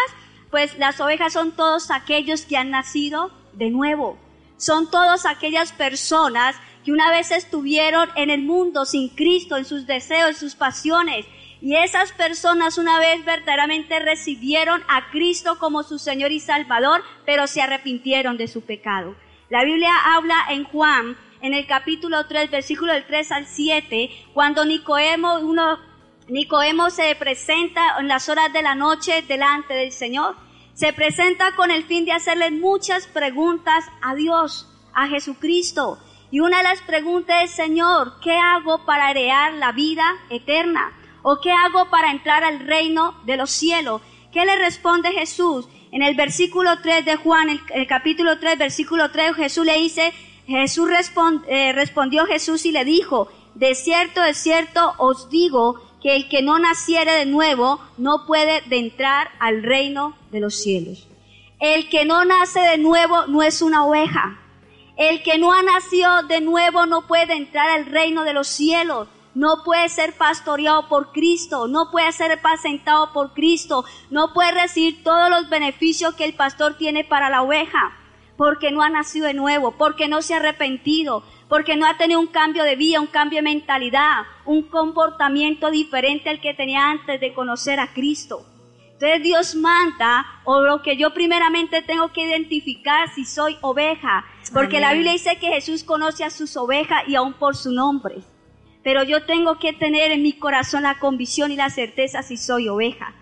Pues 0.49 0.75
las 0.80 0.99
ovejas 0.99 1.34
son 1.34 1.52
todos 1.52 1.91
aquellos 1.91 2.45
que 2.45 2.58
han 2.58 2.71
nacido 2.71 3.32
de 3.54 3.69
nuevo. 3.69 4.17
Son 4.58 4.89
todas 4.89 5.25
aquellas 5.25 5.71
personas 5.71 6.56
una 6.91 7.12
vez 7.12 7.32
estuvieron 7.32 8.10
en 8.15 8.30
el 8.30 8.41
mundo 8.41 8.86
sin 8.86 9.10
Cristo, 9.10 9.58
en 9.58 9.65
sus 9.65 9.86
deseos, 9.86 10.30
en 10.30 10.36
sus 10.36 10.56
pasiones. 10.56 11.25
Y 11.62 11.75
esas 11.75 12.13
personas 12.13 12.78
una 12.78 12.99
vez 12.99 13.25
verdaderamente 13.25 13.99
recibieron 13.99 14.82
a 14.88 15.10
Cristo 15.12 15.60
como 15.60 15.84
su 15.84 15.99
Señor 15.99 16.32
y 16.32 16.39
Salvador, 16.39 17.04
pero 17.25 17.47
se 17.47 17.62
arrepintieron 17.62 18.38
de 18.38 18.47
su 18.47 18.62
pecado. 18.62 19.15
La 19.49 19.63
Biblia 19.65 19.91
habla 20.06 20.45
en 20.52 20.63
Juan, 20.63 21.17
en 21.41 21.54
el 21.54 21.65
capítulo 21.65 22.28
3, 22.28 22.49
versículo 22.49 22.93
del 22.93 23.06
3 23.06 23.32
al 23.32 23.47
7, 23.47 24.10
cuando 24.34 24.63
Nicodemo, 24.63 25.39
uno 25.39 25.80
Nicodemo 26.30 26.91
se 26.91 27.15
presenta 27.15 27.97
en 27.99 28.08
las 28.08 28.30
horas 28.30 28.54
de 28.54 28.62
la 28.62 28.75
noche 28.75 29.23
delante 29.28 29.73
del 29.73 29.91
Señor. 29.91 30.36
Se 30.73 30.93
presenta 30.93 31.56
con 31.56 31.71
el 31.71 31.84
fin 31.86 32.06
de 32.06 32.12
hacerle 32.12 32.52
muchas 32.52 33.08
preguntas 33.08 33.86
a 34.02 34.13
Dios, 34.13 34.67
a 34.93 35.08
Jesucristo. 35.08 35.97
Y 36.32 36.42
una 36.42 36.58
de 36.58 36.63
las 36.63 36.82
preguntas 36.82 37.44
es, 37.44 37.52
Señor, 37.52 38.20
¿qué 38.22 38.38
hago 38.38 38.86
para 38.86 39.12
heredar 39.12 39.54
la 39.54 39.72
vida 39.72 40.04
eterna? 40.30 40.94
¿O 41.24 41.39
qué 41.42 41.52
hago 41.52 41.89
para 41.89 42.12
entrar 42.12 42.44
al 42.44 42.60
reino 42.60 43.15
de 43.26 43.38
los 43.38 43.50
cielos? 43.50 44.02
¿Qué 44.32 44.46
le 44.46 44.56
responde 44.58 45.12
Jesús? 45.12 45.68
En 45.92 46.04
el 46.04 46.15
versículo 46.15 46.80
3 46.82 47.04
de 47.04 47.15
Juan, 47.15 47.50
el, 47.74 47.88
capítulo 47.88 48.38
3, 48.38 48.60
versículo 48.60 49.10
3, 49.10 49.36
Jesús 49.36 49.65
le 49.65 49.78
dice, 49.80 50.13
Jesús 50.46 50.89
eh, 51.48 51.74
respondió 51.74 52.26
Jesús 52.28 52.65
y 52.65 52.72
le 52.72 52.86
dijo, 52.86 53.28
de 53.56 53.74
cierto, 53.74 54.22
de 54.22 54.36
cierto 54.36 54.94
os 55.00 55.30
digo 55.30 55.82
que 56.02 56.15
el 56.15 56.30
que 56.30 56.44
no 56.44 56.60
naciere 56.60 57.12
de 57.13 57.26
nuevo 57.26 57.80
no 57.98 58.26
puede 58.28 58.62
de 58.68 58.78
entrar 58.78 59.30
al 59.39 59.63
reino 59.63 60.15
de 60.32 60.39
los 60.39 60.62
cielos. 60.62 61.08
El 61.60 61.89
que 61.89 62.06
no 62.06 62.24
nace 62.24 62.60
de 62.60 62.78
nuevo 62.78 63.26
no 63.28 63.42
es 63.44 63.62
una 63.62 63.84
oveja. 63.84 64.38
El 64.99 65.23
que 65.23 65.38
no 65.38 65.53
ha 65.53 65.63
nacido 65.63 66.23
de 66.23 66.41
nuevo 66.41 66.85
no 66.85 67.07
puede 67.07 67.33
entrar 67.33 67.69
al 67.69 67.85
reino 67.85 68.25
de 68.25 68.33
los 68.33 68.49
cielos. 68.49 69.07
No 69.33 69.63
puede 69.63 69.88
ser 69.88 70.17
pastoreado 70.17 70.89
por 70.89 71.13
Cristo, 71.13 71.69
no 71.69 71.89
puede 71.89 72.12
ser 72.12 72.33
apacentado 72.33 73.13
por 73.13 73.33
Cristo, 73.33 73.85
no 74.09 74.33
puede 74.33 74.51
recibir 74.51 75.01
todos 75.01 75.29
los 75.29 75.49
beneficios 75.49 76.15
que 76.15 76.25
el 76.25 76.33
pastor 76.33 76.73
tiene 76.77 77.05
para 77.05 77.29
la 77.29 77.43
oveja, 77.43 77.93
porque 78.35 78.71
no 78.71 78.81
ha 78.81 78.89
nacido 78.89 79.27
de 79.27 79.33
nuevo, 79.33 79.71
porque 79.77 80.09
no 80.09 80.21
se 80.21 80.33
ha 80.33 80.38
arrepentido, 80.38 81.23
porque 81.47 81.77
no 81.77 81.85
ha 81.85 81.95
tenido 81.95 82.19
un 82.19 82.27
cambio 82.27 82.65
de 82.65 82.75
vida, 82.75 82.99
un 82.99 83.07
cambio 83.07 83.38
de 83.38 83.43
mentalidad, 83.43 84.23
un 84.43 84.63
comportamiento 84.63 85.71
diferente 85.71 86.29
al 86.29 86.41
que 86.41 86.53
tenía 86.53 86.89
antes 86.89 87.21
de 87.21 87.33
conocer 87.33 87.79
a 87.79 87.93
Cristo. 87.93 88.45
Entonces 88.99 89.23
Dios 89.23 89.55
manda, 89.55 90.25
o 90.43 90.59
lo 90.59 90.81
que 90.81 90.97
yo 90.97 91.13
primeramente 91.13 91.81
tengo 91.81 92.12
que 92.12 92.27
identificar 92.27 93.07
si 93.15 93.23
soy 93.23 93.57
oveja, 93.62 94.25
porque 94.51 94.77
Amén. 94.77 94.89
la 94.89 94.93
Biblia 94.93 95.12
dice 95.13 95.38
que 95.39 95.47
Jesús 95.47 95.83
conoce 95.83 96.23
a 96.23 96.29
sus 96.29 96.55
ovejas 96.57 97.03
y 97.07 97.15
aún 97.15 97.33
por 97.33 97.55
su 97.55 97.71
nombre. 97.71 98.17
Pero 98.83 99.03
yo 99.03 99.25
tengo 99.25 99.59
que 99.59 99.73
tener 99.73 100.12
en 100.12 100.23
mi 100.23 100.33
corazón 100.33 100.83
la 100.83 100.99
convicción 100.99 101.51
y 101.51 101.55
la 101.55 101.69
certeza 101.69 102.23
si 102.23 102.38
soy 102.38 102.69
oveja. 102.69 103.13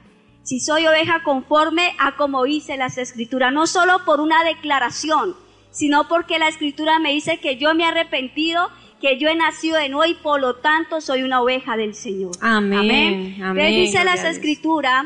Si 0.44 0.60
soy 0.60 0.88
oveja 0.88 1.24
conforme 1.24 1.94
a 2.00 2.16
como 2.16 2.44
dice 2.44 2.78
las 2.78 2.98
escrituras, 2.98 3.52
no 3.52 3.68
solo 3.68 4.06
por 4.06 4.22
una 4.22 4.44
declaración, 4.44 5.36
sino 5.72 6.08
porque 6.08 6.40
la 6.40 6.48
escritura 6.48 7.00
me 7.00 7.12
dice 7.12 7.40
que 7.40 7.58
yo 7.58 7.76
me 7.76 7.84
he 7.84 7.88
arrepentido, 7.88 8.70
que 9.02 9.20
yo 9.20 9.28
he 9.28 9.36
nacido 9.36 9.78
de 9.78 9.90
nuevo 9.90 10.10
y 10.10 10.16
por 10.16 10.40
lo 10.40 10.56
tanto 10.56 11.02
soy 11.02 11.24
una 11.24 11.42
oveja 11.42 11.76
del 11.76 11.96
Señor. 11.96 12.32
Amén, 12.40 12.82
Entonces 12.82 13.44
amén, 13.44 13.76
dice 13.76 14.04
las 14.04 14.24
escrituras 14.24 15.06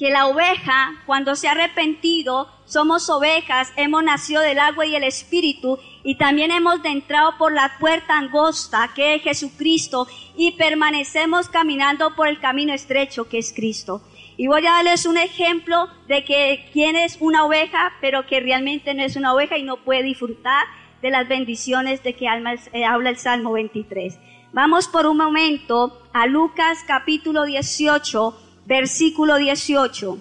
que 0.00 0.08
la 0.08 0.28
oveja, 0.28 0.94
cuando 1.04 1.36
se 1.36 1.46
ha 1.46 1.50
arrepentido, 1.50 2.48
somos 2.64 3.10
ovejas, 3.10 3.70
hemos 3.76 4.02
nacido 4.02 4.40
del 4.40 4.58
agua 4.58 4.86
y 4.86 4.96
el 4.96 5.04
espíritu, 5.04 5.78
y 6.02 6.14
también 6.14 6.50
hemos 6.50 6.82
entrado 6.86 7.36
por 7.36 7.52
la 7.52 7.72
puerta 7.78 8.16
angosta, 8.16 8.92
que 8.94 9.16
es 9.16 9.22
Jesucristo, 9.22 10.08
y 10.34 10.52
permanecemos 10.52 11.50
caminando 11.50 12.16
por 12.16 12.28
el 12.28 12.40
camino 12.40 12.72
estrecho, 12.72 13.28
que 13.28 13.36
es 13.36 13.52
Cristo. 13.52 14.00
Y 14.38 14.46
voy 14.46 14.66
a 14.66 14.70
darles 14.70 15.04
un 15.04 15.18
ejemplo 15.18 15.88
de 16.08 16.24
que 16.24 16.70
quién 16.72 16.96
es 16.96 17.18
una 17.20 17.44
oveja, 17.44 17.92
pero 18.00 18.26
que 18.26 18.40
realmente 18.40 18.94
no 18.94 19.02
es 19.02 19.16
una 19.16 19.34
oveja 19.34 19.58
y 19.58 19.64
no 19.64 19.76
puede 19.84 20.02
disfrutar 20.02 20.64
de 21.02 21.10
las 21.10 21.28
bendiciones 21.28 22.02
de 22.02 22.14
que 22.14 22.24
eh, 22.24 22.84
habla 22.86 23.10
el 23.10 23.18
Salmo 23.18 23.52
23. 23.52 24.18
Vamos 24.54 24.88
por 24.88 25.04
un 25.04 25.18
momento 25.18 26.00
a 26.14 26.26
Lucas 26.26 26.78
capítulo 26.86 27.44
18, 27.44 28.49
versículo 28.70 29.36
18. 29.36 30.16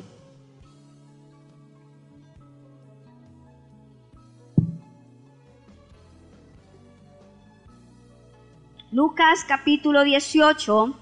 Lucas 8.92 9.46
capítulo 9.48 10.04
18, 10.04 10.96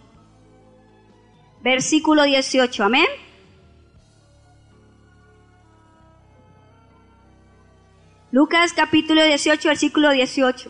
versículo 1.64 2.24
18. 2.24 2.84
Amén. 2.84 3.06
Lucas 8.30 8.74
capítulo 8.74 9.24
18, 9.24 9.70
versículo 9.70 10.12
18. 10.12 10.70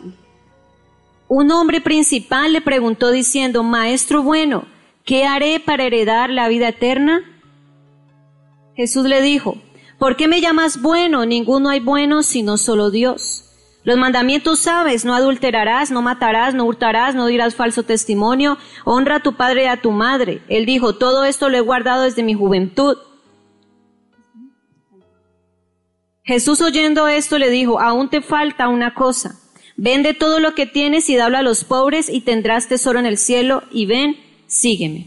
Un 1.26 1.50
hombre 1.50 1.80
principal 1.80 2.52
le 2.52 2.60
preguntó 2.60 3.10
diciendo, 3.10 3.64
Maestro 3.64 4.22
bueno, 4.22 4.77
¿qué 5.08 5.24
haré 5.24 5.58
para 5.58 5.84
heredar 5.84 6.28
la 6.28 6.48
vida 6.48 6.68
eterna? 6.68 7.22
Jesús 8.76 9.06
le 9.06 9.22
dijo, 9.22 9.56
¿por 9.98 10.16
qué 10.16 10.28
me 10.28 10.42
llamas 10.42 10.82
bueno? 10.82 11.24
Ninguno 11.24 11.70
hay 11.70 11.80
bueno 11.80 12.22
sino 12.22 12.58
solo 12.58 12.90
Dios. 12.90 13.46
Los 13.84 13.96
mandamientos 13.96 14.58
sabes, 14.58 15.06
no 15.06 15.14
adulterarás, 15.14 15.90
no 15.90 16.02
matarás, 16.02 16.52
no 16.52 16.66
hurtarás, 16.66 17.14
no 17.14 17.24
dirás 17.24 17.54
falso 17.54 17.84
testimonio, 17.84 18.58
honra 18.84 19.16
a 19.16 19.22
tu 19.22 19.34
padre 19.34 19.64
y 19.64 19.66
a 19.68 19.80
tu 19.80 19.92
madre. 19.92 20.42
Él 20.46 20.66
dijo, 20.66 20.96
todo 20.96 21.24
esto 21.24 21.48
lo 21.48 21.56
he 21.56 21.62
guardado 21.62 22.02
desde 22.02 22.22
mi 22.22 22.34
juventud. 22.34 22.98
Jesús 26.22 26.60
oyendo 26.60 27.08
esto 27.08 27.38
le 27.38 27.48
dijo, 27.48 27.80
aún 27.80 28.10
te 28.10 28.20
falta 28.20 28.68
una 28.68 28.92
cosa. 28.92 29.40
Vende 29.74 30.12
todo 30.12 30.38
lo 30.38 30.54
que 30.54 30.66
tienes 30.66 31.08
y 31.08 31.16
dalo 31.16 31.38
a 31.38 31.42
los 31.42 31.64
pobres 31.64 32.10
y 32.10 32.20
tendrás 32.20 32.68
tesoro 32.68 32.98
en 32.98 33.06
el 33.06 33.16
cielo 33.16 33.62
y 33.70 33.86
ven, 33.86 34.27
sígueme. 34.48 35.06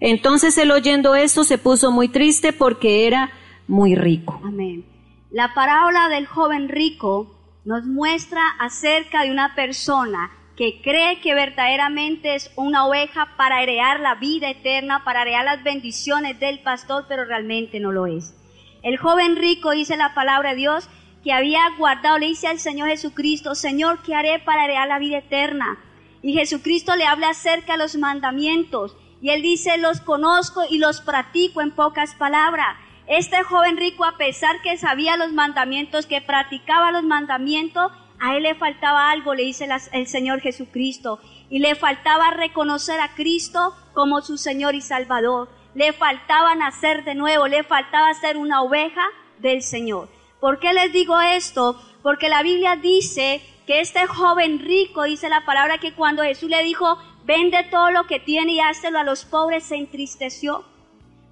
Entonces 0.00 0.58
él 0.58 0.70
oyendo 0.70 1.14
esto 1.14 1.44
se 1.44 1.56
puso 1.56 1.90
muy 1.90 2.08
triste 2.08 2.52
porque 2.52 3.06
era 3.06 3.30
muy 3.66 3.94
rico. 3.94 4.38
Amén. 4.44 4.84
La 5.30 5.54
parábola 5.54 6.10
del 6.10 6.26
joven 6.26 6.68
rico 6.68 7.34
nos 7.64 7.86
muestra 7.86 8.42
acerca 8.58 9.22
de 9.22 9.30
una 9.30 9.54
persona 9.54 10.30
que 10.56 10.82
cree 10.82 11.20
que 11.20 11.34
verdaderamente 11.34 12.34
es 12.34 12.50
una 12.56 12.86
oveja 12.86 13.28
para 13.36 13.62
heredar 13.62 14.00
la 14.00 14.16
vida 14.16 14.50
eterna, 14.50 15.04
para 15.04 15.22
heredar 15.22 15.44
las 15.44 15.64
bendiciones 15.64 16.38
del 16.38 16.58
pastor, 16.60 17.06
pero 17.08 17.24
realmente 17.24 17.80
no 17.80 17.92
lo 17.92 18.06
es. 18.06 18.34
El 18.82 18.98
joven 18.98 19.36
rico 19.36 19.70
dice 19.70 19.96
la 19.96 20.14
palabra 20.14 20.50
de 20.50 20.56
Dios 20.56 20.90
que 21.22 21.32
había 21.32 21.60
guardado, 21.78 22.18
le 22.18 22.26
dice 22.26 22.48
al 22.48 22.58
Señor 22.58 22.88
Jesucristo, 22.88 23.54
Señor, 23.54 24.02
¿qué 24.02 24.14
haré 24.14 24.40
para 24.40 24.64
heredar 24.64 24.88
la 24.88 24.98
vida 24.98 25.18
eterna? 25.18 25.78
Y 26.22 26.34
Jesucristo 26.34 26.94
le 26.96 27.04
habla 27.04 27.30
acerca 27.30 27.72
de 27.72 27.78
los 27.78 27.96
mandamientos. 27.96 28.96
Y 29.20 29.30
él 29.30 29.42
dice, 29.42 29.76
los 29.78 30.00
conozco 30.00 30.62
y 30.68 30.78
los 30.78 31.00
practico 31.00 31.60
en 31.60 31.72
pocas 31.72 32.14
palabras. 32.14 32.76
Este 33.06 33.42
joven 33.42 33.76
rico, 33.76 34.04
a 34.04 34.16
pesar 34.16 34.62
que 34.62 34.76
sabía 34.76 35.16
los 35.16 35.32
mandamientos, 35.32 36.06
que 36.06 36.20
practicaba 36.20 36.92
los 36.92 37.02
mandamientos, 37.02 37.90
a 38.20 38.36
él 38.36 38.44
le 38.44 38.54
faltaba 38.54 39.10
algo, 39.10 39.34
le 39.34 39.42
dice 39.42 39.68
el 39.92 40.06
Señor 40.06 40.40
Jesucristo. 40.40 41.20
Y 41.50 41.58
le 41.58 41.74
faltaba 41.74 42.30
reconocer 42.30 43.00
a 43.00 43.14
Cristo 43.14 43.74
como 43.94 44.22
su 44.22 44.38
Señor 44.38 44.74
y 44.76 44.80
Salvador. 44.80 45.50
Le 45.74 45.92
faltaba 45.92 46.54
nacer 46.54 47.04
de 47.04 47.14
nuevo, 47.14 47.48
le 47.48 47.64
faltaba 47.64 48.14
ser 48.14 48.36
una 48.36 48.62
oveja 48.62 49.02
del 49.38 49.62
Señor. 49.62 50.08
¿Por 50.40 50.60
qué 50.60 50.72
les 50.72 50.92
digo 50.92 51.20
esto? 51.20 51.80
Porque 52.02 52.28
la 52.28 52.42
Biblia 52.42 52.76
dice 52.76 53.42
que 53.66 53.80
este 53.80 54.06
joven 54.06 54.58
rico, 54.58 55.04
dice 55.04 55.28
la 55.28 55.44
palabra, 55.44 55.78
que 55.78 55.92
cuando 55.92 56.22
Jesús 56.22 56.50
le 56.50 56.62
dijo, 56.62 56.98
vende 57.24 57.62
todo 57.70 57.90
lo 57.90 58.06
que 58.06 58.20
tiene 58.20 58.52
y 58.52 58.60
házelo 58.60 58.98
a 58.98 59.04
los 59.04 59.24
pobres, 59.24 59.64
se 59.64 59.76
entristeció. 59.76 60.64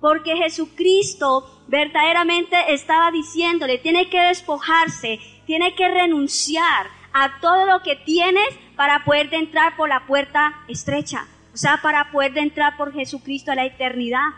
Porque 0.01 0.37
Jesucristo 0.37 1.63
verdaderamente 1.69 2.73
estaba 2.73 3.11
diciéndole, 3.11 3.79
tiene 3.79 4.09
que 4.09 4.21
despojarse, 4.21 5.21
tiene 5.47 5.75
que 5.75 5.89
renunciar 5.89 6.89
a 7.13 7.41
todo 7.41 7.67
lo 7.67 7.83
que 7.83 7.97
tienes 7.97 8.49
para 8.77 9.05
poder 9.05 9.33
entrar 9.35 9.77
por 9.77 9.89
la 9.89 10.07
puerta 10.07 10.55
estrecha. 10.69 11.27
O 11.53 11.57
sea, 11.57 11.81
para 11.83 12.11
poder 12.13 12.37
entrar 12.39 12.77
por 12.77 12.93
Jesucristo 12.93 13.51
a 13.51 13.57
la 13.57 13.67
eternidad. 13.67 14.29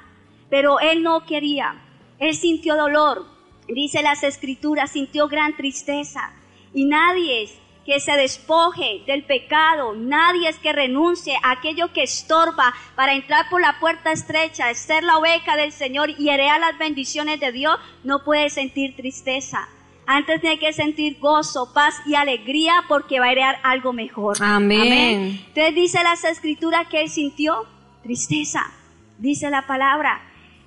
Pero 0.49 0.81
él 0.81 1.03
no 1.03 1.25
quería. 1.25 1.83
Él 2.19 2.35
sintió 2.35 2.77
dolor. 2.77 3.27
Dice 3.69 4.03
las 4.03 4.23
escrituras, 4.23 4.91
sintió 4.91 5.29
gran 5.29 5.57
tristeza. 5.57 6.33
Y 6.75 6.87
nadie 6.87 7.43
que 7.85 8.01
se 8.01 8.13
despoje 8.13 9.03
del 9.07 9.25
pecado, 9.25 9.95
nadie 9.95 10.49
es 10.49 10.59
que 10.59 10.73
renuncie 10.73 11.37
a 11.43 11.53
aquello 11.53 11.93
que 11.93 12.03
estorba 12.03 12.73
para 12.95 13.15
entrar 13.15 13.49
por 13.51 13.61
la 13.61 13.79
puerta 13.81 14.13
estrecha, 14.13 14.73
ser 14.75 15.03
la 15.03 15.19
oveja 15.19 15.57
del 15.57 15.73
Señor 15.73 16.11
y 16.11 16.29
heredar 16.29 16.61
las 16.61 16.79
bendiciones 16.79 17.41
de 17.41 17.53
Dios, 17.53 17.77
no 18.05 18.23
puede 18.25 18.51
sentir 18.51 18.95
tristeza. 18.95 19.69
Antes 20.07 20.41
tiene 20.41 20.59
que 20.59 20.73
sentir 20.73 21.19
gozo, 21.21 21.73
paz 21.73 21.95
y 22.07 22.15
alegría 22.15 22.85
porque 22.89 23.21
va 23.21 23.27
a 23.27 23.33
heredar 23.33 23.59
algo 23.63 23.93
mejor. 23.93 24.37
Amén. 24.41 25.41
Entonces 25.49 25.75
dice 25.75 26.03
las 26.03 26.25
escrituras 26.25 26.89
que 26.89 27.03
él 27.03 27.09
sintió 27.09 27.67
tristeza, 28.03 28.71
dice 29.19 29.49
la 29.51 29.67
palabra. 29.67 30.21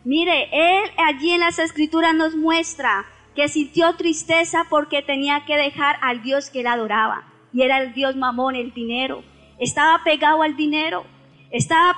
Mire, 0.06 0.50
él 0.52 0.90
allí 0.98 1.32
en 1.32 1.42
las 1.42 1.60
escrituras 1.60 2.14
nos 2.14 2.36
muestra 2.36 3.06
que 3.36 3.50
sintió 3.50 3.96
tristeza 3.96 4.66
porque 4.70 5.02
tenía 5.02 5.46
que 5.46 5.58
dejar 5.58 5.98
al 6.02 6.24
Dios 6.24 6.50
que 6.50 6.62
él 6.62 6.68
adoraba. 6.68 7.24
Y 7.54 7.62
era 7.62 7.80
el 7.80 7.94
Dios 7.94 8.16
mamón, 8.16 8.56
el 8.56 8.74
dinero. 8.74 9.24
Estaba 9.60 10.04
pegado 10.04 10.42
al 10.42 10.56
dinero, 10.56 11.06
estaba 11.52 11.98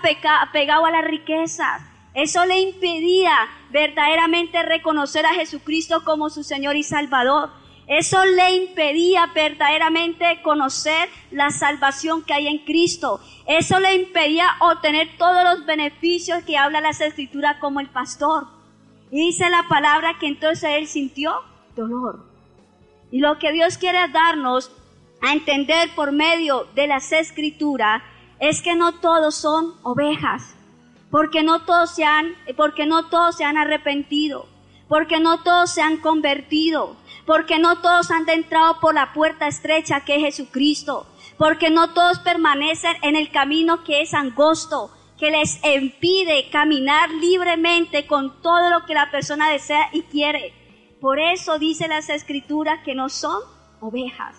pegado 0.51 0.85
a 0.85 0.91
la 0.91 1.01
riqueza. 1.01 1.79
Eso 2.13 2.45
le 2.45 2.59
impedía 2.59 3.35
verdaderamente 3.71 4.61
reconocer 4.63 5.25
a 5.25 5.33
Jesucristo 5.33 6.03
como 6.03 6.29
su 6.29 6.43
Señor 6.43 6.75
y 6.75 6.83
Salvador. 6.83 7.51
Eso 7.87 8.25
le 8.25 8.55
impedía 8.55 9.27
verdaderamente 9.33 10.41
conocer 10.41 11.07
la 11.31 11.51
salvación 11.51 12.23
que 12.23 12.33
hay 12.33 12.47
en 12.47 12.59
Cristo. 12.65 13.21
Eso 13.45 13.79
le 13.79 13.95
impedía 13.95 14.45
obtener 14.59 15.17
todos 15.17 15.43
los 15.43 15.65
beneficios 15.65 16.43
que 16.43 16.57
habla 16.57 16.81
las 16.81 16.99
escrituras 16.99 17.57
como 17.61 17.79
el 17.79 17.87
pastor. 17.87 18.56
Y 19.11 19.27
dice 19.27 19.49
la 19.49 19.67
palabra 19.67 20.17
que 20.19 20.27
entonces 20.27 20.69
él 20.77 20.87
sintió 20.87 21.33
dolor. 21.75 22.25
Y 23.11 23.19
lo 23.19 23.39
que 23.39 23.51
Dios 23.51 23.77
quiere 23.77 24.07
darnos 24.09 24.71
a 25.21 25.33
entender 25.33 25.89
por 25.95 26.11
medio 26.11 26.65
de 26.75 26.87
las 26.87 27.11
escrituras 27.11 28.03
es 28.39 28.61
que 28.61 28.75
no 28.75 28.93
todos 28.99 29.35
son 29.35 29.73
ovejas, 29.83 30.55
porque 31.09 31.43
no 31.43 31.63
todos 31.63 31.91
se 31.91 32.03
han, 32.03 32.33
porque 32.55 32.85
no 32.85 33.07
todos 33.09 33.37
se 33.37 33.43
han 33.43 33.57
arrepentido, 33.57 34.47
porque 34.87 35.19
no 35.19 35.41
todos 35.41 35.71
se 35.71 35.81
han 35.81 35.97
convertido, 35.97 36.95
porque 37.25 37.59
no 37.59 37.79
todos 37.79 38.11
han 38.11 38.29
entrado 38.29 38.79
por 38.79 38.93
la 38.93 39.13
puerta 39.13 39.47
estrecha 39.47 40.01
que 40.01 40.17
es 40.17 40.21
Jesucristo, 40.21 41.07
porque 41.37 41.69
no 41.69 41.93
todos 41.93 42.19
permanecen 42.19 42.95
en 43.01 43.15
el 43.15 43.31
camino 43.31 43.83
que 43.83 44.01
es 44.01 44.13
angosto, 44.13 44.91
que 45.17 45.31
les 45.31 45.59
impide 45.65 46.49
caminar 46.49 47.09
libremente 47.09 48.05
con 48.05 48.41
todo 48.41 48.69
lo 48.69 48.85
que 48.85 48.93
la 48.93 49.09
persona 49.11 49.49
desea 49.49 49.89
y 49.91 50.03
quiere. 50.03 50.53
Por 51.01 51.19
eso 51.19 51.59
dice 51.59 51.87
las 51.87 52.09
escrituras 52.09 52.79
que 52.83 52.95
no 52.95 53.09
son 53.09 53.41
ovejas. 53.79 54.35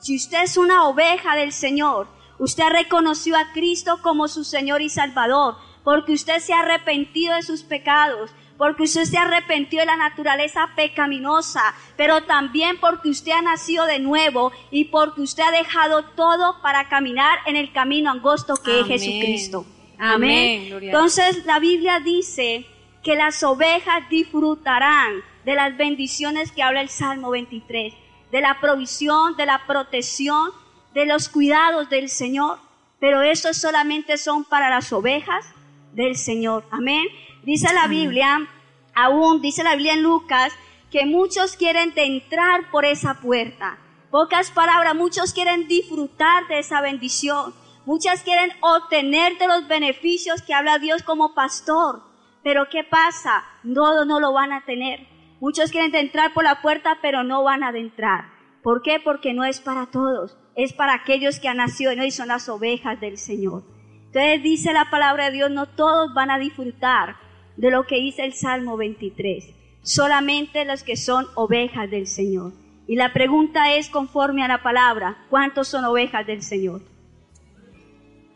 Si 0.00 0.16
usted 0.16 0.42
es 0.42 0.56
una 0.56 0.88
oveja 0.88 1.36
del 1.36 1.52
Señor, 1.52 2.08
usted 2.38 2.68
reconoció 2.70 3.36
a 3.36 3.52
Cristo 3.52 4.00
como 4.02 4.28
su 4.28 4.44
Señor 4.44 4.82
y 4.82 4.88
Salvador, 4.88 5.56
porque 5.84 6.12
usted 6.12 6.38
se 6.38 6.52
ha 6.52 6.60
arrepentido 6.60 7.34
de 7.34 7.42
sus 7.42 7.62
pecados, 7.62 8.30
porque 8.56 8.82
usted 8.82 9.04
se 9.04 9.16
arrepentió 9.16 9.80
de 9.80 9.86
la 9.86 9.96
naturaleza 9.96 10.70
pecaminosa, 10.76 11.74
pero 11.96 12.24
también 12.24 12.78
porque 12.78 13.08
usted 13.08 13.32
ha 13.32 13.42
nacido 13.42 13.86
de 13.86 13.98
nuevo 13.98 14.52
y 14.70 14.86
porque 14.86 15.22
usted 15.22 15.42
ha 15.42 15.50
dejado 15.50 16.04
todo 16.14 16.60
para 16.62 16.88
caminar 16.88 17.38
en 17.46 17.56
el 17.56 17.72
camino 17.72 18.10
angosto 18.10 18.54
que 18.56 18.80
Amén. 18.80 18.92
es 18.92 19.02
Jesucristo. 19.02 19.66
Amén. 20.00 20.72
Entonces 20.80 21.44
la 21.44 21.58
Biblia 21.58 22.00
dice 22.00 22.64
que 23.02 23.14
las 23.16 23.42
ovejas 23.42 24.08
disfrutarán 24.08 25.22
de 25.44 25.54
las 25.54 25.76
bendiciones 25.76 26.52
que 26.52 26.62
habla 26.62 26.80
el 26.80 26.88
Salmo 26.88 27.30
23, 27.30 27.92
de 28.32 28.40
la 28.40 28.60
provisión, 28.60 29.36
de 29.36 29.46
la 29.46 29.66
protección, 29.66 30.50
de 30.94 31.06
los 31.06 31.28
cuidados 31.28 31.90
del 31.90 32.08
Señor. 32.08 32.58
Pero 32.98 33.22
eso 33.22 33.52
solamente 33.52 34.16
son 34.16 34.44
para 34.44 34.70
las 34.70 34.92
ovejas 34.92 35.46
del 35.92 36.16
Señor. 36.16 36.64
Amén. 36.70 37.06
Dice 37.42 37.72
la 37.72 37.86
Biblia, 37.86 38.48
aún 38.94 39.40
dice 39.40 39.62
la 39.62 39.74
Biblia 39.74 39.94
en 39.94 40.02
Lucas, 40.02 40.52
que 40.90 41.06
muchos 41.06 41.56
quieren 41.56 41.94
de 41.94 42.04
entrar 42.04 42.70
por 42.70 42.84
esa 42.84 43.20
puerta. 43.20 43.78
Pocas 44.10 44.50
palabras, 44.50 44.94
muchos 44.94 45.32
quieren 45.32 45.68
disfrutar 45.68 46.46
de 46.48 46.58
esa 46.58 46.80
bendición. 46.80 47.54
Muchas 47.90 48.22
quieren 48.22 48.52
obtener 48.60 49.36
de 49.36 49.48
los 49.48 49.66
beneficios 49.66 50.42
que 50.42 50.54
habla 50.54 50.78
Dios 50.78 51.02
como 51.02 51.34
pastor. 51.34 52.04
Pero 52.44 52.68
¿qué 52.70 52.84
pasa? 52.84 53.42
No, 53.64 54.04
no 54.04 54.20
lo 54.20 54.32
van 54.32 54.52
a 54.52 54.64
tener. 54.64 55.08
Muchos 55.40 55.72
quieren 55.72 55.92
entrar 55.96 56.32
por 56.32 56.44
la 56.44 56.62
puerta, 56.62 56.98
pero 57.02 57.24
no 57.24 57.42
van 57.42 57.64
a 57.64 57.70
adentrar. 57.70 58.26
¿Por 58.62 58.82
qué? 58.82 59.00
Porque 59.00 59.34
no 59.34 59.42
es 59.42 59.58
para 59.58 59.86
todos. 59.86 60.38
Es 60.54 60.72
para 60.72 60.94
aquellos 60.94 61.40
que 61.40 61.48
han 61.48 61.56
nacido 61.56 61.96
¿no? 61.96 62.04
y 62.04 62.12
son 62.12 62.28
las 62.28 62.48
ovejas 62.48 63.00
del 63.00 63.18
Señor. 63.18 63.64
Entonces 64.06 64.40
dice 64.40 64.72
la 64.72 64.88
palabra 64.88 65.24
de 65.24 65.32
Dios, 65.32 65.50
no 65.50 65.66
todos 65.66 66.14
van 66.14 66.30
a 66.30 66.38
disfrutar 66.38 67.16
de 67.56 67.72
lo 67.72 67.88
que 67.88 67.96
dice 67.96 68.22
el 68.22 68.34
Salmo 68.34 68.76
23. 68.76 69.52
Solamente 69.82 70.64
los 70.64 70.84
que 70.84 70.94
son 70.96 71.26
ovejas 71.34 71.90
del 71.90 72.06
Señor. 72.06 72.52
Y 72.86 72.94
la 72.94 73.12
pregunta 73.12 73.74
es 73.74 73.88
conforme 73.88 74.44
a 74.44 74.48
la 74.48 74.62
palabra, 74.62 75.26
¿cuántos 75.28 75.66
son 75.66 75.84
ovejas 75.84 76.24
del 76.24 76.42
Señor? 76.42 76.82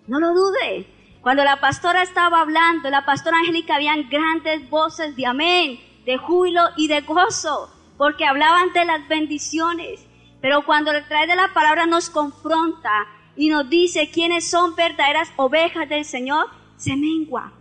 No 0.06 0.20
lo 0.20 0.34
dude. 0.34 0.86
Cuando 1.22 1.42
la 1.44 1.60
pastora 1.60 2.02
estaba 2.02 2.40
hablando, 2.40 2.90
la 2.90 3.06
pastora 3.06 3.38
Angélica, 3.38 3.76
habían 3.76 4.08
grandes 4.10 4.68
voces 4.68 5.16
de 5.16 5.26
amén, 5.26 5.80
de 6.04 6.18
júbilo 6.18 6.60
y 6.76 6.88
de 6.88 7.00
gozo, 7.00 7.70
porque 7.96 8.26
hablaban 8.26 8.72
de 8.74 8.84
las 8.84 9.08
bendiciones. 9.08 10.06
Pero 10.42 10.66
cuando 10.66 10.90
el 10.90 11.06
trae 11.08 11.26
de 11.26 11.36
la 11.36 11.54
palabra 11.54 11.86
nos 11.86 12.10
confronta 12.10 13.06
y 13.36 13.48
nos 13.48 13.70
dice 13.70 14.10
quiénes 14.12 14.50
son 14.50 14.74
verdaderas 14.76 15.32
ovejas 15.36 15.88
del 15.88 16.04
Señor, 16.04 16.46
se 16.76 16.94
mengua. 16.94 17.54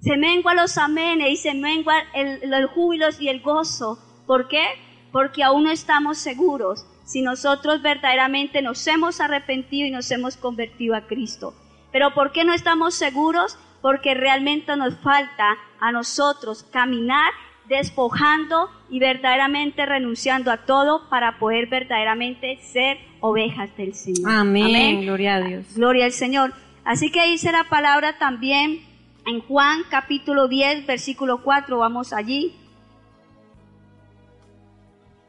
Se 0.00 0.16
mengua 0.16 0.54
los 0.54 0.78
amenes 0.78 1.30
y 1.30 1.36
se 1.36 1.54
mengua 1.54 1.94
el, 2.14 2.48
los 2.48 2.70
júbilos 2.70 3.20
y 3.20 3.28
el 3.28 3.40
gozo. 3.40 3.98
¿Por 4.26 4.46
qué? 4.46 4.64
Porque 5.10 5.42
aún 5.42 5.64
no 5.64 5.72
estamos 5.72 6.18
seguros 6.18 6.86
si 7.10 7.22
nosotros 7.22 7.82
verdaderamente 7.82 8.62
nos 8.62 8.86
hemos 8.86 9.20
arrepentido 9.20 9.84
y 9.84 9.90
nos 9.90 10.08
hemos 10.12 10.36
convertido 10.36 10.94
a 10.94 11.08
Cristo. 11.08 11.54
Pero 11.90 12.14
¿por 12.14 12.30
qué 12.30 12.44
no 12.44 12.54
estamos 12.54 12.94
seguros? 12.94 13.58
Porque 13.82 14.14
realmente 14.14 14.76
nos 14.76 14.94
falta 14.98 15.56
a 15.80 15.90
nosotros 15.90 16.62
caminar 16.70 17.32
despojando 17.68 18.70
y 18.88 19.00
verdaderamente 19.00 19.86
renunciando 19.86 20.52
a 20.52 20.58
todo 20.58 21.08
para 21.08 21.40
poder 21.40 21.66
verdaderamente 21.66 22.60
ser 22.62 22.98
ovejas 23.18 23.76
del 23.76 23.94
Señor. 23.94 24.30
Amén. 24.30 25.00
Gloria 25.02 25.34
a 25.34 25.40
Dios. 25.40 25.66
Gloria 25.74 26.04
al 26.04 26.12
Señor. 26.12 26.52
Así 26.84 27.10
que 27.10 27.26
dice 27.26 27.50
la 27.50 27.64
palabra 27.64 28.18
también 28.18 28.82
en 29.26 29.40
Juan 29.40 29.82
capítulo 29.90 30.46
10, 30.46 30.86
versículo 30.86 31.42
4, 31.42 31.76
vamos 31.76 32.12
allí. 32.12 32.54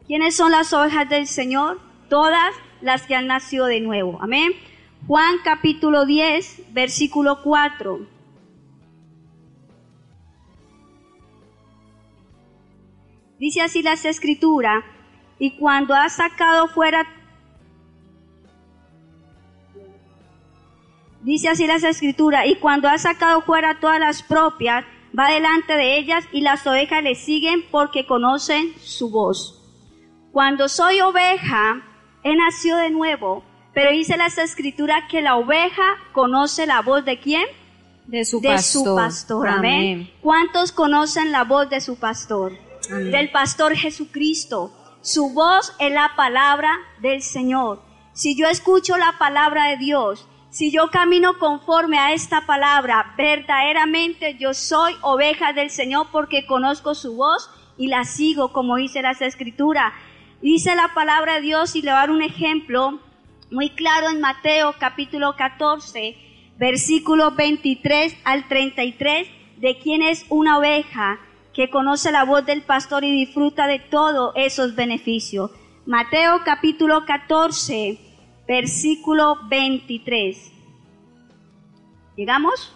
¿Quiénes 0.07 0.35
son 0.35 0.51
las 0.51 0.73
ovejas 0.73 1.07
del 1.09 1.27
Señor? 1.27 1.79
Todas 2.09 2.53
las 2.81 3.05
que 3.05 3.15
han 3.15 3.27
nacido 3.27 3.65
de 3.67 3.79
nuevo. 3.79 4.17
Amén. 4.21 4.53
Juan 5.07 5.37
capítulo 5.43 6.05
10, 6.05 6.73
versículo 6.73 7.41
4. 7.43 8.07
Dice 13.39 13.61
así 13.61 13.81
las 13.81 14.05
escrituras, 14.05 14.83
y 15.39 15.57
cuando 15.57 15.95
ha 15.95 16.09
sacado 16.09 16.67
fuera 16.67 17.07
Dice 21.23 21.49
así 21.49 21.67
las 21.67 21.83
escrituras, 21.83 22.47
y 22.47 22.55
cuando 22.55 22.87
ha 22.87 22.97
sacado 22.97 23.41
fuera 23.41 23.79
todas 23.79 23.99
las 23.99 24.23
propias, 24.23 24.85
va 25.17 25.29
delante 25.29 25.73
de 25.73 25.97
ellas 25.99 26.23
y 26.31 26.41
las 26.41 26.65
ovejas 26.65 27.03
le 27.03 27.13
siguen 27.13 27.63
porque 27.69 28.07
conocen 28.07 28.73
su 28.79 29.11
voz. 29.11 29.60
Cuando 30.31 30.69
soy 30.69 31.01
oveja, 31.01 31.81
he 32.23 32.35
nacido 32.35 32.77
de 32.77 32.89
nuevo, 32.89 33.43
pero 33.73 33.91
dice 33.91 34.15
las 34.15 34.37
escrituras 34.37 35.03
que 35.09 35.21
la 35.21 35.35
oveja 35.35 35.97
conoce 36.13 36.65
la 36.65 36.81
voz 36.81 37.03
de 37.03 37.19
quién? 37.19 37.45
De 38.07 38.23
su 38.23 38.39
de 38.39 38.49
pastor. 38.49 38.83
su 38.85 38.95
pastor. 38.95 39.47
Amén. 39.49 40.09
¿Cuántos 40.21 40.71
conocen 40.71 41.33
la 41.33 41.43
voz 41.43 41.69
de 41.69 41.81
su 41.81 41.97
pastor? 41.97 42.53
Amén. 42.89 43.11
Del 43.11 43.29
pastor 43.31 43.75
Jesucristo. 43.75 44.71
Su 45.01 45.33
voz 45.33 45.73
es 45.79 45.91
la 45.91 46.13
palabra 46.15 46.77
del 47.01 47.21
Señor. 47.21 47.81
Si 48.13 48.37
yo 48.37 48.47
escucho 48.47 48.97
la 48.97 49.17
palabra 49.17 49.67
de 49.67 49.77
Dios, 49.77 50.27
si 50.49 50.71
yo 50.71 50.89
camino 50.91 51.39
conforme 51.39 51.97
a 51.99 52.13
esta 52.13 52.45
palabra, 52.45 53.15
verdaderamente 53.17 54.37
yo 54.37 54.53
soy 54.53 54.95
oveja 55.01 55.53
del 55.53 55.69
Señor 55.69 56.07
porque 56.11 56.45
conozco 56.45 56.93
su 56.93 57.15
voz 57.15 57.49
y 57.77 57.87
la 57.87 58.05
sigo 58.05 58.53
como 58.53 58.75
dice 58.75 59.01
las 59.01 59.21
escrituras. 59.21 59.91
Dice 60.41 60.75
la 60.75 60.91
palabra 60.95 61.35
de 61.35 61.41
Dios 61.41 61.75
y 61.75 61.83
le 61.83 61.91
voy 61.91 61.97
a 61.97 61.99
dar 61.99 62.09
un 62.09 62.23
ejemplo 62.23 62.99
muy 63.51 63.69
claro 63.69 64.09
en 64.09 64.21
Mateo 64.21 64.73
capítulo 64.79 65.35
14, 65.35 66.17
versículo 66.57 67.31
23 67.35 68.17
al 68.23 68.47
33, 68.47 69.27
de 69.57 69.77
quién 69.77 70.01
es 70.01 70.25
una 70.29 70.57
oveja 70.57 71.19
que 71.53 71.69
conoce 71.69 72.11
la 72.11 72.23
voz 72.23 72.43
del 72.43 72.63
pastor 72.63 73.03
y 73.03 73.11
disfruta 73.11 73.67
de 73.67 73.77
todos 73.77 74.33
esos 74.35 74.73
beneficios. 74.73 75.51
Mateo 75.85 76.41
capítulo 76.43 77.05
14, 77.05 77.99
versículo 78.47 79.37
23. 79.47 80.51
¿Llegamos? 82.17 82.75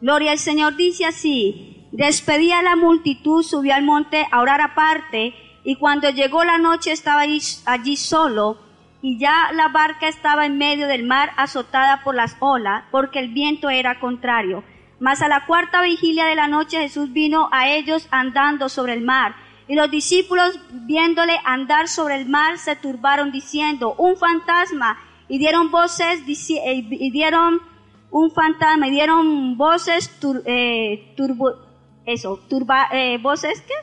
Gloria 0.00 0.30
al 0.30 0.38
Señor 0.38 0.76
dice 0.76 1.06
así, 1.06 1.88
despedía 1.90 2.60
a 2.60 2.62
la 2.62 2.76
multitud, 2.76 3.42
subió 3.42 3.74
al 3.74 3.82
monte 3.82 4.28
a 4.30 4.40
orar 4.40 4.60
aparte, 4.60 5.34
y 5.70 5.76
cuando 5.76 6.08
llegó 6.08 6.44
la 6.44 6.56
noche 6.56 6.92
estaba 6.92 7.20
allí, 7.66 7.96
solo, 7.98 8.56
y 9.02 9.18
ya 9.18 9.50
la 9.52 9.68
barca 9.68 10.08
estaba 10.08 10.46
en 10.46 10.56
medio 10.56 10.86
del 10.88 11.04
mar 11.04 11.32
azotada 11.36 12.02
por 12.02 12.14
las 12.14 12.36
olas, 12.40 12.84
porque 12.90 13.18
el 13.18 13.28
viento 13.34 13.68
era 13.68 14.00
contrario. 14.00 14.64
Mas 14.98 15.20
a 15.20 15.28
la 15.28 15.44
cuarta 15.44 15.82
vigilia 15.82 16.24
de 16.24 16.36
la 16.36 16.48
noche 16.48 16.80
Jesús 16.80 17.12
vino 17.12 17.50
a 17.52 17.68
ellos 17.68 18.08
andando 18.10 18.70
sobre 18.70 18.94
el 18.94 19.02
mar. 19.02 19.34
Y 19.68 19.74
los 19.74 19.90
discípulos, 19.90 20.58
viéndole 20.72 21.38
andar 21.44 21.88
sobre 21.88 22.16
el 22.16 22.26
mar, 22.30 22.56
se 22.56 22.74
turbaron 22.74 23.30
diciendo, 23.30 23.94
un 23.98 24.16
fantasma. 24.16 24.98
Y 25.28 25.36
dieron 25.36 25.70
voces, 25.70 26.22
eh, 26.26 26.86
y 26.90 27.10
dieron 27.10 27.60
un 28.10 28.30
fantasma, 28.30 28.88
y 28.88 28.92
dieron 28.92 29.58
voces, 29.58 30.18
tur- 30.18 30.42
eh, 30.46 31.12
turbo- 31.14 31.56
eso, 32.06 32.40
turba, 32.48 32.88
eh, 32.90 33.18
voces, 33.18 33.60
¿qué? 33.60 33.74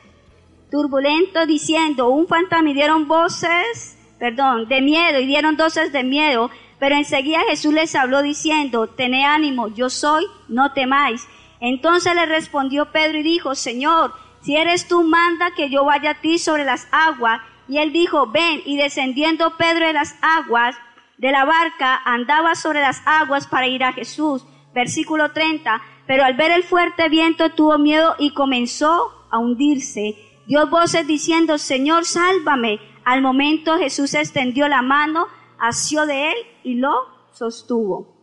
Turbulento, 0.76 1.46
diciendo, 1.46 2.10
un 2.10 2.26
fantasma, 2.26 2.68
y 2.68 2.74
dieron 2.74 3.08
voces, 3.08 3.96
perdón, 4.18 4.68
de 4.68 4.82
miedo, 4.82 5.18
y 5.18 5.26
dieron 5.26 5.56
voces 5.56 5.90
de 5.90 6.04
miedo, 6.04 6.50
pero 6.78 6.96
enseguida 6.96 7.40
Jesús 7.48 7.72
les 7.72 7.94
habló 7.94 8.20
diciendo, 8.20 8.86
tened 8.86 9.24
ánimo, 9.24 9.68
yo 9.68 9.88
soy, 9.88 10.26
no 10.48 10.74
temáis. 10.74 11.26
Entonces 11.60 12.14
le 12.14 12.26
respondió 12.26 12.92
Pedro 12.92 13.20
y 13.20 13.22
dijo, 13.22 13.54
Señor, 13.54 14.12
si 14.42 14.54
eres 14.54 14.86
tú, 14.86 15.02
manda 15.02 15.52
que 15.52 15.70
yo 15.70 15.86
vaya 15.86 16.10
a 16.10 16.20
ti 16.20 16.38
sobre 16.38 16.66
las 16.66 16.88
aguas. 16.92 17.40
Y 17.68 17.78
él 17.78 17.90
dijo, 17.90 18.26
ven, 18.26 18.60
y 18.66 18.76
descendiendo 18.76 19.56
Pedro 19.56 19.86
de 19.86 19.94
las 19.94 20.14
aguas, 20.20 20.76
de 21.16 21.32
la 21.32 21.46
barca, 21.46 22.02
andaba 22.04 22.54
sobre 22.54 22.82
las 22.82 23.00
aguas 23.06 23.46
para 23.46 23.66
ir 23.66 23.82
a 23.82 23.94
Jesús. 23.94 24.44
Versículo 24.74 25.32
30. 25.32 25.80
Pero 26.06 26.22
al 26.22 26.34
ver 26.34 26.50
el 26.50 26.64
fuerte 26.64 27.08
viento 27.08 27.48
tuvo 27.48 27.78
miedo 27.78 28.14
y 28.18 28.34
comenzó 28.34 29.10
a 29.30 29.38
hundirse. 29.38 30.25
Dio 30.46 30.68
voces 30.68 31.06
diciendo, 31.06 31.58
Señor, 31.58 32.04
sálvame. 32.04 32.78
Al 33.04 33.20
momento 33.20 33.78
Jesús 33.78 34.14
extendió 34.14 34.68
la 34.68 34.82
mano, 34.82 35.26
asió 35.58 36.06
de 36.06 36.30
él 36.30 36.36
y 36.62 36.74
lo 36.74 36.92
sostuvo. 37.32 38.16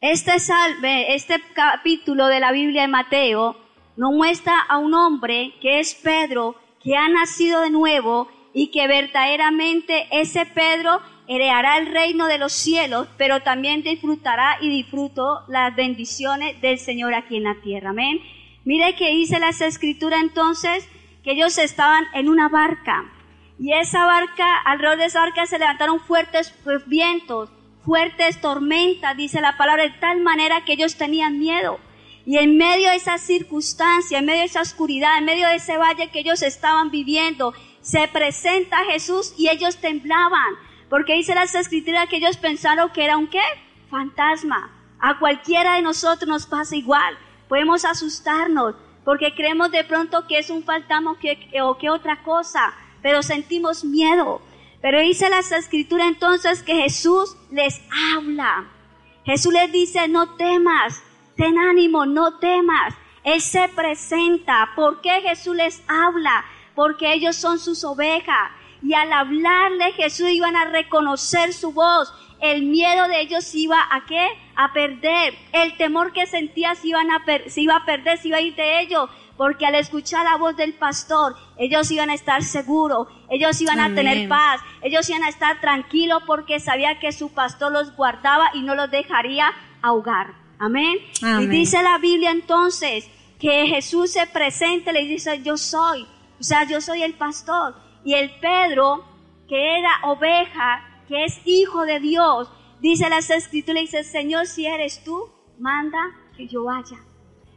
Este 0.00 0.38
salve, 0.38 1.14
este 1.14 1.42
capítulo 1.54 2.26
de 2.26 2.40
la 2.40 2.52
Biblia 2.52 2.82
de 2.82 2.88
Mateo 2.88 3.56
nos 3.96 4.12
muestra 4.12 4.58
a 4.68 4.78
un 4.78 4.94
hombre 4.94 5.54
que 5.60 5.80
es 5.80 5.94
Pedro, 5.94 6.54
que 6.82 6.96
ha 6.96 7.08
nacido 7.08 7.62
de 7.62 7.70
nuevo 7.70 8.28
y 8.52 8.70
que 8.70 8.86
verdaderamente 8.86 10.06
ese 10.12 10.46
Pedro 10.46 11.00
heredará 11.26 11.78
el 11.78 11.86
reino 11.86 12.26
de 12.26 12.38
los 12.38 12.52
cielos, 12.52 13.08
pero 13.16 13.42
también 13.42 13.82
disfrutará 13.82 14.58
y 14.60 14.68
disfrutó 14.68 15.42
las 15.48 15.74
bendiciones 15.74 16.60
del 16.60 16.78
Señor 16.78 17.14
aquí 17.14 17.36
en 17.36 17.44
la 17.44 17.60
tierra. 17.60 17.90
Amén. 17.90 18.20
Mire 18.64 18.94
que 18.96 19.10
dice 19.10 19.38
las 19.38 19.60
escrituras 19.60 20.20
entonces 20.22 20.88
que 21.22 21.32
ellos 21.32 21.58
estaban 21.58 22.06
en 22.14 22.28
una 22.28 22.48
barca 22.48 23.12
y 23.58 23.72
esa 23.72 24.06
barca, 24.06 24.56
alrededor 24.64 24.98
de 24.98 25.04
esa 25.06 25.20
barca 25.20 25.46
se 25.46 25.58
levantaron 25.58 25.98
fuertes 25.98 26.54
pues, 26.62 26.86
vientos, 26.86 27.50
fuertes 27.84 28.40
tormentas, 28.40 29.16
dice 29.16 29.40
la 29.40 29.56
palabra, 29.56 29.82
de 29.82 29.98
tal 29.98 30.20
manera 30.20 30.64
que 30.64 30.74
ellos 30.74 30.96
tenían 30.96 31.40
miedo. 31.40 31.80
Y 32.24 32.38
en 32.38 32.56
medio 32.56 32.90
de 32.90 32.96
esa 32.96 33.18
circunstancia, 33.18 34.18
en 34.18 34.26
medio 34.26 34.40
de 34.40 34.46
esa 34.46 34.60
oscuridad, 34.60 35.18
en 35.18 35.24
medio 35.24 35.48
de 35.48 35.56
ese 35.56 35.76
valle 35.76 36.10
que 36.10 36.20
ellos 36.20 36.42
estaban 36.42 36.90
viviendo, 36.90 37.52
se 37.80 38.06
presenta 38.06 38.84
Jesús 38.84 39.34
y 39.36 39.48
ellos 39.48 39.78
temblaban. 39.78 40.54
Porque 40.88 41.14
dice 41.14 41.34
las 41.34 41.54
escrituras 41.54 42.08
que 42.08 42.18
ellos 42.18 42.36
pensaron 42.36 42.90
que 42.90 43.04
era 43.04 43.16
un 43.16 43.28
qué? 43.28 43.42
Fantasma. 43.90 44.70
A 45.00 45.18
cualquiera 45.18 45.76
de 45.76 45.82
nosotros 45.82 46.28
nos 46.28 46.46
pasa 46.46 46.76
igual. 46.76 47.18
Podemos 47.48 47.84
asustarnos 47.84 48.76
porque 49.04 49.34
creemos 49.34 49.70
de 49.70 49.84
pronto 49.84 50.26
que 50.26 50.38
es 50.38 50.50
un 50.50 50.62
fantasma 50.62 51.12
o 51.62 51.78
que, 51.78 51.90
otra 51.90 52.22
cosa, 52.22 52.74
pero 53.02 53.22
sentimos 53.22 53.84
miedo. 53.84 54.40
Pero 54.80 55.00
dice 55.00 55.28
las 55.28 55.50
escrituras 55.50 56.08
entonces 56.08 56.62
que 56.62 56.74
Jesús 56.74 57.36
les 57.50 57.80
habla. 58.14 58.68
Jesús 59.24 59.52
les 59.52 59.72
dice, 59.72 60.08
no 60.08 60.36
temas, 60.36 61.02
ten 61.36 61.58
ánimo, 61.58 62.06
no 62.06 62.38
temas. 62.38 62.94
Él 63.24 63.40
se 63.40 63.68
presenta. 63.68 64.70
¿Por 64.76 65.00
qué 65.00 65.20
Jesús 65.22 65.56
les 65.56 65.82
habla? 65.88 66.44
Porque 66.74 67.12
ellos 67.12 67.36
son 67.36 67.58
sus 67.58 67.84
ovejas. 67.84 68.50
Y 68.82 68.94
al 68.94 69.12
hablarle 69.12 69.92
Jesús 69.92 70.28
iban 70.30 70.56
a 70.56 70.66
reconocer 70.66 71.52
su 71.52 71.72
voz. 71.72 72.12
El 72.40 72.62
miedo 72.62 73.08
de 73.08 73.20
ellos 73.20 73.54
iba 73.54 73.78
a 73.90 74.06
qué? 74.06 74.28
A 74.58 74.72
perder. 74.72 75.34
El 75.52 75.76
temor 75.76 76.12
que 76.12 76.26
sentían 76.26 76.76
se, 76.76 76.88
iban 76.88 77.10
a 77.10 77.24
se 77.46 77.60
iba 77.60 77.76
a 77.76 77.84
perder, 77.86 78.18
se 78.18 78.28
iba 78.28 78.38
a 78.38 78.40
ir 78.42 78.54
de 78.56 78.80
ellos. 78.80 79.08
Porque 79.36 79.64
al 79.64 79.76
escuchar 79.76 80.24
la 80.24 80.36
voz 80.36 80.56
del 80.56 80.74
pastor, 80.74 81.36
ellos 81.56 81.90
iban 81.92 82.10
a 82.10 82.14
estar 82.14 82.42
seguros, 82.42 83.06
ellos 83.30 83.60
iban 83.60 83.78
a 83.78 83.94
tener 83.94 84.28
paz, 84.28 84.60
ellos 84.82 85.08
iban 85.08 85.22
a 85.22 85.28
estar 85.28 85.60
tranquilos 85.60 86.24
porque 86.26 86.58
sabía 86.58 86.98
que 86.98 87.12
su 87.12 87.32
pastor 87.32 87.70
los 87.70 87.94
guardaba 87.94 88.50
y 88.54 88.62
no 88.62 88.74
los 88.74 88.90
dejaría 88.90 89.52
ahogar. 89.80 90.34
Amén. 90.58 90.98
Y 91.40 91.46
dice 91.46 91.80
la 91.84 91.98
Biblia 91.98 92.32
entonces 92.32 93.08
que 93.38 93.66
Jesús 93.68 94.12
se 94.12 94.26
presenta 94.26 94.90
y 94.90 94.94
le 94.94 95.04
dice, 95.04 95.40
yo 95.42 95.56
soy, 95.56 96.02
o 96.40 96.42
sea, 96.42 96.64
yo 96.64 96.80
soy 96.80 97.02
el 97.02 97.14
pastor. 97.14 97.76
Y 98.04 98.14
el 98.14 98.30
Pedro, 98.40 99.04
que 99.48 99.78
era 99.78 99.90
oveja, 100.02 101.04
que 101.08 101.24
es 101.24 101.40
hijo 101.44 101.84
de 101.84 102.00
Dios, 102.00 102.50
dice 102.80 103.08
las 103.08 103.30
escrituras, 103.30 103.82
dice, 103.82 104.04
Señor, 104.04 104.46
si 104.46 104.66
eres 104.66 105.02
tú, 105.04 105.30
manda 105.58 105.98
que 106.36 106.46
yo 106.46 106.64
vaya. 106.64 106.98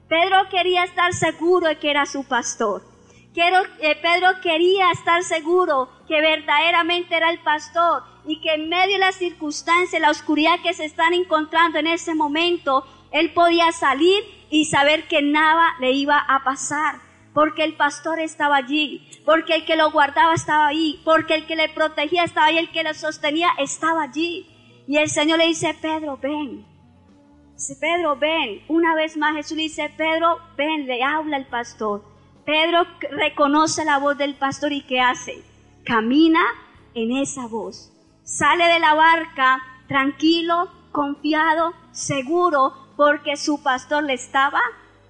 Pedro 0.08 0.50
quería 0.50 0.84
estar 0.84 1.14
seguro 1.14 1.68
de 1.68 1.80
que 1.80 1.90
era 1.90 2.06
su 2.06 2.24
pastor. 2.26 2.84
Eh, 3.34 3.98
Pedro 4.02 4.42
quería 4.42 4.92
estar 4.92 5.24
seguro 5.24 5.90
que 6.08 6.20
verdaderamente 6.20 7.16
era 7.16 7.32
el 7.32 7.40
pastor 7.40 8.04
y 8.26 8.42
que 8.42 8.54
en 8.56 8.68
medio 8.68 8.94
de 8.94 9.00
las 9.00 9.16
circunstancias, 9.16 10.02
la 10.02 10.12
oscuridad 10.12 10.60
que 10.62 10.74
se 10.74 10.84
están 10.84 11.14
encontrando 11.14 11.80
en 11.80 11.88
ese 11.88 12.14
momento, 12.14 12.86
él 13.12 13.32
podía 13.34 13.72
salir 13.72 14.24
y 14.50 14.66
saber 14.66 15.08
que 15.08 15.22
nada 15.22 15.76
le 15.80 15.94
iba 15.94 16.18
a 16.18 16.44
pasar, 16.44 16.96
porque 17.34 17.64
el 17.64 17.76
pastor 17.76 18.20
estaba 18.20 18.58
allí, 18.58 19.10
porque 19.24 19.56
el 19.56 19.66
que 19.66 19.78
lo 19.78 19.92
guardaba 19.92 20.34
estaba 20.34 20.68
ahí, 20.68 21.02
porque 21.06 21.36
el 21.36 21.46
que 21.46 21.56
le 21.56 21.70
protegía 21.70 22.26
estaba 22.26 22.48
ahí, 22.48 22.58
el 22.58 22.72
que 22.72 22.84
lo 22.84 22.94
sostenía 22.94 23.50
estaba 23.60 24.04
allí. 24.04 24.46
Y 24.88 24.98
el 24.98 25.10
Señor 25.10 25.38
le 25.38 25.48
dice, 25.48 25.76
Pedro, 25.82 26.18
ven, 26.18 26.66
Dice, 27.62 27.76
Pedro, 27.80 28.16
ven. 28.16 28.64
Una 28.70 28.96
vez 28.96 29.16
más 29.18 29.36
Jesús 29.36 29.56
dice, 29.56 29.94
Pedro, 29.96 30.40
ven, 30.58 30.88
le 30.88 31.04
habla 31.04 31.38
el 31.38 31.46
pastor. 31.46 32.04
Pedro 32.44 32.88
reconoce 33.12 33.86
la 33.86 34.00
voz 34.00 34.18
del 34.18 34.34
pastor 34.34 34.74
y 34.74 34.82
¿qué 34.82 35.00
hace? 35.00 35.44
Camina 35.86 36.42
en 36.96 37.12
esa 37.12 37.46
voz. 37.46 37.94
Sale 38.24 38.66
de 38.66 38.80
la 38.80 38.96
barca 38.96 39.62
tranquilo, 39.88 40.72
confiado, 40.92 41.74
seguro, 41.92 42.74
porque 42.98 43.38
su 43.38 43.62
pastor 43.62 44.06
le 44.06 44.14
estaba 44.14 44.60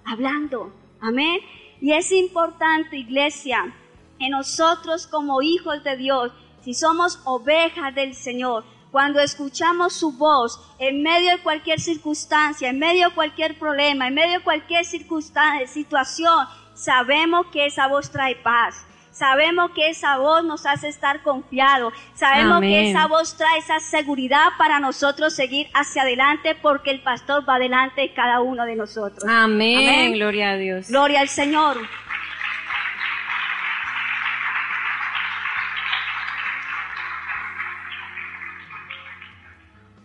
hablando. 0.04 0.74
Amén. 1.00 1.40
Y 1.80 1.94
es 1.94 2.12
importante, 2.12 2.98
iglesia, 2.98 3.74
que 4.20 4.28
nosotros 4.28 5.08
como 5.08 5.42
hijos 5.42 5.86
de 5.86 5.96
Dios, 5.96 6.34
si 6.66 6.74
somos 6.74 7.22
ovejas 7.24 7.96
del 7.96 8.14
Señor, 8.14 8.66
cuando 8.92 9.20
escuchamos 9.22 9.94
su 9.94 10.12
voz 10.12 10.60
en 10.78 11.02
medio 11.02 11.32
de 11.32 11.42
cualquier 11.42 11.80
circunstancia, 11.80 12.70
en 12.70 12.80
medio 12.80 13.10
de 13.10 13.16
cualquier 13.16 13.58
problema, 13.58 14.08
en 14.08 14.16
medio 14.16 14.40
de 14.40 14.44
cualquier 14.44 14.86
circunstancia, 14.86 15.66
situación, 15.68 16.46
sabemos 16.74 17.48
que 17.48 17.66
esa 17.66 17.88
voz 17.88 18.12
trae 18.12 18.36
paz. 18.36 18.86
Sabemos 19.12 19.72
que 19.72 19.90
esa 19.90 20.18
voz 20.18 20.44
nos 20.44 20.66
hace 20.66 20.88
estar 20.88 21.22
confiados. 21.22 21.94
Sabemos 22.16 22.62
que 22.62 22.90
esa 22.90 23.08
voz 23.08 23.36
trae 23.36 23.60
esa 23.60 23.80
seguridad 23.80 24.48
para 24.58 24.80
nosotros 24.80 25.36
seguir 25.36 25.68
hacia 25.74 26.04
adelante 26.04 26.56
porque 26.56 26.92
el 26.92 27.02
pastor 27.02 27.48
va 27.48 27.60
delante 27.60 28.02
de 28.02 28.14
cada 28.14 28.40
uno 28.40 28.66
de 28.66 28.76
nosotros. 28.78 29.26
Amén. 29.30 30.14
Gloria 30.14 30.52
a 30.52 30.56
Dios. 30.56 30.88
Gloria 30.88 31.20
al 31.20 31.28
Señor. 31.28 31.78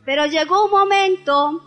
Pero 0.06 0.24
llegó 0.24 0.64
un 0.66 0.70
momento 0.70 1.60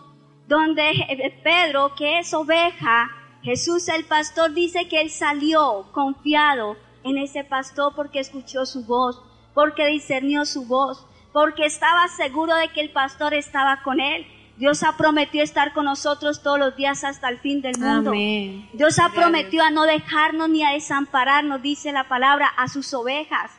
donde 0.48 1.40
Pedro, 1.44 1.94
que 1.94 2.18
es 2.18 2.32
oveja, 2.34 3.10
Jesús 3.42 3.86
el 3.88 4.04
pastor 4.04 4.52
dice 4.54 4.88
que 4.88 5.02
él 5.02 5.10
salió 5.10 5.86
confiado 5.92 6.76
en 7.04 7.18
ese 7.18 7.44
pastor 7.44 7.92
porque 7.94 8.18
escuchó 8.18 8.64
su 8.64 8.84
voz, 8.84 9.22
porque 9.54 9.86
discernió 9.86 10.46
su 10.46 10.64
voz, 10.64 11.06
porque 11.34 11.66
estaba 11.66 12.08
seguro 12.08 12.56
de 12.56 12.68
que 12.68 12.80
el 12.80 12.90
pastor 12.90 13.34
estaba 13.34 13.82
con 13.82 14.00
él. 14.00 14.26
Dios 14.56 14.82
ha 14.84 14.96
prometido 14.96 15.44
estar 15.44 15.74
con 15.74 15.84
nosotros 15.84 16.42
todos 16.42 16.58
los 16.58 16.76
días 16.76 17.04
hasta 17.04 17.28
el 17.28 17.38
fin 17.38 17.60
del 17.60 17.78
mundo. 17.78 18.12
Dios 18.72 18.98
ha 18.98 19.10
prometido 19.10 19.64
a 19.64 19.70
no 19.70 19.84
dejarnos 19.84 20.48
ni 20.48 20.64
a 20.64 20.72
desampararnos, 20.72 21.60
dice 21.60 21.92
la 21.92 22.08
palabra, 22.08 22.46
a 22.56 22.68
sus 22.68 22.92
ovejas. 22.94 23.50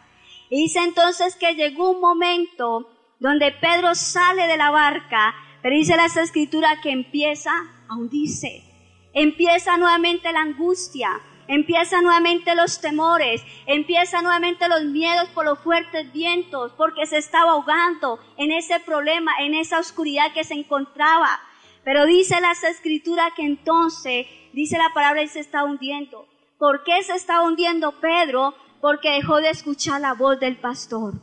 Y 0.49 0.57
dice 0.63 0.79
entonces 0.79 1.35
que 1.35 1.53
llegó 1.53 1.91
un 1.91 2.01
momento 2.01 2.89
donde 3.21 3.51
Pedro 3.51 3.93
sale 3.93 4.47
de 4.47 4.57
la 4.57 4.71
barca, 4.71 5.35
pero 5.61 5.75
dice 5.75 5.95
la 5.95 6.07
escritura 6.07 6.81
que 6.81 6.89
empieza 6.89 7.51
a 7.87 7.95
hundirse. 7.95 8.63
Empieza 9.13 9.77
nuevamente 9.77 10.33
la 10.33 10.41
angustia, 10.41 11.21
empieza 11.47 12.01
nuevamente 12.01 12.55
los 12.55 12.81
temores, 12.81 13.43
empieza 13.67 14.23
nuevamente 14.23 14.67
los 14.67 14.85
miedos 14.85 15.29
por 15.35 15.45
los 15.45 15.59
fuertes 15.59 16.11
vientos, 16.11 16.73
porque 16.75 17.05
se 17.05 17.19
estaba 17.19 17.51
ahogando 17.51 18.19
en 18.37 18.51
ese 18.51 18.79
problema, 18.79 19.31
en 19.39 19.53
esa 19.53 19.77
oscuridad 19.77 20.33
que 20.33 20.43
se 20.43 20.55
encontraba. 20.55 21.39
Pero 21.83 22.07
dice 22.07 22.41
la 22.41 22.53
escritura 22.53 23.29
que 23.35 23.43
entonces, 23.43 24.25
dice 24.51 24.79
la 24.79 24.93
palabra, 24.95 25.21
y 25.21 25.27
se 25.27 25.41
está 25.41 25.63
hundiendo. 25.63 26.27
¿Por 26.57 26.83
qué 26.83 27.03
se 27.03 27.13
está 27.13 27.43
hundiendo 27.43 27.91
Pedro? 27.99 28.55
Porque 28.81 29.11
dejó 29.11 29.37
de 29.37 29.51
escuchar 29.51 30.01
la 30.01 30.13
voz 30.13 30.39
del 30.39 30.57
pastor. 30.57 31.13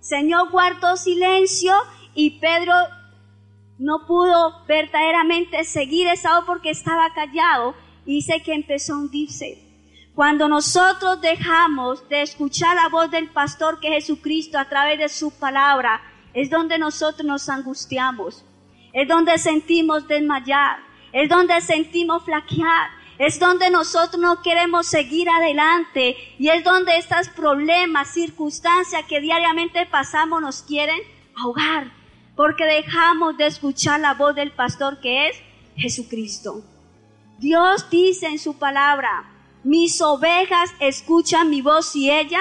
Señor 0.00 0.50
guardó 0.50 0.96
silencio 0.96 1.74
y 2.14 2.40
Pedro 2.40 2.74
no 3.78 4.06
pudo 4.06 4.64
verdaderamente 4.66 5.64
seguir 5.64 6.08
esa 6.08 6.42
porque 6.46 6.70
estaba 6.70 7.12
callado 7.14 7.74
y 8.04 8.16
dice 8.16 8.42
que 8.42 8.54
empezó 8.54 8.94
a 8.94 8.98
hundirse. 8.98 9.70
Cuando 10.14 10.48
nosotros 10.48 11.20
dejamos 11.20 12.06
de 12.08 12.22
escuchar 12.22 12.76
la 12.76 12.88
voz 12.88 13.10
del 13.10 13.30
pastor 13.30 13.80
que 13.80 13.96
es 13.96 14.06
Jesucristo 14.06 14.58
a 14.58 14.68
través 14.68 14.98
de 14.98 15.08
su 15.08 15.30
palabra, 15.30 16.00
es 16.34 16.50
donde 16.50 16.78
nosotros 16.78 17.26
nos 17.26 17.48
angustiamos, 17.48 18.44
es 18.92 19.08
donde 19.08 19.38
sentimos 19.38 20.06
desmayar, 20.06 20.78
es 21.12 21.28
donde 21.28 21.60
sentimos 21.60 22.24
flaquear, 22.24 22.90
es 23.20 23.38
donde 23.38 23.68
nosotros 23.68 24.18
no 24.18 24.40
queremos 24.40 24.86
seguir 24.86 25.28
adelante 25.28 26.16
y 26.38 26.48
es 26.48 26.64
donde 26.64 26.96
estos 26.96 27.28
problemas, 27.28 28.14
circunstancias 28.14 29.04
que 29.06 29.20
diariamente 29.20 29.84
pasamos 29.84 30.40
nos 30.40 30.62
quieren 30.62 30.98
ahogar, 31.36 31.92
porque 32.34 32.64
dejamos 32.64 33.36
de 33.36 33.46
escuchar 33.46 34.00
la 34.00 34.14
voz 34.14 34.34
del 34.34 34.52
pastor 34.52 35.00
que 35.00 35.28
es 35.28 35.36
Jesucristo. 35.76 36.64
Dios 37.38 37.90
dice 37.90 38.26
en 38.26 38.38
su 38.38 38.58
palabra, 38.58 39.30
mis 39.64 40.00
ovejas 40.00 40.70
escuchan 40.80 41.50
mi 41.50 41.60
voz 41.60 41.94
y 41.94 42.10
ella 42.10 42.40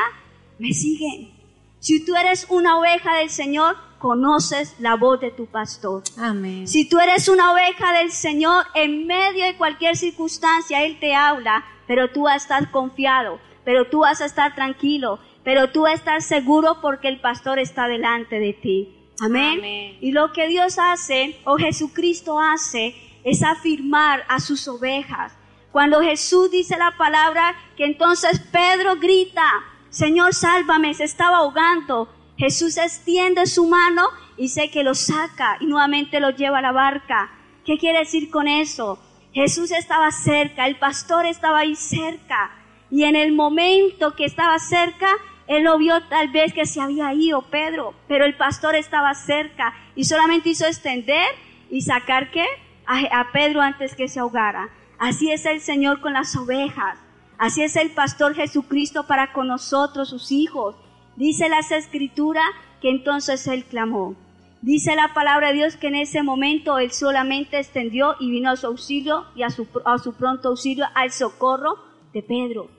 me 0.59 0.71
siguen. 0.71 1.33
Si 1.79 2.05
tú 2.05 2.15
eres 2.15 2.47
una 2.47 2.79
oveja 2.79 3.17
del 3.17 3.29
Señor, 3.29 3.75
conoces 3.99 4.75
la 4.79 4.95
voz 4.95 5.19
de 5.19 5.31
tu 5.31 5.45
pastor. 5.45 6.03
Amén. 6.17 6.67
Si 6.67 6.87
tú 6.87 6.99
eres 6.99 7.27
una 7.27 7.51
oveja 7.51 7.93
del 7.99 8.11
Señor, 8.11 8.65
en 8.73 9.05
medio 9.05 9.45
de 9.45 9.57
cualquier 9.57 9.95
circunstancia, 9.95 10.83
Él 10.83 10.97
te 10.99 11.13
habla, 11.13 11.65
pero 11.85 12.09
tú 12.09 12.23
vas 12.23 12.33
a 12.33 12.37
estar 12.37 12.71
confiado, 12.71 13.39
pero 13.63 13.85
tú 13.85 13.99
vas 13.99 14.21
a 14.21 14.25
estar 14.25 14.55
tranquilo, 14.55 15.19
pero 15.43 15.69
tú 15.71 15.81
vas 15.81 15.91
a 15.91 15.95
estar 15.95 16.21
seguro 16.21 16.79
porque 16.81 17.07
el 17.07 17.19
pastor 17.19 17.59
está 17.59 17.87
delante 17.87 18.39
de 18.39 18.53
ti. 18.53 18.95
Amén. 19.21 19.59
Amén. 19.59 19.97
Y 20.01 20.11
lo 20.11 20.31
que 20.31 20.47
Dios 20.47 20.79
hace, 20.79 21.39
o 21.45 21.57
Jesucristo 21.57 22.39
hace, 22.39 22.95
es 23.23 23.43
afirmar 23.43 24.23
a 24.27 24.39
sus 24.39 24.67
ovejas. 24.67 25.33
Cuando 25.71 26.01
Jesús 26.01 26.49
dice 26.49 26.77
la 26.77 26.95
palabra, 26.97 27.55
que 27.77 27.85
entonces 27.85 28.39
Pedro 28.39 28.95
grita, 28.95 29.47
Señor, 29.89 30.33
sálvame, 30.33 30.93
se 30.93 31.03
estaba 31.03 31.37
ahogando. 31.37 32.09
Jesús 32.39 32.77
extiende 32.77 33.45
su 33.47 33.67
mano 33.67 34.07
y 34.37 34.47
sé 34.47 34.71
que 34.71 34.83
lo 34.83 34.95
saca 34.95 35.57
y 35.59 35.65
nuevamente 35.65 36.21
lo 36.21 36.29
lleva 36.29 36.59
a 36.59 36.61
la 36.61 36.71
barca. 36.71 37.29
¿Qué 37.65 37.77
quiere 37.77 37.99
decir 37.99 38.31
con 38.31 38.47
eso? 38.47 38.97
Jesús 39.33 39.71
estaba 39.71 40.09
cerca, 40.11 40.65
el 40.65 40.77
pastor 40.77 41.25
estaba 41.25 41.59
ahí 41.59 41.75
cerca. 41.75 42.51
Y 42.89 43.03
en 43.03 43.17
el 43.17 43.33
momento 43.33 44.15
que 44.15 44.23
estaba 44.23 44.57
cerca, 44.57 45.09
él 45.47 45.63
lo 45.63 45.77
vio 45.77 46.01
tal 46.07 46.29
vez 46.29 46.53
que 46.53 46.65
se 46.65 46.79
había 46.79 47.13
ido 47.13 47.41
Pedro, 47.41 47.93
pero 48.07 48.23
el 48.23 48.37
pastor 48.37 48.73
estaba 48.73 49.13
cerca 49.15 49.73
y 49.93 50.05
solamente 50.05 50.47
hizo 50.47 50.65
extender 50.65 51.27
y 51.69 51.81
sacar 51.81 52.31
qué? 52.31 52.45
A 52.85 53.31
Pedro 53.33 53.61
antes 53.61 53.95
que 53.95 54.07
se 54.07 54.21
ahogara. 54.21 54.69
Así 54.97 55.29
es 55.29 55.45
el 55.45 55.59
Señor 55.59 55.99
con 55.99 56.13
las 56.13 56.37
ovejas. 56.37 56.97
Así 57.37 57.63
es 57.63 57.75
el 57.75 57.91
pastor 57.91 58.33
Jesucristo 58.33 59.05
para 59.07 59.33
con 59.33 59.47
nosotros, 59.47 60.09
sus 60.09 60.31
hijos. 60.31 60.77
Dice 61.19 61.49
las 61.49 61.69
escrituras 61.73 62.45
que 62.81 62.89
entonces 62.89 63.45
él 63.47 63.65
clamó. 63.65 64.15
Dice 64.61 64.95
la 64.95 65.13
palabra 65.13 65.49
de 65.49 65.55
Dios 65.55 65.75
que 65.75 65.87
en 65.87 65.95
ese 65.95 66.23
momento 66.23 66.79
él 66.79 66.91
solamente 66.91 67.59
extendió 67.59 68.15
y 68.21 68.31
vino 68.31 68.49
a 68.49 68.55
su 68.55 68.67
auxilio 68.67 69.25
y 69.35 69.43
a 69.43 69.49
su, 69.49 69.67
a 69.83 69.97
su 69.97 70.13
pronto 70.13 70.47
auxilio 70.47 70.85
al 70.95 71.11
socorro 71.11 71.75
de 72.13 72.23
Pedro. 72.23 72.69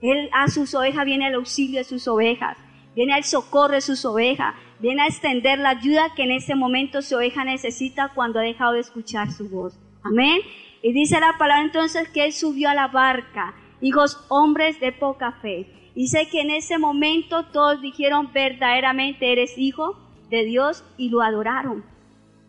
Él 0.00 0.30
a 0.32 0.46
sus 0.46 0.76
ovejas 0.76 1.04
viene 1.06 1.26
al 1.26 1.34
auxilio 1.34 1.78
de 1.78 1.84
sus 1.84 2.06
ovejas, 2.06 2.56
viene 2.94 3.14
al 3.14 3.24
socorro 3.24 3.74
de 3.74 3.80
sus 3.80 4.04
ovejas, 4.04 4.54
viene 4.78 5.02
a 5.02 5.08
extender 5.08 5.58
la 5.58 5.70
ayuda 5.70 6.14
que 6.14 6.22
en 6.22 6.30
ese 6.30 6.54
momento 6.54 7.02
su 7.02 7.16
oveja 7.16 7.42
necesita 7.42 8.12
cuando 8.14 8.38
ha 8.38 8.42
dejado 8.42 8.74
de 8.74 8.80
escuchar 8.80 9.32
su 9.32 9.48
voz. 9.48 9.76
Amén. 10.04 10.40
Y 10.82 10.92
dice 10.92 11.18
la 11.18 11.36
palabra 11.36 11.64
entonces 11.64 12.08
que 12.10 12.26
él 12.26 12.32
subió 12.32 12.70
a 12.70 12.74
la 12.74 12.86
barca, 12.86 13.56
hijos 13.80 14.24
hombres 14.28 14.78
de 14.78 14.92
poca 14.92 15.32
fe. 15.42 15.66
Y 15.98 16.06
sé 16.06 16.28
que 16.28 16.42
en 16.42 16.52
ese 16.52 16.78
momento 16.78 17.46
todos 17.46 17.82
dijeron 17.82 18.30
verdaderamente 18.32 19.32
eres 19.32 19.58
hijo 19.58 19.98
de 20.30 20.44
Dios 20.44 20.84
y 20.96 21.08
lo 21.08 21.22
adoraron. 21.22 21.84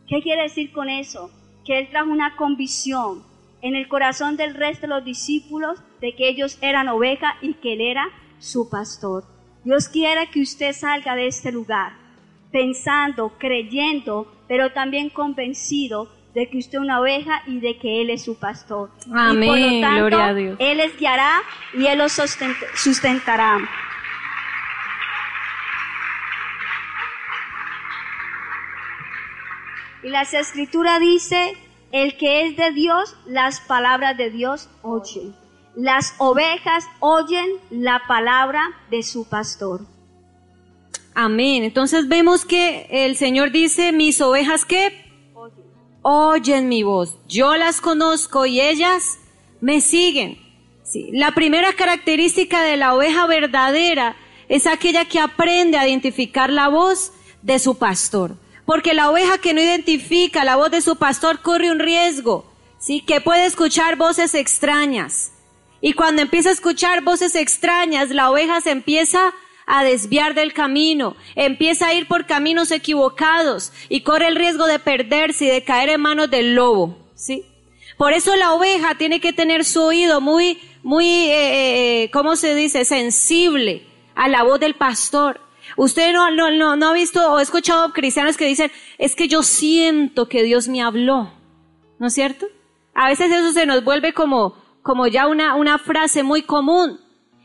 ¿Qué 0.07 0.21
quiere 0.21 0.43
decir 0.43 0.71
con 0.71 0.87
eso? 0.87 1.31
Que 1.65 1.79
él 1.79 1.89
trajo 1.89 2.11
una 2.11 2.35
convicción 2.35 3.23
en 3.63 3.73
el 3.73 3.87
corazón 3.87 4.37
del 4.37 4.53
resto 4.53 4.81
de 4.81 4.93
los 4.93 5.03
discípulos 5.03 5.79
de 5.99 6.13
que 6.15 6.29
ellos 6.29 6.59
eran 6.61 6.89
oveja 6.89 7.37
y 7.41 7.55
que 7.55 7.73
él 7.73 7.81
era 7.81 8.05
su 8.37 8.69
pastor. 8.69 9.23
Dios 9.63 9.89
quiere 9.89 10.29
que 10.29 10.41
usted 10.41 10.71
salga 10.73 11.15
de 11.15 11.25
este 11.25 11.51
lugar 11.51 11.93
pensando, 12.51 13.33
creyendo, 13.39 14.31
pero 14.47 14.73
también 14.73 15.09
convencido 15.09 16.07
de 16.39 16.47
que 16.47 16.57
usted 16.57 16.77
es 16.77 16.79
una 16.79 17.01
oveja 17.01 17.43
y 17.47 17.59
de 17.59 17.77
que 17.77 18.01
Él 18.01 18.09
es 18.09 18.23
su 18.23 18.39
pastor. 18.39 18.89
y 19.05 19.09
por 19.09 19.17
lo 19.17 19.29
Amén, 19.29 19.81
tanto, 19.81 20.05
gloria 20.05 20.27
a 20.27 20.33
Dios. 20.33 20.55
Él 20.59 20.77
les 20.77 20.97
guiará 20.97 21.41
y 21.73 21.85
Él 21.85 21.97
los 21.97 22.13
sustentará. 22.75 23.57
Y 30.01 30.07
las 30.07 30.33
escrituras 30.33 31.01
dice, 31.01 31.57
el 31.91 32.15
que 32.15 32.47
es 32.47 32.55
de 32.55 32.71
Dios, 32.71 33.17
las 33.27 33.59
palabras 33.59 34.15
de 34.15 34.29
Dios 34.29 34.69
oye. 34.81 35.33
Las 35.75 36.15
ovejas 36.19 36.85
oyen 37.01 37.49
la 37.69 38.03
palabra 38.07 38.61
de 38.89 39.03
su 39.03 39.27
pastor. 39.27 39.81
Amén. 41.13 41.65
Entonces 41.65 42.07
vemos 42.07 42.45
que 42.45 42.87
el 42.89 43.17
Señor 43.17 43.51
dice, 43.51 43.91
mis 43.91 44.21
ovejas 44.21 44.63
que 44.63 45.08
oyen 46.09 46.67
mi 46.67 46.81
voz. 46.81 47.17
Yo 47.27 47.55
las 47.55 47.81
conozco 47.81 48.47
y 48.47 48.59
ellas 48.59 49.19
me 49.61 49.79
siguen. 49.79 50.39
Sí. 50.83 51.09
La 51.13 51.35
primera 51.35 51.73
característica 51.73 52.63
de 52.63 52.77
la 52.77 52.95
oveja 52.95 53.27
verdadera 53.27 54.15
es 54.47 54.65
aquella 54.65 55.05
que 55.05 55.19
aprende 55.19 55.77
a 55.77 55.87
identificar 55.87 56.49
la 56.49 56.67
voz 56.67 57.11
de 57.43 57.59
su 57.59 57.77
pastor. 57.77 58.35
Porque 58.65 58.95
la 58.95 59.11
oveja 59.11 59.37
que 59.37 59.53
no 59.53 59.61
identifica 59.61 60.43
la 60.43 60.55
voz 60.55 60.71
de 60.71 60.81
su 60.81 60.95
pastor 60.95 61.41
corre 61.41 61.71
un 61.71 61.79
riesgo, 61.79 62.45
¿sí? 62.79 63.01
Que 63.01 63.21
puede 63.21 63.45
escuchar 63.45 63.95
voces 63.95 64.33
extrañas. 64.33 65.31
Y 65.79 65.93
cuando 65.93 66.23
empieza 66.23 66.49
a 66.49 66.53
escuchar 66.53 67.03
voces 67.03 67.35
extrañas, 67.35 68.09
la 68.09 68.31
oveja 68.31 68.61
se 68.61 68.71
empieza 68.71 69.27
a 69.27 69.33
desviar 69.83 70.33
del 70.33 70.53
camino, 70.53 71.15
empieza 71.35 71.87
a 71.87 71.93
ir 71.93 72.07
por 72.07 72.25
caminos 72.25 72.71
equivocados 72.71 73.71
y 73.87 74.01
corre 74.01 74.27
el 74.27 74.35
riesgo 74.35 74.65
de 74.65 74.79
perderse 74.79 75.45
y 75.45 75.49
de 75.49 75.63
caer 75.63 75.89
en 75.89 76.01
manos 76.01 76.29
del 76.29 76.55
lobo, 76.55 76.97
¿sí? 77.15 77.45
Por 77.97 78.13
eso 78.13 78.35
la 78.35 78.53
oveja 78.53 78.95
tiene 78.95 79.19
que 79.19 79.33
tener 79.33 79.65
su 79.65 79.81
oído 79.81 80.21
muy, 80.21 80.57
muy, 80.83 81.05
eh, 81.05 82.03
eh, 82.03 82.11
¿cómo 82.11 82.35
se 82.35 82.55
dice? 82.55 82.85
Sensible 82.85 83.85
a 84.15 84.27
la 84.27 84.43
voz 84.43 84.59
del 84.59 84.75
pastor. 84.75 85.41
Usted 85.75 86.13
no, 86.13 86.31
no, 86.31 86.49
no, 86.49 86.75
no 86.75 86.89
ha 86.89 86.93
visto 86.93 87.33
o 87.33 87.37
ha 87.37 87.41
escuchado 87.41 87.91
cristianos 87.93 88.37
que 88.37 88.45
dicen, 88.45 88.71
es 88.97 89.15
que 89.15 89.27
yo 89.27 89.43
siento 89.43 90.29
que 90.29 90.43
Dios 90.43 90.67
me 90.67 90.81
habló. 90.81 91.31
¿No 91.99 92.07
es 92.07 92.13
cierto? 92.13 92.47
A 92.93 93.09
veces 93.09 93.31
eso 93.31 93.51
se 93.51 93.65
nos 93.65 93.83
vuelve 93.83 94.13
como, 94.13 94.55
como 94.81 95.07
ya 95.07 95.27
una, 95.27 95.55
una 95.55 95.77
frase 95.77 96.23
muy 96.23 96.41
común. 96.41 96.99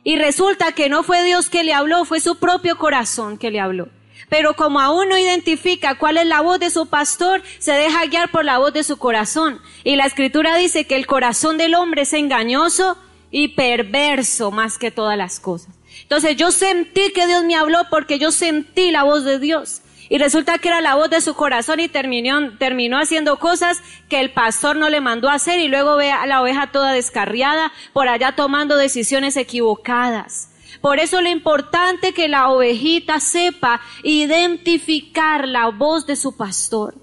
Y 0.04 0.16
resulta 0.16 0.72
que 0.72 0.88
no 0.88 1.02
fue 1.02 1.24
Dios 1.24 1.48
que 1.48 1.64
le 1.64 1.72
habló, 1.72 2.04
fue 2.04 2.20
su 2.20 2.36
propio 2.36 2.76
corazón 2.76 3.38
que 3.38 3.50
le 3.50 3.58
habló. 3.58 3.88
Pero 4.28 4.54
como 4.54 4.80
aún 4.80 5.08
no 5.08 5.18
identifica 5.18 5.96
cuál 5.96 6.18
es 6.18 6.26
la 6.26 6.40
voz 6.40 6.58
de 6.60 6.70
su 6.70 6.86
pastor, 6.86 7.42
se 7.58 7.72
deja 7.72 8.06
guiar 8.06 8.30
por 8.30 8.44
la 8.44 8.58
voz 8.58 8.72
de 8.72 8.84
su 8.84 8.98
corazón. 8.98 9.60
Y 9.82 9.96
la 9.96 10.06
escritura 10.06 10.56
dice 10.56 10.86
que 10.86 10.96
el 10.96 11.06
corazón 11.06 11.56
del 11.56 11.74
hombre 11.74 12.02
es 12.02 12.12
engañoso 12.12 12.98
y 13.30 13.48
perverso 13.48 14.50
más 14.50 14.78
que 14.78 14.90
todas 14.90 15.16
las 15.16 15.40
cosas. 15.40 15.74
Entonces 16.02 16.36
yo 16.36 16.52
sentí 16.52 17.12
que 17.12 17.26
Dios 17.26 17.44
me 17.44 17.56
habló 17.56 17.78
porque 17.90 18.18
yo 18.18 18.30
sentí 18.30 18.90
la 18.90 19.04
voz 19.04 19.24
de 19.24 19.38
Dios. 19.38 19.80
Y 20.08 20.18
resulta 20.18 20.58
que 20.58 20.68
era 20.68 20.80
la 20.80 20.94
voz 20.94 21.10
de 21.10 21.20
su 21.20 21.34
corazón 21.34 21.80
y 21.80 21.88
terminó, 21.88 22.56
terminó 22.58 22.98
haciendo 22.98 23.38
cosas 23.38 23.82
que 24.08 24.20
el 24.20 24.32
pastor 24.32 24.76
no 24.76 24.90
le 24.90 25.00
mandó 25.00 25.30
hacer 25.30 25.60
y 25.60 25.68
luego 25.68 25.96
ve 25.96 26.12
a 26.12 26.26
la 26.26 26.42
oveja 26.42 26.70
toda 26.72 26.92
descarriada 26.92 27.72
por 27.92 28.08
allá 28.08 28.36
tomando 28.36 28.76
decisiones 28.76 29.36
equivocadas. 29.36 30.50
Por 30.80 30.98
eso 30.98 31.22
lo 31.22 31.30
importante 31.30 32.12
que 32.12 32.28
la 32.28 32.50
ovejita 32.50 33.18
sepa 33.18 33.80
identificar 34.02 35.48
la 35.48 35.68
voz 35.68 36.06
de 36.06 36.16
su 36.16 36.36
pastor. 36.36 36.94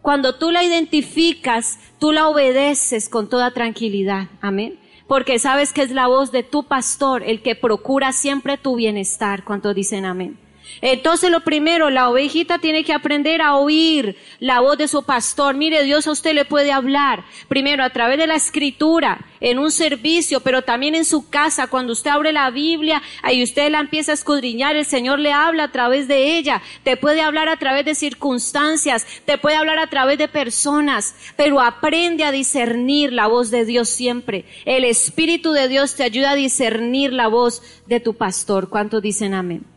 Cuando 0.00 0.36
tú 0.36 0.52
la 0.52 0.62
identificas, 0.62 1.80
tú 1.98 2.12
la 2.12 2.28
obedeces 2.28 3.08
con 3.08 3.28
toda 3.28 3.50
tranquilidad. 3.50 4.28
Amén. 4.40 4.78
Porque 5.08 5.40
sabes 5.40 5.72
que 5.72 5.82
es 5.82 5.90
la 5.90 6.06
voz 6.06 6.30
de 6.30 6.44
tu 6.44 6.64
pastor 6.64 7.24
el 7.24 7.42
que 7.42 7.56
procura 7.56 8.12
siempre 8.12 8.56
tu 8.56 8.76
bienestar. 8.76 9.42
¿Cuántos 9.42 9.74
dicen 9.74 10.04
amén? 10.04 10.38
Entonces 10.80 11.30
lo 11.30 11.40
primero, 11.40 11.90
la 11.90 12.08
ovejita 12.08 12.58
tiene 12.58 12.84
que 12.84 12.92
aprender 12.92 13.42
a 13.42 13.56
oír 13.56 14.16
la 14.40 14.60
voz 14.60 14.78
de 14.78 14.88
su 14.88 15.02
pastor. 15.04 15.54
Mire, 15.54 15.84
Dios 15.84 16.06
a 16.06 16.12
usted 16.12 16.34
le 16.34 16.44
puede 16.44 16.72
hablar. 16.72 17.24
Primero 17.48 17.82
a 17.82 17.90
través 17.90 18.18
de 18.18 18.26
la 18.26 18.34
escritura, 18.34 19.24
en 19.40 19.58
un 19.58 19.70
servicio, 19.70 20.40
pero 20.40 20.62
también 20.62 20.94
en 20.94 21.04
su 21.04 21.28
casa. 21.28 21.66
Cuando 21.66 21.92
usted 21.92 22.10
abre 22.10 22.32
la 22.32 22.50
Biblia 22.50 23.02
y 23.32 23.42
usted 23.42 23.70
la 23.70 23.80
empieza 23.80 24.12
a 24.12 24.14
escudriñar, 24.14 24.76
el 24.76 24.84
Señor 24.84 25.18
le 25.18 25.32
habla 25.32 25.64
a 25.64 25.72
través 25.72 26.08
de 26.08 26.36
ella. 26.36 26.62
Te 26.82 26.96
puede 26.96 27.20
hablar 27.20 27.48
a 27.48 27.58
través 27.58 27.84
de 27.84 27.94
circunstancias, 27.94 29.06
te 29.24 29.38
puede 29.38 29.56
hablar 29.56 29.78
a 29.78 29.88
través 29.88 30.18
de 30.18 30.28
personas, 30.28 31.14
pero 31.36 31.60
aprende 31.60 32.24
a 32.24 32.32
discernir 32.32 33.12
la 33.12 33.26
voz 33.26 33.50
de 33.50 33.64
Dios 33.64 33.88
siempre. 33.88 34.44
El 34.64 34.84
Espíritu 34.84 35.52
de 35.52 35.68
Dios 35.68 35.94
te 35.94 36.04
ayuda 36.04 36.30
a 36.30 36.36
discernir 36.36 37.12
la 37.12 37.28
voz 37.28 37.62
de 37.86 38.00
tu 38.00 38.14
pastor. 38.14 38.68
¿Cuántos 38.68 39.02
dicen 39.02 39.34
amén? 39.34 39.75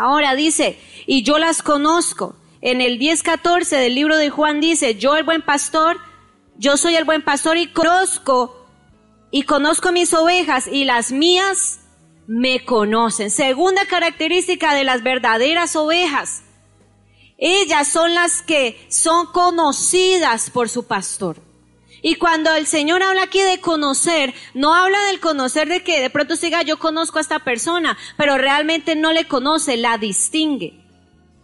Ahora 0.00 0.34
dice, 0.34 0.78
y 1.06 1.22
yo 1.22 1.38
las 1.38 1.62
conozco. 1.62 2.34
En 2.62 2.80
el 2.80 2.98
10.14 2.98 3.68
del 3.68 3.94
libro 3.94 4.16
de 4.16 4.30
Juan 4.30 4.60
dice, 4.60 4.94
yo 4.94 5.16
el 5.16 5.24
buen 5.24 5.42
pastor, 5.42 5.98
yo 6.56 6.76
soy 6.76 6.96
el 6.96 7.04
buen 7.04 7.22
pastor 7.22 7.58
y 7.58 7.66
conozco, 7.66 8.66
y 9.30 9.42
conozco 9.42 9.92
mis 9.92 10.14
ovejas 10.14 10.66
y 10.66 10.84
las 10.84 11.12
mías 11.12 11.80
me 12.26 12.64
conocen. 12.64 13.30
Segunda 13.30 13.84
característica 13.86 14.74
de 14.74 14.84
las 14.84 15.02
verdaderas 15.02 15.76
ovejas. 15.76 16.42
Ellas 17.36 17.88
son 17.88 18.14
las 18.14 18.42
que 18.42 18.82
son 18.88 19.26
conocidas 19.26 20.48
por 20.50 20.68
su 20.68 20.86
pastor. 20.86 21.36
Y 22.02 22.14
cuando 22.14 22.54
el 22.54 22.66
Señor 22.66 23.02
habla 23.02 23.24
aquí 23.24 23.40
de 23.42 23.60
conocer, 23.60 24.34
no 24.54 24.74
habla 24.74 25.02
del 25.06 25.20
conocer 25.20 25.68
de 25.68 25.82
que 25.82 26.00
de 26.00 26.10
pronto 26.10 26.36
siga 26.36 26.62
yo 26.62 26.78
conozco 26.78 27.18
a 27.18 27.20
esta 27.20 27.40
persona, 27.40 27.96
pero 28.16 28.38
realmente 28.38 28.96
no 28.96 29.12
le 29.12 29.26
conoce, 29.26 29.76
la 29.76 29.98
distingue. 29.98 30.80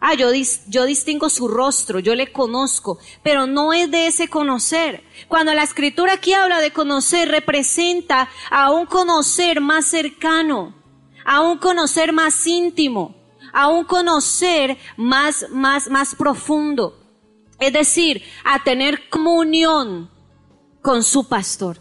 Ah, 0.00 0.14
yo, 0.14 0.28
yo 0.68 0.84
distingo 0.84 1.30
su 1.30 1.48
rostro, 1.48 1.98
yo 1.98 2.14
le 2.14 2.30
conozco, 2.30 2.98
pero 3.22 3.46
no 3.46 3.72
es 3.72 3.90
de 3.90 4.06
ese 4.06 4.28
conocer. 4.28 5.02
Cuando 5.26 5.54
la 5.54 5.62
escritura 5.62 6.14
aquí 6.14 6.32
habla 6.32 6.60
de 6.60 6.70
conocer, 6.70 7.28
representa 7.28 8.28
a 8.50 8.70
un 8.70 8.86
conocer 8.86 9.60
más 9.60 9.86
cercano, 9.86 10.74
a 11.24 11.40
un 11.40 11.58
conocer 11.58 12.12
más 12.12 12.46
íntimo, 12.46 13.16
a 13.52 13.68
un 13.68 13.84
conocer 13.84 14.76
más, 14.96 15.46
más, 15.50 15.88
más 15.88 16.14
profundo. 16.14 17.02
Es 17.58 17.72
decir, 17.72 18.22
a 18.44 18.62
tener 18.62 19.08
comunión 19.08 20.10
con 20.86 21.02
su 21.02 21.24
pastor. 21.24 21.78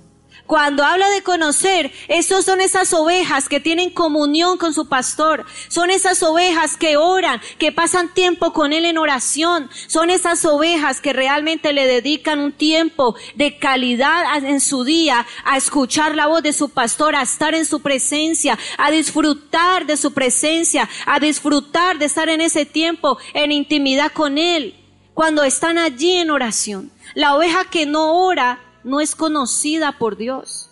Cuando 0.47 0.83
habla 0.83 1.07
de 1.11 1.21
conocer, 1.21 1.91
esos 2.07 2.43
son 2.43 2.59
esas 2.59 2.91
ovejas 2.91 3.47
que 3.47 3.59
tienen 3.59 3.91
comunión 3.91 4.57
con 4.57 4.73
su 4.73 4.87
pastor. 4.87 5.45
Son 5.67 5.91
esas 5.91 6.23
ovejas 6.23 6.75
que 6.75 6.97
oran, 6.97 7.39
que 7.59 7.71
pasan 7.71 8.11
tiempo 8.15 8.51
con 8.51 8.73
él 8.73 8.83
en 8.83 8.97
oración. 8.97 9.69
Son 9.85 10.09
esas 10.09 10.43
ovejas 10.43 11.01
que 11.01 11.13
realmente 11.13 11.71
le 11.71 11.85
dedican 11.85 12.39
un 12.39 12.51
tiempo 12.51 13.15
de 13.35 13.59
calidad 13.59 14.43
en 14.43 14.59
su 14.59 14.83
día 14.83 15.27
a 15.43 15.55
escuchar 15.55 16.15
la 16.15 16.25
voz 16.25 16.41
de 16.41 16.53
su 16.53 16.69
pastor, 16.69 17.15
a 17.15 17.21
estar 17.21 17.53
en 17.53 17.67
su 17.67 17.83
presencia, 17.83 18.57
a 18.79 18.89
disfrutar 18.89 19.85
de 19.85 19.97
su 19.97 20.13
presencia, 20.13 20.89
a 21.05 21.19
disfrutar 21.19 21.99
de 21.99 22.05
estar 22.05 22.27
en 22.27 22.41
ese 22.41 22.65
tiempo 22.65 23.19
en 23.35 23.51
intimidad 23.51 24.11
con 24.11 24.39
él. 24.39 24.73
Cuando 25.13 25.43
están 25.43 25.77
allí 25.77 26.13
en 26.13 26.31
oración. 26.31 26.91
La 27.13 27.35
oveja 27.35 27.65
que 27.65 27.85
no 27.85 28.15
ora 28.25 28.64
no 28.85 29.01
es 29.01 29.15
conocida 29.15 29.97
por 29.97 30.15
Dios. 30.15 30.69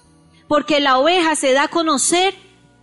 Porque 0.47 0.79
la 0.79 0.97
oveja 0.99 1.35
se 1.35 1.51
da 1.51 1.63
a 1.63 1.67
conocer 1.67 2.35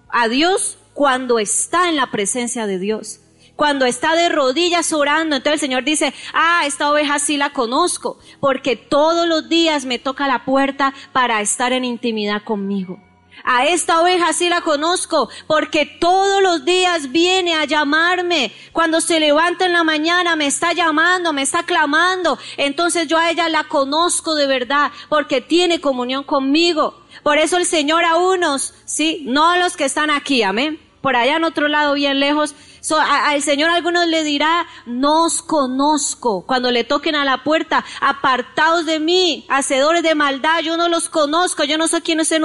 a 0.09 0.29
Dios 0.29 0.77
cuando 0.93 1.39
está 1.39 1.89
en 1.89 1.97
la 1.97 2.11
presencia 2.11 2.67
de 2.67 2.79
Dios. 2.79 3.21
Cuando 3.57 3.87
está 3.87 4.15
de 4.17 4.29
rodillas 4.29 4.93
orando, 4.93 5.37
entonces 5.37 5.63
el 5.63 5.69
Señor 5.69 5.85
dice, 5.85 6.15
ah, 6.33 6.63
esta 6.67 6.91
oveja 6.91 7.19
sí 7.19 7.37
la 7.37 7.53
conozco, 7.53 8.19
porque 8.41 8.75
todos 8.75 9.29
los 9.29 9.49
días 9.49 9.85
me 9.85 9.99
toca 9.99 10.27
la 10.27 10.45
puerta 10.45 10.95
para 11.13 11.41
estar 11.41 11.73
en 11.73 11.85
intimidad 11.85 12.43
conmigo. 12.43 13.10
A 13.53 13.67
esta 13.67 14.01
oveja 14.01 14.33
sí 14.33 14.49
la 14.49 14.61
conozco 14.61 15.29
porque 15.49 15.85
todos 15.85 16.41
los 16.41 16.65
días 16.65 17.11
viene 17.11 17.57
a 17.57 17.65
llamarme. 17.65 18.53
Cuando 18.71 19.01
se 19.01 19.19
levanta 19.19 19.67
en 19.67 19.73
la 19.73 19.83
mañana 19.83 20.37
me 20.37 20.47
está 20.47 20.73
llamando, 20.73 21.33
me 21.33 21.43
está 21.43 21.65
clamando. 21.65 22.39
Entonces 22.57 23.09
yo 23.09 23.19
a 23.19 23.29
ella 23.29 23.49
la 23.49 23.65
conozco 23.65 24.37
de 24.37 24.47
verdad 24.47 24.93
porque 25.09 25.41
tiene 25.41 25.81
comunión 25.81 26.23
conmigo. 26.23 27.01
Por 27.25 27.39
eso 27.39 27.57
el 27.57 27.67
Señor 27.67 28.05
a 28.05 28.19
unos, 28.19 28.73
sí, 28.85 29.25
no 29.27 29.51
a 29.51 29.59
los 29.59 29.77
que 29.77 29.85
están 29.85 30.11
aquí, 30.11 30.45
amén. 30.45 30.79
Por 31.01 31.17
allá 31.17 31.37
en 31.37 31.45
otro 31.45 31.69
lado 31.69 31.95
bien 31.95 32.21
lejos, 32.21 32.55
al 32.91 33.41
Señor 33.43 33.71
algunos 33.71 34.07
le 34.07 34.23
dirá, 34.23 34.67
no 34.85 35.25
os 35.25 35.41
conozco. 35.41 36.45
Cuando 36.47 36.71
le 36.71 36.85
toquen 36.85 37.15
a 37.15 37.25
la 37.25 37.43
puerta, 37.43 37.85
apartaos 38.01 38.85
de 38.85 39.01
mí, 39.01 39.47
hacedores 39.49 40.03
de 40.03 40.15
maldad, 40.15 40.61
yo 40.61 40.77
no 40.77 40.89
los 40.89 41.09
conozco, 41.09 41.65
yo 41.65 41.79
no 41.79 41.89
sé 41.89 42.03
quiénes 42.03 42.29
son, 42.29 42.43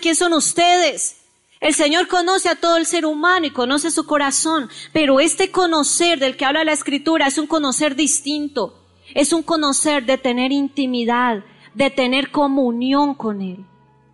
quién 0.00 0.16
son 0.16 0.32
ustedes. 0.32 1.22
El 1.60 1.74
Señor 1.74 2.08
conoce 2.08 2.48
a 2.48 2.56
todo 2.56 2.76
el 2.76 2.86
ser 2.86 3.04
humano 3.04 3.46
y 3.46 3.50
conoce 3.50 3.90
su 3.90 4.06
corazón, 4.06 4.70
pero 4.92 5.20
este 5.20 5.50
conocer 5.50 6.18
del 6.18 6.36
que 6.36 6.44
habla 6.44 6.64
la 6.64 6.72
Escritura 6.72 7.26
es 7.26 7.38
un 7.38 7.46
conocer 7.46 7.94
distinto, 7.96 8.86
es 9.14 9.32
un 9.32 9.42
conocer 9.42 10.04
de 10.04 10.18
tener 10.18 10.52
intimidad, 10.52 11.44
de 11.74 11.90
tener 11.90 12.30
comunión 12.30 13.14
con 13.14 13.40
Él. 13.40 13.64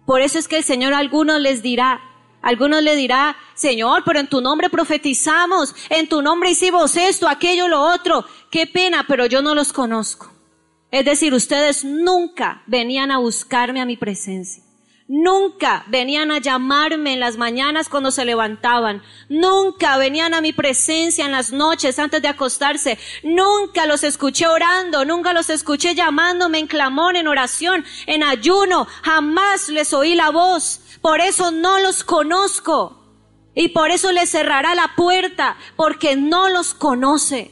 Por 0.06 0.20
eso 0.20 0.38
es 0.38 0.46
que 0.46 0.58
el 0.58 0.64
Señor 0.64 0.94
a 0.94 0.98
algunos 0.98 1.40
les 1.40 1.62
dirá, 1.62 2.00
algunos 2.42 2.82
le 2.82 2.96
dirá, 2.96 3.36
Señor, 3.54 4.02
pero 4.04 4.18
en 4.18 4.26
tu 4.26 4.40
nombre 4.40 4.68
profetizamos, 4.68 5.74
en 5.88 6.08
tu 6.08 6.20
nombre 6.20 6.50
hicimos 6.50 6.96
esto, 6.96 7.28
aquello, 7.28 7.68
lo 7.68 7.80
otro. 7.80 8.26
Qué 8.50 8.66
pena, 8.66 9.04
pero 9.06 9.26
yo 9.26 9.40
no 9.40 9.54
los 9.54 9.72
conozco. 9.72 10.32
Es 10.90 11.04
decir, 11.04 11.32
ustedes 11.32 11.84
nunca 11.84 12.62
venían 12.66 13.10
a 13.10 13.18
buscarme 13.18 13.80
a 13.80 13.86
mi 13.86 13.96
presencia. 13.96 14.62
Nunca 15.08 15.84
venían 15.88 16.30
a 16.30 16.38
llamarme 16.38 17.14
en 17.14 17.20
las 17.20 17.36
mañanas 17.36 17.88
cuando 17.88 18.10
se 18.10 18.24
levantaban. 18.24 19.02
Nunca 19.28 19.96
venían 19.98 20.32
a 20.32 20.40
mi 20.40 20.52
presencia 20.52 21.24
en 21.24 21.32
las 21.32 21.52
noches 21.52 21.98
antes 21.98 22.22
de 22.22 22.28
acostarse. 22.28 22.98
Nunca 23.22 23.86
los 23.86 24.04
escuché 24.04 24.46
orando. 24.46 25.04
Nunca 25.04 25.32
los 25.32 25.50
escuché 25.50 25.94
llamándome 25.94 26.60
en 26.60 26.66
clamor, 26.66 27.16
en 27.16 27.28
oración, 27.28 27.84
en 28.06 28.22
ayuno. 28.22 28.86
Jamás 29.02 29.68
les 29.68 29.92
oí 29.92 30.14
la 30.14 30.30
voz. 30.30 30.81
Por 31.02 31.20
eso 31.20 31.50
no 31.50 31.80
los 31.80 32.04
conozco. 32.04 32.98
Y 33.54 33.68
por 33.68 33.90
eso 33.90 34.12
le 34.12 34.26
cerrará 34.26 34.74
la 34.74 34.94
puerta, 34.96 35.58
porque 35.76 36.16
no 36.16 36.48
los 36.48 36.72
conoce. 36.72 37.50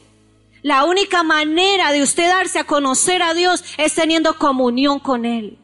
La 0.63 0.85
única 0.85 1.21
manera 1.21 1.91
de 1.91 2.01
usted 2.01 2.27
darse 2.27 2.59
a 2.59 2.63
conocer 2.63 3.21
a 3.21 3.33
Dios 3.33 3.63
es 3.77 3.93
teniendo 3.93 4.37
comunión 4.37 4.99
con 4.99 5.25
Él. 5.25 5.59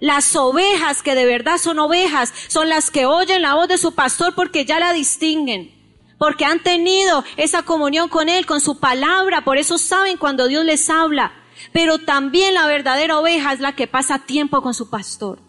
Las 0.00 0.36
ovejas 0.36 1.02
que 1.02 1.14
de 1.14 1.24
verdad 1.24 1.58
son 1.58 1.78
ovejas 1.78 2.32
son 2.48 2.68
las 2.68 2.90
que 2.90 3.06
oyen 3.06 3.42
la 3.42 3.54
voz 3.54 3.68
de 3.68 3.78
su 3.78 3.94
pastor 3.94 4.34
porque 4.34 4.64
ya 4.64 4.78
la 4.78 4.92
distinguen, 4.92 5.74
porque 6.18 6.44
han 6.44 6.62
tenido 6.62 7.24
esa 7.36 7.62
comunión 7.62 8.08
con 8.08 8.28
Él, 8.28 8.46
con 8.46 8.60
su 8.60 8.78
palabra, 8.78 9.44
por 9.44 9.58
eso 9.58 9.78
saben 9.78 10.16
cuando 10.16 10.48
Dios 10.48 10.64
les 10.64 10.88
habla. 10.90 11.32
Pero 11.72 11.98
también 11.98 12.54
la 12.54 12.66
verdadera 12.66 13.18
oveja 13.18 13.52
es 13.52 13.60
la 13.60 13.74
que 13.74 13.86
pasa 13.86 14.20
tiempo 14.20 14.62
con 14.62 14.74
su 14.74 14.88
pastor. 14.88 15.47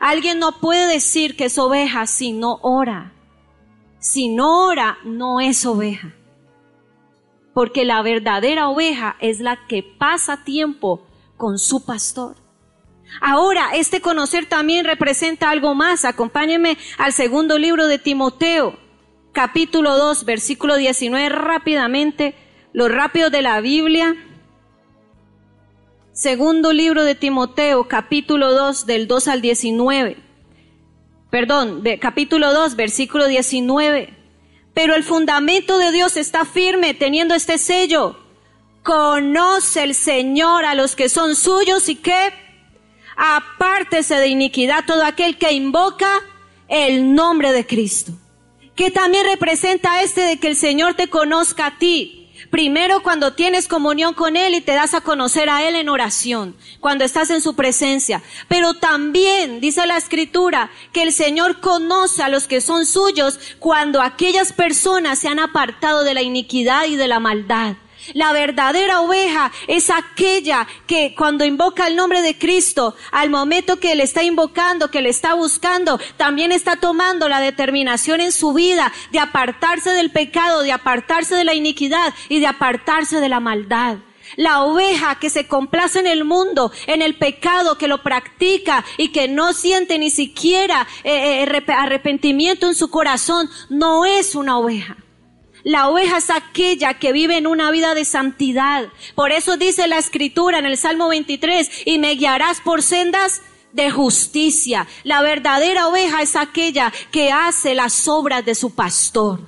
Alguien 0.00 0.38
no 0.38 0.60
puede 0.60 0.94
decir 0.94 1.36
que 1.36 1.44
es 1.44 1.58
oveja 1.58 2.06
si 2.06 2.32
no 2.32 2.58
ora. 2.62 3.12
Si 3.98 4.28
no 4.28 4.66
ora, 4.66 4.96
no 5.04 5.40
es 5.40 5.66
oveja. 5.66 6.14
Porque 7.52 7.84
la 7.84 8.00
verdadera 8.00 8.70
oveja 8.70 9.16
es 9.20 9.40
la 9.40 9.66
que 9.66 9.82
pasa 9.82 10.42
tiempo 10.42 11.06
con 11.36 11.58
su 11.58 11.84
pastor. 11.84 12.36
Ahora, 13.20 13.72
este 13.74 14.00
conocer 14.00 14.46
también 14.46 14.86
representa 14.86 15.50
algo 15.50 15.74
más. 15.74 16.06
Acompáñenme 16.06 16.78
al 16.96 17.12
segundo 17.12 17.58
libro 17.58 17.86
de 17.86 17.98
Timoteo, 17.98 18.78
capítulo 19.32 19.98
2, 19.98 20.24
versículo 20.24 20.76
19, 20.76 21.28
rápidamente, 21.28 22.34
lo 22.72 22.88
rápido 22.88 23.28
de 23.28 23.42
la 23.42 23.60
Biblia. 23.60 24.16
Segundo 26.20 26.74
libro 26.74 27.04
de 27.04 27.14
Timoteo, 27.14 27.88
capítulo 27.88 28.52
2, 28.52 28.84
del 28.84 29.08
2 29.08 29.28
al 29.28 29.40
19. 29.40 30.18
Perdón, 31.30 31.82
capítulo 31.98 32.52
2, 32.52 32.76
versículo 32.76 33.26
19. 33.26 34.14
Pero 34.74 34.94
el 34.94 35.02
fundamento 35.02 35.78
de 35.78 35.92
Dios 35.92 36.18
está 36.18 36.44
firme 36.44 36.92
teniendo 36.92 37.34
este 37.34 37.56
sello. 37.56 38.20
Conoce 38.82 39.82
el 39.82 39.94
Señor 39.94 40.66
a 40.66 40.74
los 40.74 40.94
que 40.94 41.08
son 41.08 41.34
suyos 41.34 41.88
y 41.88 41.94
que 41.94 42.34
apártese 43.16 44.16
de 44.16 44.28
iniquidad 44.28 44.84
todo 44.86 45.02
aquel 45.02 45.38
que 45.38 45.52
invoca 45.52 46.20
el 46.68 47.14
nombre 47.14 47.50
de 47.50 47.66
Cristo. 47.66 48.12
Que 48.74 48.90
también 48.90 49.24
representa 49.24 50.02
este 50.02 50.20
de 50.20 50.36
que 50.36 50.48
el 50.48 50.56
Señor 50.56 50.92
te 50.92 51.08
conozca 51.08 51.64
a 51.64 51.78
ti 51.78 52.19
Primero 52.50 53.02
cuando 53.04 53.32
tienes 53.32 53.68
comunión 53.68 54.12
con 54.12 54.36
Él 54.36 54.54
y 54.54 54.60
te 54.60 54.72
das 54.72 54.94
a 54.94 55.00
conocer 55.00 55.48
a 55.48 55.68
Él 55.68 55.76
en 55.76 55.88
oración, 55.88 56.56
cuando 56.80 57.04
estás 57.04 57.30
en 57.30 57.40
su 57.40 57.54
presencia. 57.54 58.22
Pero 58.48 58.74
también 58.74 59.60
dice 59.60 59.86
la 59.86 59.96
Escritura 59.96 60.70
que 60.92 61.02
el 61.02 61.12
Señor 61.12 61.60
conoce 61.60 62.24
a 62.24 62.28
los 62.28 62.48
que 62.48 62.60
son 62.60 62.86
suyos 62.86 63.38
cuando 63.60 64.02
aquellas 64.02 64.52
personas 64.52 65.20
se 65.20 65.28
han 65.28 65.38
apartado 65.38 66.02
de 66.02 66.14
la 66.14 66.22
iniquidad 66.22 66.86
y 66.86 66.96
de 66.96 67.06
la 67.06 67.20
maldad. 67.20 67.76
La 68.14 68.32
verdadera 68.32 69.00
oveja 69.00 69.52
es 69.68 69.90
aquella 69.90 70.66
que 70.86 71.14
cuando 71.16 71.44
invoca 71.44 71.86
el 71.86 71.96
nombre 71.96 72.22
de 72.22 72.38
Cristo, 72.38 72.94
al 73.12 73.30
momento 73.30 73.78
que 73.78 73.94
le 73.94 74.02
está 74.02 74.22
invocando, 74.22 74.90
que 74.90 75.02
le 75.02 75.10
está 75.10 75.34
buscando, 75.34 76.00
también 76.16 76.52
está 76.52 76.76
tomando 76.76 77.28
la 77.28 77.40
determinación 77.40 78.20
en 78.20 78.32
su 78.32 78.52
vida 78.52 78.92
de 79.12 79.18
apartarse 79.18 79.90
del 79.90 80.10
pecado, 80.10 80.62
de 80.62 80.72
apartarse 80.72 81.34
de 81.34 81.44
la 81.44 81.54
iniquidad 81.54 82.14
y 82.28 82.40
de 82.40 82.46
apartarse 82.46 83.20
de 83.20 83.28
la 83.28 83.40
maldad. 83.40 83.98
La 84.36 84.62
oveja 84.62 85.16
que 85.16 85.30
se 85.30 85.46
complace 85.46 85.98
en 85.98 86.06
el 86.06 86.24
mundo, 86.24 86.70
en 86.86 87.02
el 87.02 87.16
pecado, 87.16 87.78
que 87.78 87.88
lo 87.88 88.02
practica 88.02 88.84
y 88.96 89.08
que 89.08 89.28
no 89.28 89.52
siente 89.52 89.98
ni 89.98 90.10
siquiera 90.10 90.86
eh, 91.04 91.42
eh, 91.42 91.72
arrepentimiento 91.72 92.66
en 92.66 92.74
su 92.74 92.90
corazón, 92.90 93.50
no 93.68 94.04
es 94.04 94.34
una 94.34 94.58
oveja. 94.58 94.96
La 95.62 95.88
oveja 95.88 96.18
es 96.18 96.30
aquella 96.30 96.94
que 96.94 97.12
vive 97.12 97.36
en 97.36 97.46
una 97.46 97.70
vida 97.70 97.94
de 97.94 98.04
santidad. 98.04 98.88
Por 99.14 99.32
eso 99.32 99.56
dice 99.56 99.86
la 99.88 99.98
escritura 99.98 100.58
en 100.58 100.66
el 100.66 100.76
Salmo 100.76 101.08
23, 101.08 101.82
y 101.84 101.98
me 101.98 102.14
guiarás 102.14 102.60
por 102.60 102.82
sendas 102.82 103.42
de 103.72 103.90
justicia. 103.90 104.86
La 105.04 105.22
verdadera 105.22 105.88
oveja 105.88 106.22
es 106.22 106.36
aquella 106.36 106.92
que 107.10 107.30
hace 107.30 107.74
las 107.74 108.08
obras 108.08 108.44
de 108.44 108.54
su 108.54 108.74
pastor. 108.74 109.40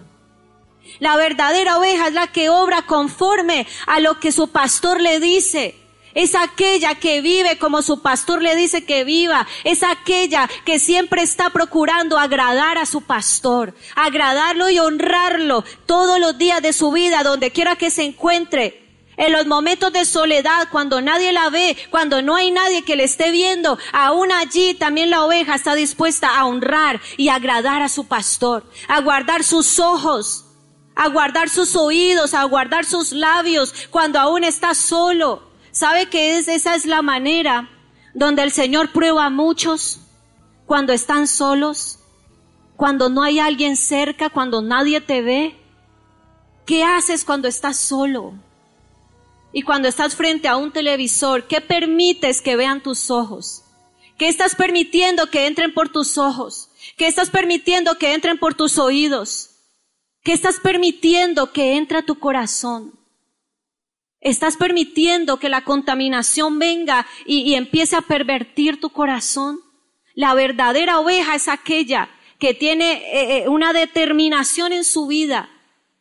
La 0.99 1.17
verdadera 1.17 1.79
oveja 1.79 2.09
es 2.09 2.13
la 2.13 2.27
que 2.29 2.51
obra 2.51 2.83
conforme 2.83 3.67
a 3.87 4.01
lo 4.01 4.21
que 4.21 4.33
su 4.33 4.49
pastor 4.49 5.01
le 5.01 5.19
dice. 5.19 5.82
Es 6.15 6.35
aquella 6.35 6.95
que 6.97 7.21
vive 7.21 7.59
como 7.59 7.83
su 7.83 8.03
pastor 8.03 8.43
le 8.43 8.55
dice 8.55 8.85
que 8.85 9.05
viva. 9.05 9.47
Es 9.65 9.83
aquella 9.83 10.49
que 10.65 10.79
siempre 10.79 11.23
está 11.23 11.51
procurando 11.51 12.19
agradar 12.19 12.79
a 12.79 12.87
su 12.87 13.03
pastor, 13.03 13.75
agradarlo 13.95 14.69
y 14.69 14.79
honrarlo 14.79 15.65
todos 15.87 16.21
los 16.21 16.37
días 16.37 16.61
de 16.61 16.73
su 16.73 16.93
vida, 16.93 17.23
donde 17.23 17.51
quiera 17.51 17.77
que 17.77 17.91
se 17.91 18.03
encuentre. 18.03 18.79
En 19.17 19.33
los 19.33 19.47
momentos 19.47 19.93
de 19.93 20.07
soledad, 20.07 20.69
cuando 20.71 21.01
nadie 21.03 21.33
la 21.33 21.51
ve, 21.51 21.77
cuando 21.91 22.23
no 22.23 22.35
hay 22.35 22.51
nadie 22.51 22.83
que 22.83 22.97
le 22.97 23.05
esté 23.05 23.31
viendo, 23.31 23.79
aún 23.93 24.33
allí 24.33 24.75
también 24.75 25.11
la 25.11 25.25
oveja 25.25 25.55
está 25.55 25.75
dispuesta 25.75 26.39
a 26.39 26.47
honrar 26.47 27.01
y 27.19 27.29
agradar 27.29 27.83
a 27.83 27.91
su 27.91 28.07
pastor, 28.07 28.65
a 28.89 29.01
guardar 29.01 29.45
sus 29.45 29.79
ojos, 29.79 30.47
a 30.95 31.09
guardar 31.09 31.51
sus 31.51 31.77
oídos, 31.77 32.33
a 32.33 32.45
guardar 32.45 32.87
sus 32.87 33.13
labios 33.13 33.75
cuando 33.91 34.19
aún 34.19 34.45
está 34.45 34.75
solo. 34.75 35.52
¿Sabe 35.73 36.11
que 36.11 36.37
es, 36.37 36.49
esa 36.49 36.75
es 36.75 36.85
la 36.85 37.01
manera 37.01 37.71
donde 38.13 38.43
el 38.43 38.53
Señor 38.53 38.93
prueba 38.93 39.25
a 39.25 39.31
muchos 39.31 40.01
cuando 40.67 40.93
están 40.93 41.27
solos, 41.27 41.99
cuando 42.77 43.09
no 43.09 43.23
hay 43.23 43.39
alguien 43.39 43.77
cerca, 43.77 44.29
cuando 44.29 44.61
nadie 44.61 45.01
te 45.01 45.23
ve? 45.23 45.57
¿Qué 46.67 46.85
haces 46.85 47.25
cuando 47.25 47.49
estás 47.49 47.79
solo? 47.79 48.35
Y 49.55 49.63
cuando 49.63 49.89
estás 49.89 50.15
frente 50.15 50.47
a 50.47 50.57
un 50.57 50.73
televisor, 50.73 51.47
¿qué 51.47 51.63
permites 51.63 52.43
que 52.43 52.55
vean 52.55 52.83
tus 52.83 53.11
ojos? 53.11 53.65
¿Qué 54.19 54.29
estás 54.29 54.55
permitiendo 54.55 55.31
que 55.31 55.47
entren 55.47 55.73
por 55.73 55.89
tus 55.89 56.19
ojos? 56.19 56.69
¿Qué 56.99 57.07
estás 57.07 57.31
permitiendo 57.31 57.97
que 57.97 58.13
entren 58.13 58.39
por 58.39 58.55
tus 58.55 58.79
oídos? 58.79 59.51
¿Qué 60.23 60.35
estás 60.35 60.61
permitiendo 60.61 61.51
que 61.51 61.77
entre 61.77 62.03
tu 62.03 62.19
corazón? 62.19 63.02
Estás 64.23 64.57
permitiendo 64.57 65.39
que 65.39 65.49
la 65.49 65.65
contaminación 65.65 66.61
venga 66.61 67.07
y, 67.27 67.55
empiece 67.55 67.97
a 67.97 68.03
pervertir 68.03 68.81
tu 68.81 68.91
corazón. 68.91 69.59
La 70.15 70.33
verdadera 70.35 71.01
oveja 71.01 71.35
es 71.35 71.49
aquella 71.49 72.09
que 72.39 72.55
tiene 72.55 72.93
eh, 72.93 73.39
eh, 73.39 73.49
una 73.49 73.73
determinación 73.73 74.73
en 74.73 74.85
su 74.85 75.09
vida 75.09 75.51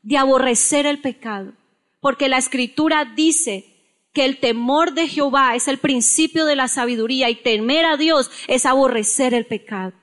de 0.04 0.20
aborrecer 0.20 0.86
el 0.86 1.02
pecado. 1.02 1.54
Porque 2.00 2.30
la 2.30 2.38
escritura 2.38 3.06
dice 3.06 3.66
que 4.14 4.26
el 4.26 4.40
temor 4.40 4.94
de 4.94 5.08
Jehová 5.08 5.56
es 5.56 5.68
el 5.68 5.80
principio 5.80 6.46
de 6.46 6.56
la 6.56 6.68
sabiduría 6.68 7.28
y 7.32 7.42
temer 7.42 7.86
a 7.86 7.98
Dios 7.98 8.30
es 8.48 8.68
aborrecer 8.68 9.34
el 9.34 9.48
pecado. 9.48 9.94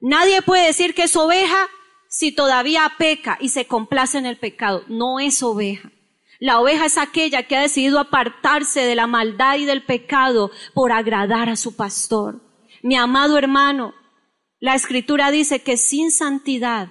Nadie 0.00 0.42
puede 0.42 0.66
decir 0.66 0.94
que 0.94 1.04
es 1.04 1.14
oveja 1.14 1.68
si 2.08 2.32
todavía 2.32 2.92
peca 2.98 3.38
y 3.40 3.50
se 3.50 3.66
complace 3.66 4.18
en 4.18 4.26
el 4.26 4.36
pecado. 4.36 4.82
No 4.88 5.20
es 5.20 5.44
oveja. 5.44 5.91
La 6.42 6.58
oveja 6.58 6.86
es 6.86 6.98
aquella 6.98 7.44
que 7.44 7.54
ha 7.54 7.60
decidido 7.60 8.00
apartarse 8.00 8.80
de 8.80 8.96
la 8.96 9.06
maldad 9.06 9.58
y 9.58 9.64
del 9.64 9.84
pecado 9.84 10.50
por 10.74 10.90
agradar 10.90 11.48
a 11.48 11.54
su 11.54 11.76
pastor. 11.76 12.42
Mi 12.82 12.96
amado 12.96 13.38
hermano, 13.38 13.94
la 14.58 14.74
escritura 14.74 15.30
dice 15.30 15.62
que 15.62 15.76
sin 15.76 16.10
santidad 16.10 16.88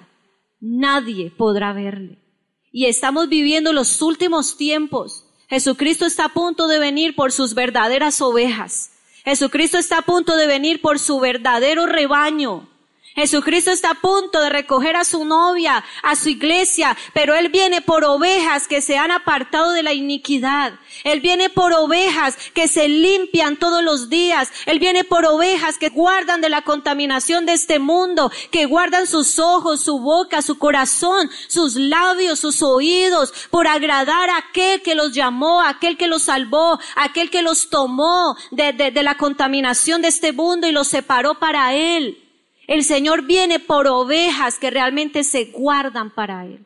nadie 0.62 1.32
podrá 1.32 1.74
verle. 1.74 2.24
Y 2.72 2.86
estamos 2.86 3.28
viviendo 3.28 3.74
los 3.74 4.02
últimos 4.02 4.56
tiempos. 4.56 5.26
Jesucristo 5.50 6.06
está 6.06 6.28
a 6.28 6.34
punto 6.34 6.68
de 6.68 6.80
venir 6.80 7.14
por 7.14 7.34
sus 7.34 7.54
verdaderas 7.54 8.22
ovejas. 8.22 8.94
Jesucristo 9.26 9.78
está 9.78 9.98
a 9.98 10.04
punto 10.04 10.38
de 10.38 10.48
venir 10.48 10.80
por 10.80 10.98
su 10.98 11.20
verdadero 11.20 11.88
rebaño. 11.88 12.70
Jesucristo 13.14 13.72
está 13.72 13.92
a 13.92 13.96
punto 13.96 14.40
de 14.40 14.50
recoger 14.50 14.96
a 14.96 15.04
su 15.04 15.26
novia, 15.26 15.84
a 16.02 16.16
su 16.16 16.30
iglesia, 16.30 16.96
pero 17.14 17.36
Él 17.36 17.50
viene 17.50 17.82
por 17.82 18.06
ovejas 18.06 18.70
que 18.70 18.82
se 18.82 18.98
han 18.98 19.12
apartado 19.12 19.74
de 19.74 19.84
la 19.84 19.92
iniquidad. 19.92 20.80
Él 21.04 21.20
viene 21.20 21.50
por 21.50 21.74
ovejas 21.74 22.38
que 22.54 22.70
se 22.70 22.88
limpian 22.88 23.58
todos 23.58 23.84
los 23.84 24.10
días. 24.10 24.50
Él 24.66 24.80
viene 24.80 25.04
por 25.04 25.26
ovejas 25.26 25.78
que 25.78 25.90
guardan 25.90 26.40
de 26.40 26.48
la 26.48 26.62
contaminación 26.62 27.46
de 27.46 27.54
este 27.54 27.80
mundo, 27.80 28.32
que 28.50 28.66
guardan 28.66 29.06
sus 29.08 29.40
ojos, 29.40 29.82
su 29.82 30.00
boca, 30.00 30.42
su 30.42 30.58
corazón, 30.58 31.30
sus 31.48 31.76
labios, 31.76 32.40
sus 32.40 32.62
oídos, 32.62 33.34
por 33.50 33.68
agradar 33.68 34.30
a 34.30 34.38
aquel 34.38 34.82
que 34.82 34.96
los 34.96 35.12
llamó, 35.12 35.60
a 35.60 35.70
aquel 35.70 35.98
que 35.98 36.08
los 36.08 36.24
salvó, 36.24 36.80
a 36.96 37.04
aquel 37.04 37.30
que 37.30 37.42
los 37.42 37.70
tomó 37.70 38.38
de, 38.52 38.72
de 38.72 39.04
la 39.04 39.18
contaminación 39.18 40.02
de 40.02 40.08
este 40.08 40.32
mundo 40.32 40.66
y 40.66 40.72
los 40.72 40.88
separó 40.88 41.38
para 41.40 41.74
Él. 41.74 42.21
El 42.68 42.84
Señor 42.84 43.26
viene 43.26 43.60
por 43.60 43.88
ovejas 43.88 44.60
que 44.60 44.70
realmente 44.70 45.24
se 45.24 45.46
guardan 45.46 46.14
para 46.14 46.46
Él. 46.46 46.66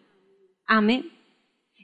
Amén. 0.68 1.12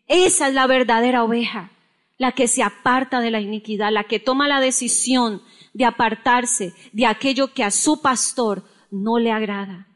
Esa 0.08 0.48
es 0.50 0.54
la 0.54 0.68
verdadera 0.68 1.24
oveja, 1.24 1.72
la 2.18 2.34
que 2.34 2.48
se 2.48 2.64
aparta 2.64 3.22
de 3.22 3.32
la 3.32 3.40
iniquidad, 3.40 3.92
la 3.92 4.04
que 4.04 4.20
toma 4.20 4.48
la 4.48 4.60
decisión 4.60 5.42
de 5.74 5.86
apartarse 5.86 6.74
de 6.92 7.06
aquello 7.06 7.54
que 7.54 7.64
a 7.64 7.72
su 7.72 8.02
pastor 8.02 8.64
no 8.90 9.20
le 9.20 9.32
agrada. 9.32 9.88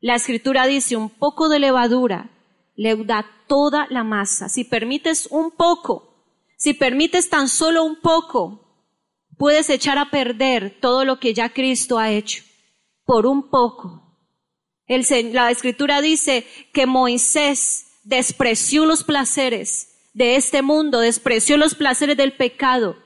La 0.00 0.14
escritura 0.14 0.66
dice, 0.66 0.96
un 0.96 1.10
poco 1.10 1.48
de 1.48 1.58
levadura 1.58 2.30
le 2.76 2.96
da 3.04 3.26
toda 3.48 3.86
la 3.90 4.04
masa. 4.04 4.48
Si 4.48 4.64
permites 4.64 5.26
un 5.30 5.50
poco, 5.50 6.14
si 6.56 6.74
permites 6.74 7.30
tan 7.30 7.48
solo 7.48 7.84
un 7.84 8.00
poco, 8.00 8.86
puedes 9.36 9.68
echar 9.70 9.98
a 9.98 10.10
perder 10.10 10.78
todo 10.80 11.04
lo 11.04 11.18
que 11.18 11.34
ya 11.34 11.48
Cristo 11.48 11.98
ha 11.98 12.10
hecho 12.10 12.44
por 13.04 13.26
un 13.26 13.50
poco. 13.50 14.02
El, 14.86 15.04
la 15.32 15.50
escritura 15.50 16.00
dice 16.00 16.46
que 16.72 16.86
Moisés 16.86 17.86
despreció 18.04 18.86
los 18.86 19.04
placeres 19.04 19.90
de 20.12 20.36
este 20.36 20.62
mundo, 20.62 21.00
despreció 21.00 21.56
los 21.56 21.74
placeres 21.74 22.16
del 22.16 22.32
pecado, 22.32 22.96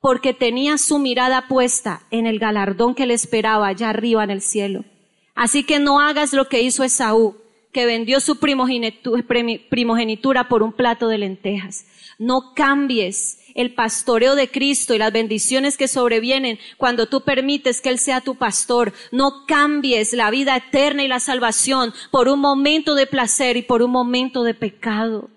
porque 0.00 0.34
tenía 0.34 0.78
su 0.78 0.98
mirada 0.98 1.48
puesta 1.48 2.06
en 2.10 2.26
el 2.26 2.38
galardón 2.38 2.94
que 2.94 3.06
le 3.06 3.14
esperaba 3.14 3.68
allá 3.68 3.90
arriba 3.90 4.24
en 4.24 4.30
el 4.30 4.42
cielo. 4.42 4.84
Así 5.34 5.64
que 5.64 5.78
no 5.78 6.00
hagas 6.00 6.32
lo 6.32 6.48
que 6.48 6.60
hizo 6.60 6.84
Esaú, 6.84 7.36
que 7.72 7.86
vendió 7.86 8.20
su 8.20 8.38
primogenitura 8.38 10.48
por 10.48 10.62
un 10.62 10.72
plato 10.72 11.08
de 11.08 11.18
lentejas. 11.18 11.86
No 12.18 12.52
cambies 12.54 13.38
el 13.54 13.74
pastoreo 13.74 14.34
de 14.34 14.50
Cristo 14.50 14.94
y 14.94 14.98
las 14.98 15.12
bendiciones 15.12 15.76
que 15.76 15.88
sobrevienen 15.88 16.58
cuando 16.76 17.06
tú 17.06 17.22
permites 17.22 17.80
que 17.80 17.88
Él 17.88 17.98
sea 17.98 18.20
tu 18.20 18.36
pastor. 18.36 18.92
No 19.10 19.46
cambies 19.46 20.12
la 20.12 20.30
vida 20.30 20.56
eterna 20.56 21.02
y 21.02 21.08
la 21.08 21.20
salvación 21.20 21.92
por 22.10 22.28
un 22.28 22.40
momento 22.40 22.94
de 22.94 23.06
placer 23.06 23.56
y 23.56 23.62
por 23.62 23.82
un 23.82 23.90
momento 23.90 24.42
de 24.42 24.54
pecado. 24.54 25.30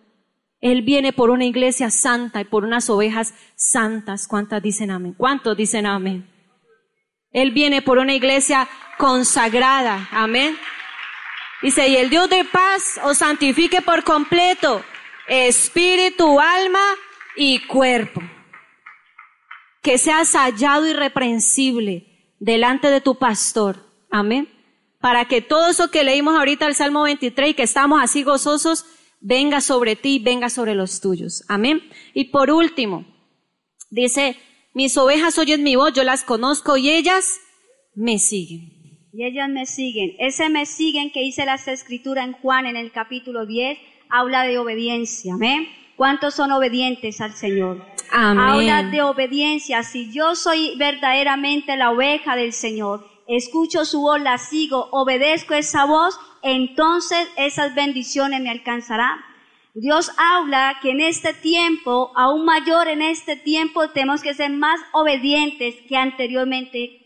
Él 0.61 0.81
viene 0.81 1.13
por 1.13 1.29
una 1.29 1.45
iglesia 1.45 1.91
santa 1.91 2.41
y 2.41 2.45
por 2.45 2.63
unas 2.63 2.89
ovejas 2.89 3.33
santas. 3.55 4.27
¿Cuántas 4.27 4.63
dicen 4.63 4.89
amén? 4.89 5.13
¿Cuántos 5.17 5.55
dicen 5.55 5.85
amén? 5.85 6.27
Él 7.31 7.51
viene 7.51 7.81
por 7.81 7.97
una 7.97 8.13
iglesia 8.13 8.67
consagrada. 8.97 10.07
Amén. 10.11 10.57
Dice, 11.61 11.87
y 11.87 11.97
el 11.97 12.09
Dios 12.09 12.29
de 12.29 12.45
paz 12.45 12.99
os 13.03 13.17
santifique 13.17 13.81
por 13.81 14.03
completo, 14.03 14.83
espíritu, 15.27 16.39
alma 16.39 16.83
y 17.35 17.59
cuerpo. 17.67 18.21
Que 19.81 19.97
seas 19.97 20.33
hallado 20.33 20.87
irreprensible 20.87 22.33
delante 22.39 22.89
de 22.89 23.01
tu 23.01 23.15
pastor. 23.15 23.77
Amén. 24.09 24.49
Para 24.99 25.25
que 25.25 25.41
todo 25.41 25.69
eso 25.69 25.91
que 25.91 26.03
leímos 26.03 26.35
ahorita 26.37 26.65
el 26.65 26.75
Salmo 26.75 27.03
23 27.03 27.51
y 27.51 27.53
que 27.53 27.63
estamos 27.63 28.01
así 28.01 28.23
gozosos, 28.23 28.85
venga 29.19 29.61
sobre 29.61 29.95
ti, 29.95 30.19
venga 30.19 30.49
sobre 30.49 30.73
los 30.75 31.01
tuyos. 31.01 31.43
Amén. 31.47 31.81
Y 32.13 32.25
por 32.25 32.49
último, 32.49 33.05
dice, 33.89 34.37
mis 34.73 34.97
ovejas 34.97 35.37
oyen 35.37 35.63
mi 35.63 35.75
voz, 35.75 35.93
yo 35.93 36.03
las 36.03 36.23
conozco 36.23 36.77
y 36.77 36.89
ellas 36.89 37.39
me 37.93 38.17
siguen. 38.19 38.71
Y 39.13 39.25
ellas 39.25 39.49
me 39.49 39.65
siguen. 39.65 40.15
Ese 40.19 40.49
me 40.49 40.65
siguen 40.65 41.11
que 41.11 41.21
dice 41.21 41.45
las 41.45 41.67
escrituras 41.67 42.25
en 42.25 42.33
Juan 42.33 42.65
en 42.65 42.75
el 42.75 42.91
capítulo 42.91 43.45
10, 43.45 43.77
habla 44.09 44.43
de 44.43 44.57
obediencia. 44.57 45.35
Amén. 45.35 45.67
¿Cuántos 45.95 46.35
son 46.35 46.51
obedientes 46.51 47.21
al 47.21 47.33
Señor? 47.33 47.85
Amén. 48.11 48.69
Habla 48.69 48.83
de 48.89 49.01
obediencia. 49.01 49.83
Si 49.83 50.11
yo 50.11 50.35
soy 50.35 50.75
verdaderamente 50.77 51.77
la 51.77 51.91
oveja 51.91 52.35
del 52.35 52.53
Señor, 52.53 53.07
escucho 53.27 53.85
su 53.85 54.01
voz, 54.01 54.21
la 54.21 54.37
sigo, 54.37 54.89
obedezco 54.91 55.53
esa 55.53 55.85
voz, 55.85 56.19
entonces 56.43 57.27
esas 57.37 57.75
bendiciones 57.75 58.41
me 58.41 58.49
alcanzarán. 58.49 59.19
Dios 59.73 60.11
habla 60.17 60.79
que 60.81 60.91
en 60.91 61.01
este 61.01 61.33
tiempo, 61.33 62.11
aún 62.15 62.45
mayor 62.45 62.87
en 62.87 63.01
este 63.01 63.35
tiempo, 63.35 63.89
tenemos 63.89 64.21
que 64.21 64.33
ser 64.33 64.51
más 64.51 64.79
obedientes 64.93 65.75
que 65.89 65.97
anteriormente. 65.97 67.01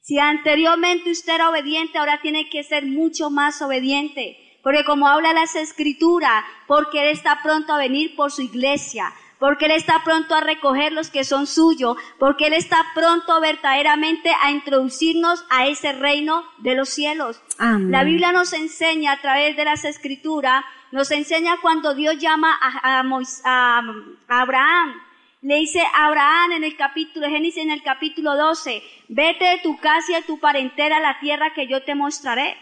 Si 0.00 0.18
anteriormente 0.18 1.10
usted 1.10 1.34
era 1.34 1.50
obediente, 1.50 1.98
ahora 1.98 2.20
tiene 2.20 2.48
que 2.50 2.64
ser 2.64 2.84
mucho 2.84 3.30
más 3.30 3.62
obediente. 3.62 4.36
Porque 4.64 4.84
como 4.84 5.06
habla 5.06 5.32
las 5.32 5.54
escrituras, 5.54 6.44
porque 6.66 7.02
Él 7.02 7.10
está 7.10 7.40
pronto 7.42 7.72
a 7.72 7.78
venir 7.78 8.16
por 8.16 8.32
su 8.32 8.42
iglesia, 8.42 9.12
porque 9.38 9.66
Él 9.66 9.72
está 9.72 10.02
pronto 10.04 10.34
a 10.34 10.40
recoger 10.40 10.92
los 10.92 11.10
que 11.10 11.22
son 11.22 11.46
suyos, 11.46 11.96
porque 12.18 12.46
Él 12.46 12.54
está 12.54 12.78
pronto 12.94 13.40
verdaderamente 13.40 14.30
a 14.42 14.50
introducirnos 14.50 15.44
a 15.50 15.66
ese 15.66 15.92
reino 15.92 16.42
de 16.58 16.74
los 16.74 16.88
cielos. 16.88 17.40
Amén. 17.58 17.90
La 17.92 18.04
Biblia 18.04 18.32
nos 18.32 18.52
enseña 18.54 19.12
a 19.12 19.20
través 19.20 19.54
de 19.56 19.64
las 19.66 19.84
escrituras, 19.84 20.64
nos 20.92 21.10
enseña 21.10 21.58
cuando 21.60 21.94
Dios 21.94 22.16
llama 22.18 22.58
a, 22.60 23.00
a 23.00 23.02
Mois- 23.02 23.42
a- 23.44 23.82
a 24.28 24.40
Abraham. 24.40 24.94
Le 25.42 25.56
dice 25.56 25.82
a 25.94 26.06
Abraham 26.06 26.52
en 26.52 26.64
el 26.64 26.74
capítulo, 26.74 27.28
Génesis 27.28 27.62
en 27.62 27.70
el 27.70 27.82
capítulo 27.82 28.34
12, 28.34 28.82
vete 29.08 29.44
de 29.44 29.58
tu 29.58 29.76
casa 29.78 30.12
y 30.12 30.14
de 30.14 30.22
tu 30.22 30.38
parentela 30.40 30.96
a 30.96 31.00
la 31.00 31.20
tierra 31.20 31.52
que 31.52 31.66
yo 31.68 31.82
te 31.82 31.94
mostraré. 31.94 32.56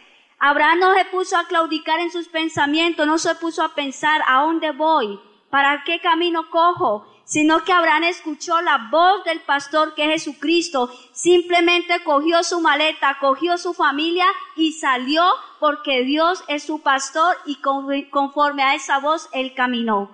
Abraham 0.45 0.81
no 0.81 0.95
se 0.95 1.05
puso 1.05 1.37
a 1.37 1.45
claudicar 1.47 2.01
en 2.01 2.11
sus 2.11 2.27
pensamientos, 2.27 3.07
no 3.07 3.17
se 3.19 3.33
puso 3.37 3.63
a 3.63 3.75
pensar 3.77 4.23
a 4.27 4.41
dónde 4.43 4.73
voy, 4.73 5.21
para 5.51 5.85
qué 5.85 6.01
camino 6.01 6.51
cojo, 6.51 7.07
sino 7.25 7.63
que 7.63 7.73
Abraham 7.73 8.03
escuchó 8.05 8.61
la 8.61 8.89
voz 8.91 9.23
del 9.25 9.39
pastor 9.43 9.95
que 9.95 10.03
es 10.13 10.25
Jesucristo, 10.25 10.91
simplemente 11.13 12.03
cogió 12.03 12.43
su 12.43 12.61
maleta, 12.61 13.19
cogió 13.21 13.57
su 13.57 13.73
familia 13.73 14.27
y 14.57 14.73
salió 14.73 15.23
porque 15.61 16.03
Dios 16.03 16.43
es 16.49 16.65
su 16.65 16.83
pastor 16.83 17.37
y 17.47 17.61
con- 17.61 17.87
conforme 18.11 18.65
a 18.65 18.75
esa 18.75 18.99
voz 18.99 19.29
él 19.33 19.55
caminó. 19.55 20.11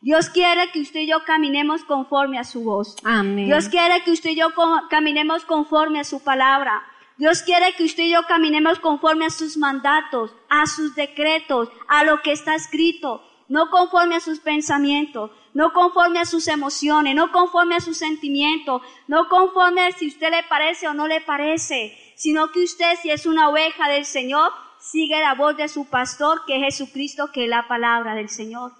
Dios 0.00 0.28
quiere 0.30 0.70
que 0.70 0.80
usted 0.80 1.00
y 1.00 1.06
yo 1.08 1.24
caminemos 1.24 1.82
conforme 1.84 2.38
a 2.38 2.44
su 2.44 2.62
voz. 2.62 2.96
Amén. 3.02 3.46
Dios 3.46 3.68
quiere 3.68 4.02
que 4.04 4.12
usted 4.12 4.30
y 4.30 4.36
yo 4.36 4.48
caminemos 4.90 5.44
conforme 5.44 5.98
a 5.98 6.04
su 6.04 6.22
palabra. 6.22 6.82
Dios 7.22 7.44
quiere 7.44 7.72
que 7.74 7.84
usted 7.84 8.02
y 8.02 8.10
yo 8.10 8.24
caminemos 8.26 8.80
conforme 8.80 9.26
a 9.26 9.30
sus 9.30 9.56
mandatos, 9.56 10.34
a 10.48 10.66
sus 10.66 10.96
decretos, 10.96 11.68
a 11.86 12.02
lo 12.02 12.20
que 12.20 12.32
está 12.32 12.56
escrito, 12.56 13.22
no 13.46 13.70
conforme 13.70 14.16
a 14.16 14.20
sus 14.20 14.40
pensamientos, 14.40 15.30
no 15.54 15.72
conforme 15.72 16.18
a 16.18 16.24
sus 16.24 16.48
emociones, 16.48 17.14
no 17.14 17.30
conforme 17.30 17.76
a 17.76 17.80
sus 17.80 17.98
sentimientos, 17.98 18.82
no 19.06 19.28
conforme 19.28 19.82
a 19.82 19.92
si 19.92 20.08
usted 20.08 20.32
le 20.32 20.42
parece 20.48 20.88
o 20.88 20.94
no 20.94 21.06
le 21.06 21.20
parece, 21.20 21.96
sino 22.16 22.50
que 22.50 22.64
usted 22.64 22.96
si 23.00 23.10
es 23.10 23.24
una 23.24 23.50
oveja 23.50 23.88
del 23.88 24.04
Señor, 24.04 24.50
sigue 24.80 25.20
la 25.20 25.36
voz 25.36 25.56
de 25.56 25.68
su 25.68 25.88
pastor, 25.88 26.44
que 26.44 26.56
es 26.56 26.76
Jesucristo, 26.76 27.30
que 27.30 27.44
es 27.44 27.48
la 27.48 27.68
palabra 27.68 28.16
del 28.16 28.30
Señor. 28.30 28.72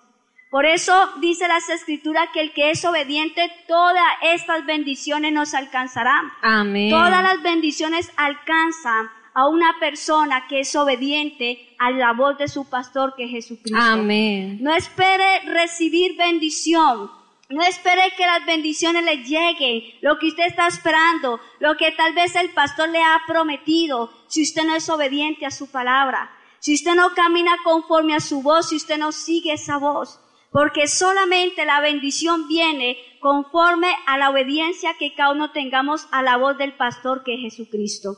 Por 0.53 0.67
eso 0.67 0.93
dice 1.17 1.49
las 1.49 1.71
escrituras 1.71 2.29
que 2.35 2.43
el 2.43 2.53
que 2.53 2.73
es 2.73 2.85
obediente, 2.85 3.51
todas 3.67 4.05
estas 4.21 4.67
bendiciones 4.67 5.33
nos 5.33 5.55
alcanzarán. 5.55 6.31
Amén. 6.43 6.91
Todas 6.91 7.23
las 7.23 7.43
bendiciones 7.43 8.13
alcanzan 8.19 9.09
a 9.33 9.49
una 9.49 9.79
persona 9.81 10.47
que 10.49 10.61
es 10.61 10.77
obediente 10.77 11.75
a 11.79 11.91
la 11.91 12.13
voz 12.13 12.37
de 12.37 12.49
su 12.49 12.69
pastor 12.69 13.15
que 13.17 13.25
es 13.25 13.31
Jesucristo. 13.31 13.81
Amén. 13.81 14.59
No 14.61 14.75
espere 14.75 15.41
recibir 15.47 16.19
bendición. 16.19 17.11
No 17.49 17.63
espere 17.63 18.13
que 18.19 18.27
las 18.27 18.45
bendiciones 18.45 19.05
le 19.07 19.25
lleguen, 19.25 19.83
lo 20.03 20.19
que 20.19 20.27
usted 20.27 20.49
está 20.49 20.67
esperando, 20.67 21.41
lo 21.61 21.79
que 21.79 21.93
tal 21.93 22.13
vez 22.13 22.37
el 22.37 22.51
pastor 22.51 22.91
le 22.91 23.03
ha 23.03 23.23
prometido, 23.27 24.13
si 24.29 24.43
usted 24.43 24.65
no 24.65 24.77
es 24.77 24.87
obediente 24.91 25.47
a 25.47 25.51
su 25.51 25.71
palabra, 25.71 26.31
si 26.59 26.75
usted 26.75 26.95
no 26.95 27.15
camina 27.15 27.57
conforme 27.65 28.15
a 28.15 28.21
su 28.21 28.43
voz, 28.43 28.69
si 28.69 28.77
usted 28.77 28.99
no 28.99 29.13
sigue 29.13 29.55
esa 29.55 29.79
voz, 29.79 30.19
porque 30.53 30.87
solamente 30.87 31.65
la 31.65 31.81
bendición 31.81 32.47
viene 32.47 32.99
conforme 33.21 33.95
a 34.07 34.19
la 34.19 34.31
obediencia 34.31 34.95
que 34.99 35.15
cada 35.15 35.33
uno 35.33 35.51
tengamos 35.51 36.07
a 36.13 36.23
la 36.23 36.37
voz 36.37 36.59
del 36.59 36.75
pastor 36.75 37.25
que 37.25 37.35
es 37.35 37.41
Jesucristo. 37.41 38.17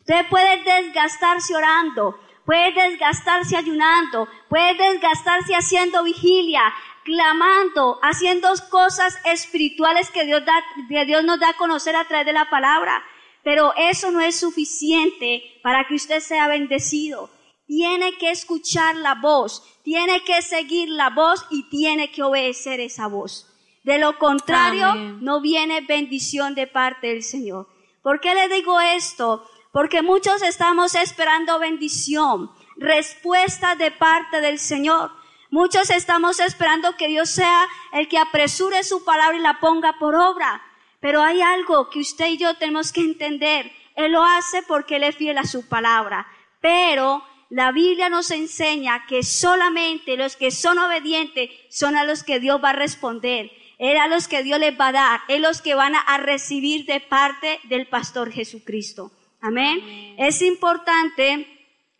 Usted 0.00 0.26
puede 0.28 0.64
desgastarse 0.64 1.54
orando, 1.54 2.18
puede 2.44 2.72
desgastarse 2.72 3.56
ayunando, 3.56 4.28
puede 4.48 4.74
desgastarse 4.74 5.54
haciendo 5.54 6.02
vigilia, 6.02 6.62
clamando, 7.04 8.00
haciendo 8.02 8.48
cosas 8.70 9.16
espirituales 9.24 10.10
que 10.10 10.24
Dios, 10.24 10.44
da, 10.44 10.64
que 10.88 11.04
Dios 11.04 11.22
nos 11.22 11.38
da 11.38 11.50
a 11.50 11.56
conocer 11.56 11.94
a 11.94 12.04
través 12.04 12.26
de 12.26 12.32
la 12.32 12.50
palabra. 12.50 13.04
Pero 13.44 13.72
eso 13.76 14.10
no 14.10 14.20
es 14.20 14.40
suficiente 14.40 15.60
para 15.62 15.84
que 15.84 15.94
usted 15.94 16.20
sea 16.20 16.48
bendecido. 16.48 17.30
Tiene 17.70 18.18
que 18.18 18.32
escuchar 18.32 18.96
la 18.96 19.14
voz, 19.14 19.62
tiene 19.84 20.24
que 20.24 20.42
seguir 20.42 20.88
la 20.88 21.10
voz 21.10 21.46
y 21.50 21.68
tiene 21.68 22.10
que 22.10 22.24
obedecer 22.24 22.80
esa 22.80 23.06
voz. 23.06 23.46
De 23.84 24.00
lo 24.00 24.18
contrario, 24.18 24.86
Amén. 24.86 25.18
no 25.20 25.40
viene 25.40 25.80
bendición 25.80 26.56
de 26.56 26.66
parte 26.66 27.06
del 27.06 27.22
Señor. 27.22 27.68
¿Por 28.02 28.20
qué 28.20 28.34
le 28.34 28.48
digo 28.48 28.80
esto? 28.80 29.48
Porque 29.70 30.02
muchos 30.02 30.42
estamos 30.42 30.96
esperando 30.96 31.60
bendición, 31.60 32.50
respuesta 32.76 33.76
de 33.76 33.92
parte 33.92 34.40
del 34.40 34.58
Señor. 34.58 35.12
Muchos 35.52 35.90
estamos 35.90 36.40
esperando 36.40 36.96
que 36.96 37.06
Dios 37.06 37.30
sea 37.30 37.68
el 37.92 38.08
que 38.08 38.18
apresure 38.18 38.82
su 38.82 39.04
palabra 39.04 39.38
y 39.38 39.42
la 39.42 39.60
ponga 39.60 39.96
por 40.00 40.16
obra. 40.16 40.60
Pero 40.98 41.22
hay 41.22 41.40
algo 41.40 41.88
que 41.88 42.00
usted 42.00 42.30
y 42.30 42.36
yo 42.36 42.56
tenemos 42.56 42.92
que 42.92 43.02
entender. 43.02 43.70
Él 43.94 44.10
lo 44.10 44.24
hace 44.24 44.64
porque 44.64 44.96
Él 44.96 45.04
es 45.04 45.14
fiel 45.14 45.38
a 45.38 45.44
su 45.44 45.68
palabra. 45.68 46.26
Pero 46.60 47.22
la 47.50 47.72
Biblia 47.72 48.08
nos 48.08 48.30
enseña 48.30 49.06
que 49.06 49.24
solamente 49.24 50.16
los 50.16 50.36
que 50.36 50.52
son 50.52 50.78
obedientes 50.78 51.50
son 51.68 51.96
a 51.96 52.04
los 52.04 52.22
que 52.22 52.38
Dios 52.38 52.62
va 52.62 52.70
a 52.70 52.74
responder. 52.74 53.50
Él 53.78 53.96
a 53.96 54.06
los 54.06 54.28
que 54.28 54.44
Dios 54.44 54.60
les 54.60 54.78
va 54.78 54.88
a 54.88 54.92
dar. 54.92 55.20
Es 55.26 55.40
los 55.40 55.60
que 55.60 55.74
van 55.74 55.96
a, 55.96 56.00
a 56.00 56.18
recibir 56.18 56.86
de 56.86 57.00
parte 57.00 57.58
del 57.64 57.88
pastor 57.88 58.30
Jesucristo. 58.30 59.10
Amén. 59.40 60.14
Es 60.16 60.42
importante 60.42 61.46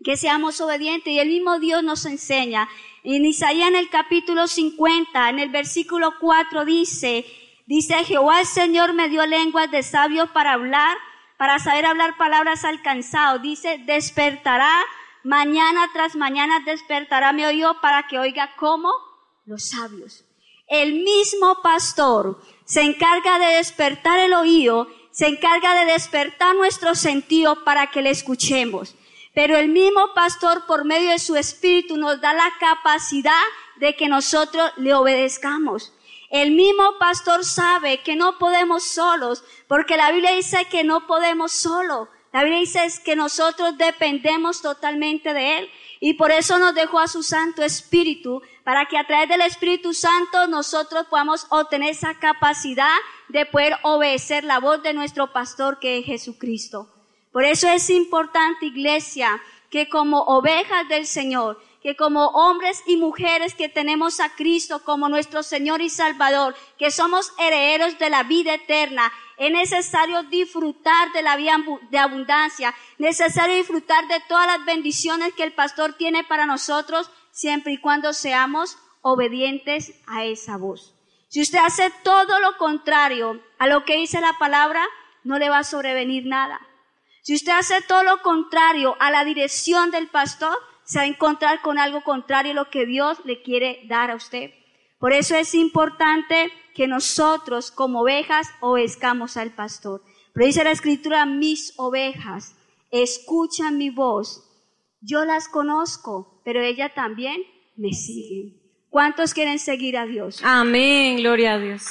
que 0.05 0.16
seamos 0.16 0.61
obedientes 0.61 1.12
y 1.12 1.18
el 1.18 1.28
mismo 1.28 1.59
Dios 1.59 1.82
nos 1.82 2.05
enseña. 2.07 2.68
En 3.03 3.24
Isaías 3.24 3.68
en 3.68 3.76
el 3.76 3.88
capítulo 3.88 4.46
50, 4.46 5.30
en 5.30 5.38
el 5.40 5.48
versículo 5.48 6.14
4 6.20 6.64
dice, 6.64 7.24
dice 7.66 8.05
Jehová 8.05 8.40
el 8.40 8.46
Señor 8.46 8.92
me 8.92 9.09
dio 9.09 9.26
lenguas 9.26 9.70
de 9.70 9.82
sabios 9.82 10.30
para 10.30 10.53
hablar, 10.53 10.96
para 11.38 11.59
saber 11.59 11.86
hablar 11.86 12.16
palabras 12.16 12.64
alcanzados. 12.64 13.42
Dice, 13.42 13.78
despertará 13.86 14.84
mañana 15.25 15.91
tras 15.93 16.16
mañana 16.16 16.61
despertará 16.61 17.33
mi 17.33 17.45
oído 17.45 17.81
para 17.81 18.07
que 18.07 18.18
oiga 18.18 18.55
como 18.57 18.93
los 19.45 19.71
sabios. 19.71 20.25
El 20.68 21.03
mismo 21.03 21.62
pastor 21.62 22.41
se 22.64 22.83
encarga 22.83 23.39
de 23.39 23.57
despertar 23.57 24.21
el 24.21 24.33
oído, 24.33 24.89
se 25.11 25.27
encarga 25.27 25.75
de 25.75 25.93
despertar 25.93 26.55
nuestro 26.55 26.95
sentido 26.95 27.64
para 27.64 27.91
que 27.91 28.03
le 28.03 28.11
escuchemos. 28.11 28.95
Pero 29.35 29.57
el 29.57 29.68
mismo 29.68 30.14
pastor 30.14 30.66
por 30.66 30.85
medio 30.85 31.11
de 31.11 31.18
su 31.18 31.37
espíritu 31.37 31.97
nos 31.97 32.21
da 32.21 32.33
la 32.33 32.53
capacidad 32.59 33.43
de 33.77 33.97
que 33.97 34.09
nosotros 34.09 34.71
le 34.77 34.95
obedezcamos. 34.95 35.93
El 36.31 36.53
mismo 36.53 36.99
pastor 36.99 37.45
sabe 37.45 38.03
que 38.03 38.14
no 38.14 38.39
podemos 38.39 38.85
solos, 38.85 39.43
porque 39.66 39.97
la 39.97 40.12
Biblia 40.12 40.33
dice 40.33 40.66
que 40.66 40.85
no 40.85 41.07
podemos 41.09 41.51
solo. 41.51 42.09
La 42.33 42.45
Biblia 42.45 42.61
dice 42.61 42.85
es 42.85 43.01
que 43.01 43.16
nosotros 43.16 43.76
dependemos 43.76 44.62
totalmente 44.62 45.35
de 45.35 45.59
Él 45.59 45.70
y 45.99 46.14
por 46.14 46.31
eso 46.31 46.59
nos 46.59 46.74
dejó 46.74 46.99
a 46.99 47.09
su 47.09 47.22
Santo 47.22 47.62
Espíritu, 47.62 48.41
para 48.64 48.87
que 48.87 48.97
a 48.97 49.07
través 49.07 49.28
del 49.28 49.43
Espíritu 49.43 49.93
Santo 49.93 50.47
nosotros 50.47 51.07
podamos 51.11 51.47
obtener 51.51 51.91
esa 51.91 52.14
capacidad 52.14 52.97
de 53.28 53.45
poder 53.45 53.76
obedecer 53.83 54.45
la 54.45 54.61
voz 54.61 54.83
de 54.83 54.95
nuestro 54.95 55.33
pastor 55.33 55.78
que 55.78 55.99
es 55.99 56.07
Jesucristo. 56.07 56.89
Por 57.33 57.45
eso 57.45 57.68
es 57.68 57.91
importante, 57.91 58.66
iglesia, 58.66 59.43
que 59.68 59.89
como 59.89 60.22
ovejas 60.22 60.89
del 60.89 61.07
Señor, 61.07 61.61
que 61.83 61.97
como 61.97 62.26
hombres 62.28 62.83
y 62.87 62.97
mujeres 62.97 63.55
que 63.55 63.68
tenemos 63.68 64.20
a 64.20 64.35
Cristo 64.35 64.83
como 64.85 65.09
nuestro 65.09 65.43
Señor 65.43 65.81
y 65.81 65.91
Salvador, 65.91 66.55
que 66.78 66.91
somos 66.91 67.33
herederos 67.39 67.99
de 67.99 68.11
la 68.11 68.22
vida 68.22 68.55
eterna, 68.55 69.12
es 69.41 69.51
necesario 69.51 70.22
disfrutar 70.24 71.12
de 71.12 71.22
la 71.22 71.34
vida 71.34 71.57
de 71.91 71.99
abundancia, 71.99 72.74
necesario 72.99 73.57
disfrutar 73.57 74.07
de 74.07 74.20
todas 74.28 74.47
las 74.47 74.66
bendiciones 74.66 75.32
que 75.32 75.45
el 75.45 75.55
pastor 75.55 75.95
tiene 75.95 76.24
para 76.24 76.45
nosotros 76.45 77.11
siempre 77.32 77.72
y 77.72 77.78
cuando 77.78 78.12
seamos 78.12 78.76
obedientes 79.01 79.95
a 80.07 80.26
esa 80.26 80.59
voz. 80.59 80.95
Si 81.28 81.41
usted 81.41 81.59
hace 81.59 81.91
todo 82.03 82.38
lo 82.41 82.59
contrario 82.59 83.41
a 83.59 83.66
lo 83.66 83.86
que 83.86 83.97
dice 83.97 84.20
la 84.20 84.34
palabra, 84.38 84.84
no 85.24 85.38
le 85.38 85.49
va 85.49 85.61
a 85.61 85.64
sobrevenir 85.64 86.26
nada. 86.26 86.61
Si 87.22 87.34
usted 87.34 87.53
hace 87.53 87.80
todo 87.80 88.03
lo 88.03 88.20
contrario 88.20 88.95
a 89.01 89.11
la 89.11 89.24
dirección 89.24 89.91
del 89.91 90.09
pastor, 90.09 90.59
se 90.84 90.99
va 90.99 91.05
a 91.05 91.09
encontrar 91.09 91.62
con 91.62 91.78
algo 91.78 92.05
contrario 92.05 92.53
a 92.53 92.57
lo 92.57 92.68
que 92.68 92.84
Dios 92.84 93.24
le 93.24 93.41
quiere 93.41 93.80
dar 93.86 94.11
a 94.11 94.16
usted. 94.16 94.51
Por 95.01 95.14
eso 95.14 95.34
es 95.34 95.55
importante 95.55 96.53
que 96.74 96.86
nosotros 96.86 97.70
como 97.70 98.03
ovejas 98.03 98.48
obedezcamos 98.61 99.38
al 99.38 99.51
pastor. 99.51 100.03
Pero 100.34 100.46
dice 100.46 100.62
la 100.62 100.70
escritura, 100.70 101.24
mis 101.24 101.72
ovejas 101.78 102.55
escuchan 102.90 103.78
mi 103.78 103.88
voz. 103.90 104.46
Yo 105.01 105.24
las 105.24 105.48
conozco, 105.48 106.42
pero 106.44 106.61
ellas 106.61 106.92
también 106.94 107.42
me 107.76 107.92
siguen. 107.94 108.61
¿Cuántos 108.90 109.32
quieren 109.32 109.59
seguir 109.59 109.96
a 109.96 110.05
Dios? 110.05 110.42
Amén, 110.44 111.16
gloria 111.16 111.55
a 111.55 111.59
Dios. 111.59 111.86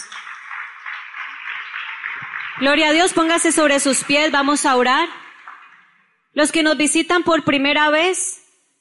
Gloria 2.59 2.89
a 2.89 2.91
Dios, 2.91 3.13
póngase 3.13 3.51
sobre 3.51 3.79
sus 3.79 4.03
pies, 4.03 4.31
vamos 4.31 4.65
a 4.65 4.75
orar. 4.75 5.09
Los 6.33 6.51
que 6.51 6.61
nos 6.61 6.77
visitan 6.77 7.23
por 7.23 7.43
primera 7.43 7.89
vez, 7.89 8.38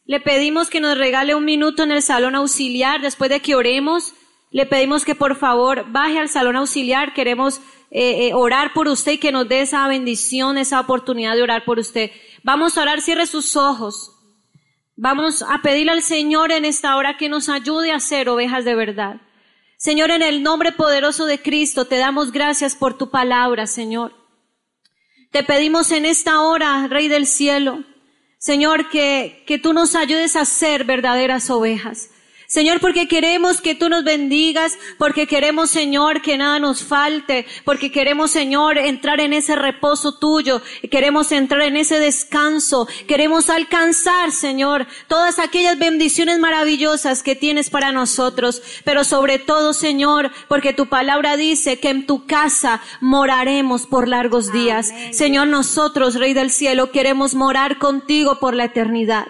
le 0.09 0.21
pedimos 0.21 0.71
que 0.71 0.81
nos 0.81 0.97
regale 0.97 1.35
un 1.35 1.45
minuto 1.45 1.83
en 1.83 1.93
el 1.93 2.01
salón 2.01 2.35
auxiliar 2.35 3.03
después 3.03 3.29
de 3.29 3.41
que 3.41 3.55
oremos. 3.55 4.15
Le 4.51 4.65
pedimos 4.65 5.05
que 5.05 5.15
por 5.15 5.37
favor 5.37 5.85
baje 5.93 6.19
al 6.19 6.31
salón 6.31 6.57
auxiliar. 6.57 7.13
Queremos 7.13 7.59
eh, 7.91 8.29
eh, 8.29 8.31
orar 8.33 8.73
por 8.73 8.89
usted 8.89 9.13
y 9.13 9.19
que 9.19 9.33
nos 9.33 9.47
dé 9.47 9.61
esa 9.61 9.87
bendición, 9.87 10.57
esa 10.57 10.81
oportunidad 10.81 11.37
de 11.37 11.43
orar 11.43 11.67
por 11.67 11.79
usted. 11.79 12.11
Vamos 12.43 12.79
a 12.79 12.83
orar, 12.83 13.03
cierre 13.03 13.27
sus 13.27 13.55
ojos. 13.55 14.13
Vamos 14.97 15.43
a 15.43 15.61
pedirle 15.61 15.93
al 15.93 16.03
Señor 16.03 16.53
en 16.53 16.65
esta 16.65 16.97
hora 16.97 17.19
que 17.19 17.29
nos 17.29 17.51
ayude 17.51 17.93
a 17.93 18.01
ser 18.01 18.31
ovejas 18.31 18.65
de 18.65 18.75
verdad. 18.75 19.21
Señor, 19.77 20.11
en 20.11 20.23
el 20.23 20.43
nombre 20.43 20.73
poderoso 20.73 21.27
de 21.27 21.43
Cristo, 21.43 21.85
te 21.85 21.99
damos 21.99 22.33
gracias 22.33 22.75
por 22.75 22.97
tu 22.97 23.11
palabra, 23.11 23.67
Señor. 23.67 24.15
Te 25.33 25.45
pedimos 25.45 25.93
en 25.93 26.07
esta 26.07 26.41
hora, 26.41 26.87
Rey 26.89 27.09
del 27.09 27.27
Cielo, 27.27 27.85
Señor, 28.39 28.89
que, 28.89 29.43
que 29.47 29.59
tú 29.59 29.73
nos 29.73 29.97
ayudes 29.97 30.37
a 30.37 30.45
ser 30.45 30.85
verdaderas 30.85 31.51
ovejas. 31.51 32.11
Señor, 32.51 32.81
porque 32.81 33.09
queremos 33.09 33.61
que 33.61 33.75
tú 33.75 33.91
nos 33.91 34.05
bendigas, 34.05 34.79
porque 34.97 35.27
queremos, 35.27 35.69
Señor, 35.69 36.23
que 36.23 36.39
nada 36.39 36.59
nos 36.59 36.83
falte, 36.83 37.45
porque 37.63 37.93
queremos, 37.93 38.31
Señor, 38.31 38.79
entrar 38.79 39.21
en 39.21 39.35
ese 39.35 39.55
reposo 39.55 40.19
tuyo, 40.19 40.63
queremos 40.91 41.31
entrar 41.31 41.61
en 41.61 41.77
ese 41.77 42.01
descanso, 42.01 42.89
queremos 43.07 43.51
alcanzar, 43.51 44.33
Señor, 44.33 44.87
todas 45.09 45.39
aquellas 45.39 45.79
bendiciones 45.79 46.39
maravillosas 46.39 47.23
que 47.23 47.37
tienes 47.37 47.69
para 47.69 47.93
nosotros, 47.93 48.63
pero 48.83 49.05
sobre 49.05 49.39
todo, 49.39 49.75
Señor, 49.75 50.31
porque 50.49 50.73
tu 50.73 50.87
palabra 50.87 51.37
dice 51.37 51.79
que 51.79 51.91
en 51.91 52.07
tu 52.07 52.25
casa 52.25 52.81
moraremos 53.03 53.87
por 53.87 54.09
largos 54.09 54.51
días. 54.53 54.91
Señor, 55.11 55.49
nosotros, 55.49 56.15
Rey 56.15 56.33
del 56.33 56.51
Cielo, 56.51 56.93
queremos 56.93 57.35
morar 57.35 57.77
contigo 57.77 58.39
por 58.41 58.55
la 58.55 58.65
eternidad. 58.65 59.27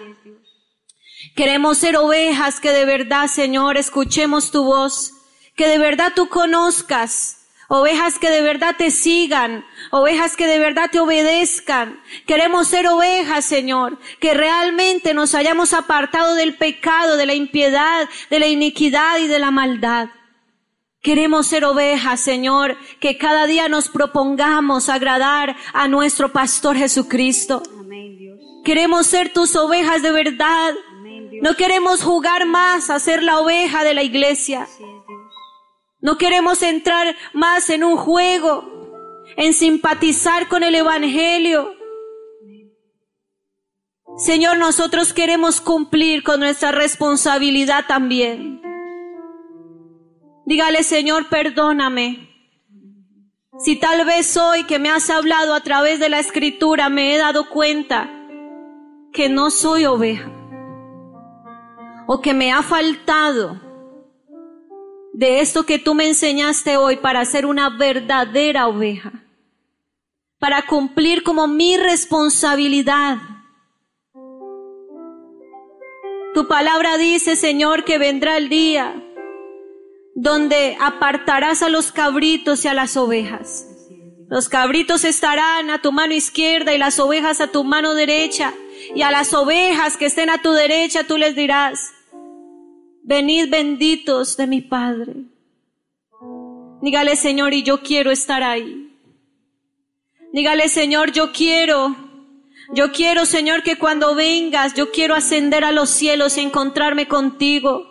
Queremos 1.39 1.77
ser 1.77 1.95
ovejas 1.95 2.59
que 2.59 2.73
de 2.73 2.83
verdad, 2.83 3.27
Señor, 3.27 3.77
escuchemos 3.77 4.51
tu 4.51 4.65
voz, 4.65 5.13
que 5.55 5.69
de 5.69 5.77
verdad 5.77 6.11
tú 6.13 6.27
conozcas, 6.27 7.37
ovejas 7.69 8.19
que 8.19 8.29
de 8.29 8.41
verdad 8.41 8.75
te 8.77 8.91
sigan, 8.91 9.63
ovejas 9.89 10.35
que 10.35 10.47
de 10.47 10.59
verdad 10.59 10.89
te 10.91 10.99
obedezcan. 10.99 11.97
Queremos 12.27 12.67
ser 12.67 12.89
ovejas, 12.89 13.45
Señor, 13.45 13.97
que 14.19 14.33
realmente 14.33 15.13
nos 15.13 15.33
hayamos 15.33 15.71
apartado 15.71 16.35
del 16.35 16.57
pecado, 16.57 17.15
de 17.15 17.25
la 17.25 17.35
impiedad, 17.35 18.09
de 18.29 18.39
la 18.39 18.47
iniquidad 18.47 19.19
y 19.19 19.27
de 19.27 19.39
la 19.39 19.49
maldad. 19.49 20.09
Queremos 21.01 21.47
ser 21.47 21.63
ovejas, 21.63 22.19
Señor, 22.19 22.75
que 22.99 23.17
cada 23.17 23.45
día 23.45 23.69
nos 23.69 23.87
propongamos 23.87 24.89
agradar 24.89 25.55
a 25.71 25.87
nuestro 25.87 26.33
pastor 26.33 26.75
Jesucristo. 26.75 27.63
Amén, 27.79 28.17
Dios. 28.17 28.39
Queremos 28.65 29.07
ser 29.07 29.31
tus 29.31 29.55
ovejas 29.55 30.01
de 30.01 30.11
verdad. 30.11 30.73
No 31.41 31.55
queremos 31.55 32.03
jugar 32.03 32.45
más 32.45 32.89
a 32.89 32.99
ser 32.99 33.23
la 33.23 33.39
oveja 33.39 33.83
de 33.83 33.93
la 33.93 34.03
iglesia. 34.03 34.67
No 36.01 36.17
queremos 36.17 36.61
entrar 36.61 37.15
más 37.33 37.69
en 37.69 37.83
un 37.83 37.95
juego, 37.95 39.23
en 39.37 39.53
simpatizar 39.53 40.47
con 40.47 40.63
el 40.63 40.75
Evangelio. 40.75 41.75
Señor, 44.17 44.57
nosotros 44.57 45.13
queremos 45.13 45.61
cumplir 45.61 46.23
con 46.23 46.41
nuestra 46.41 46.71
responsabilidad 46.71 47.85
también. 47.87 48.61
Dígale, 50.45 50.83
Señor, 50.83 51.29
perdóname. 51.29 52.27
Si 53.59 53.77
tal 53.77 54.05
vez 54.05 54.35
hoy 54.35 54.63
que 54.65 54.79
me 54.79 54.89
has 54.89 55.09
hablado 55.09 55.53
a 55.53 55.61
través 55.61 55.99
de 55.99 56.09
la 56.09 56.19
escritura 56.19 56.89
me 56.89 57.13
he 57.13 57.17
dado 57.17 57.49
cuenta 57.49 58.09
que 59.13 59.29
no 59.29 59.51
soy 59.51 59.85
oveja 59.85 60.38
o 62.11 62.21
que 62.21 62.33
me 62.33 62.51
ha 62.51 62.63
faltado 62.63 63.61
de 65.13 65.41
esto 65.41 65.67
que 65.67 65.77
tú 65.77 65.93
me 65.93 66.07
enseñaste 66.07 66.75
hoy 66.75 66.95
para 66.95 67.23
ser 67.23 67.45
una 67.45 67.69
verdadera 67.69 68.67
oveja, 68.67 69.11
para 70.39 70.63
cumplir 70.63 71.21
como 71.21 71.45
mi 71.45 71.77
responsabilidad. 71.77 73.19
Tu 76.33 76.47
palabra 76.47 76.97
dice, 76.97 77.35
Señor, 77.35 77.83
que 77.83 77.99
vendrá 77.99 78.37
el 78.37 78.49
día 78.49 79.03
donde 80.15 80.77
apartarás 80.81 81.61
a 81.61 81.69
los 81.69 81.91
cabritos 81.91 82.65
y 82.65 82.69
a 82.69 82.73
las 82.73 82.97
ovejas. 82.97 83.67
Los 84.29 84.49
cabritos 84.49 85.05
estarán 85.05 85.69
a 85.69 85.79
tu 85.79 85.91
mano 85.91 86.15
izquierda 86.15 86.73
y 86.73 86.79
las 86.79 86.99
ovejas 86.99 87.39
a 87.39 87.51
tu 87.51 87.63
mano 87.63 87.93
derecha. 87.93 88.55
Y 88.95 89.03
a 89.03 89.11
las 89.11 89.33
ovejas 89.35 89.97
que 89.97 90.07
estén 90.07 90.31
a 90.31 90.41
tu 90.41 90.53
derecha 90.53 91.03
tú 91.03 91.17
les 91.17 91.35
dirás, 91.35 91.91
venid 93.09 93.49
benditos 93.49 94.37
de 94.37 94.45
mi 94.45 94.61
Padre. 94.61 95.15
Dígale, 96.79 97.15
Señor, 97.15 97.55
y 97.55 97.63
yo 97.63 97.81
quiero 97.81 98.11
estar 98.11 98.43
ahí. 98.43 98.95
Dígale, 100.31 100.69
Señor, 100.69 101.11
yo 101.11 101.31
quiero, 101.31 101.95
yo 102.71 102.91
quiero, 102.91 103.25
Señor, 103.25 103.63
que 103.63 103.77
cuando 103.77 104.13
vengas, 104.13 104.75
yo 104.75 104.91
quiero 104.91 105.15
ascender 105.15 105.63
a 105.63 105.71
los 105.71 105.89
cielos 105.89 106.37
y 106.37 106.41
encontrarme 106.41 107.07
contigo. 107.07 107.83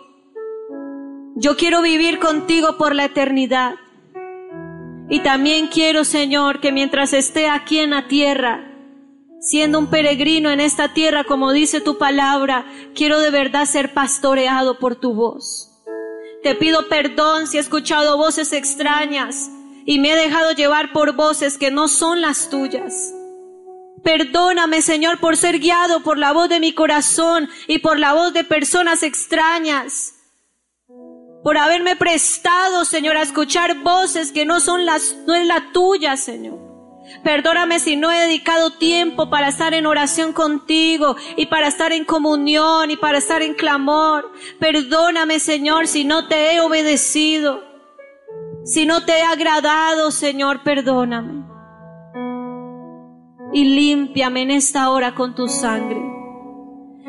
Yo 1.35 1.57
quiero 1.57 1.81
vivir 1.81 2.19
contigo 2.19 2.77
por 2.77 2.95
la 2.95 3.03
eternidad. 3.03 3.75
Y 5.09 5.19
también 5.19 5.67
quiero, 5.67 6.05
Señor, 6.05 6.61
que 6.61 6.71
mientras 6.71 7.11
esté 7.11 7.49
aquí 7.49 7.79
en 7.79 7.89
la 7.89 8.07
tierra, 8.07 8.68
siendo 9.39 9.79
un 9.79 9.87
peregrino 9.87 10.51
en 10.51 10.59
esta 10.59 10.93
tierra, 10.93 11.23
como 11.23 11.51
dice 11.51 11.81
tu 11.81 11.97
palabra, 11.97 12.65
quiero 12.93 13.19
de 13.19 13.31
verdad 13.31 13.65
ser 13.65 13.93
pastoreado 13.93 14.79
por 14.79 14.95
tu 14.95 15.13
voz. 15.13 15.71
Te 16.43 16.55
pido 16.55 16.87
perdón 16.87 17.47
si 17.47 17.57
he 17.57 17.59
escuchado 17.59 18.17
voces 18.17 18.53
extrañas 18.53 19.49
y 19.85 19.99
me 19.99 20.11
he 20.11 20.15
dejado 20.15 20.51
llevar 20.51 20.93
por 20.93 21.15
voces 21.15 21.57
que 21.57 21.71
no 21.71 21.87
son 21.87 22.21
las 22.21 22.49
tuyas. 22.49 23.13
Perdóname, 24.03 24.81
Señor, 24.81 25.19
por 25.19 25.35
ser 25.35 25.59
guiado 25.59 26.01
por 26.03 26.17
la 26.17 26.31
voz 26.31 26.47
de 26.47 26.59
mi 26.59 26.73
corazón 26.73 27.49
y 27.67 27.79
por 27.79 27.99
la 27.99 28.13
voz 28.13 28.33
de 28.33 28.45
personas 28.45 29.03
extrañas. 29.03 30.15
Por 31.43 31.57
haberme 31.57 31.95
prestado, 31.95 32.85
Señor, 32.85 33.17
a 33.17 33.21
escuchar 33.21 33.79
voces 33.79 34.31
que 34.31 34.45
no 34.45 34.59
son 34.59 34.85
las, 34.85 35.17
no 35.25 35.35
es 35.35 35.45
la 35.47 35.71
tuya, 35.73 36.15
Señor. 36.15 36.68
Perdóname 37.23 37.79
si 37.79 37.95
no 37.95 38.11
he 38.11 38.19
dedicado 38.19 38.71
tiempo 38.71 39.29
para 39.29 39.49
estar 39.49 39.73
en 39.73 39.85
oración 39.85 40.33
contigo 40.33 41.15
y 41.35 41.47
para 41.47 41.67
estar 41.67 41.91
en 41.91 42.05
comunión 42.05 42.91
y 42.91 42.97
para 42.97 43.17
estar 43.17 43.41
en 43.41 43.53
clamor. 43.53 44.31
Perdóname, 44.59 45.39
Señor, 45.39 45.87
si 45.87 46.05
no 46.05 46.27
te 46.27 46.53
he 46.53 46.61
obedecido. 46.61 47.63
Si 48.63 48.85
no 48.85 49.03
te 49.03 49.19
he 49.19 49.23
agradado, 49.23 50.11
Señor, 50.11 50.63
perdóname. 50.63 51.45
Y 53.51 53.63
límpiame 53.63 54.43
en 54.43 54.51
esta 54.51 54.91
hora 54.91 55.15
con 55.15 55.33
tu 55.33 55.47
sangre. 55.47 56.01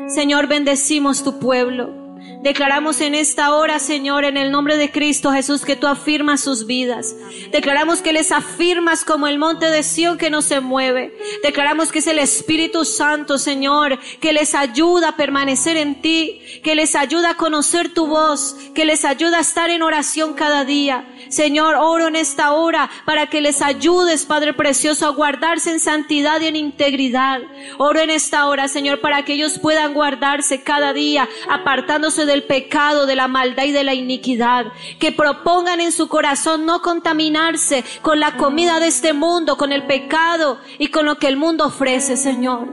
Señor, 0.07 0.47
bendecimos 0.47 1.23
tu 1.23 1.39
pueblo. 1.39 2.00
Declaramos 2.41 3.01
en 3.01 3.13
esta 3.13 3.53
hora, 3.53 3.77
Señor, 3.77 4.25
en 4.25 4.35
el 4.35 4.49
nombre 4.49 4.75
de 4.75 4.91
Cristo 4.91 5.31
Jesús, 5.31 5.63
que 5.63 5.75
tú 5.75 5.85
afirmas 5.85 6.41
sus 6.41 6.65
vidas. 6.65 7.15
Declaramos 7.51 8.01
que 8.01 8.13
les 8.13 8.31
afirmas 8.31 9.05
como 9.05 9.27
el 9.27 9.37
monte 9.37 9.69
de 9.69 9.83
Sión 9.83 10.17
que 10.17 10.31
no 10.31 10.41
se 10.41 10.59
mueve. 10.59 11.15
Declaramos 11.43 11.91
que 11.91 11.99
es 11.99 12.07
el 12.07 12.17
Espíritu 12.17 12.83
Santo, 12.83 13.37
Señor, 13.37 13.99
que 14.19 14.33
les 14.33 14.55
ayuda 14.55 15.09
a 15.09 15.15
permanecer 15.15 15.77
en 15.77 16.01
ti, 16.01 16.41
que 16.63 16.73
les 16.73 16.95
ayuda 16.95 17.31
a 17.31 17.37
conocer 17.37 17.93
tu 17.93 18.07
voz, 18.07 18.55
que 18.73 18.85
les 18.85 19.05
ayuda 19.05 19.37
a 19.37 19.41
estar 19.41 19.69
en 19.69 19.83
oración 19.83 20.33
cada 20.33 20.65
día. 20.65 21.07
Señor, 21.29 21.75
oro 21.75 22.07
en 22.07 22.15
esta 22.15 22.53
hora 22.53 22.89
para 23.05 23.27
que 23.27 23.41
les 23.41 23.61
ayudes, 23.61 24.25
Padre 24.25 24.53
Precioso, 24.53 25.05
a 25.05 25.11
guardarse 25.11 25.69
en 25.69 25.79
santidad 25.79 26.41
y 26.41 26.47
en 26.47 26.55
integridad. 26.55 27.39
Oro 27.77 27.99
en 27.99 28.09
esta 28.09 28.47
hora, 28.47 28.67
Señor, 28.67 28.99
para 28.99 29.23
que 29.25 29.33
ellos 29.33 29.59
puedan 29.59 29.93
guardarse 29.93 30.63
cada 30.63 30.91
día, 30.91 31.29
apartándose 31.47 32.25
de 32.25 32.30
del 32.31 32.43
pecado, 32.43 33.05
de 33.05 33.15
la 33.15 33.27
maldad 33.27 33.63
y 33.63 33.71
de 33.71 33.83
la 33.83 33.93
iniquidad. 33.93 34.65
Que 34.99 35.11
propongan 35.11 35.81
en 35.81 35.91
su 35.91 36.07
corazón 36.07 36.65
no 36.65 36.81
contaminarse 36.81 37.83
con 38.01 38.19
la 38.19 38.37
comida 38.37 38.79
de 38.79 38.87
este 38.87 39.13
mundo, 39.13 39.57
con 39.57 39.71
el 39.71 39.85
pecado 39.85 40.59
y 40.79 40.87
con 40.87 41.05
lo 41.05 41.17
que 41.17 41.27
el 41.27 41.37
mundo 41.37 41.65
ofrece, 41.65 42.17
Señor. 42.17 42.67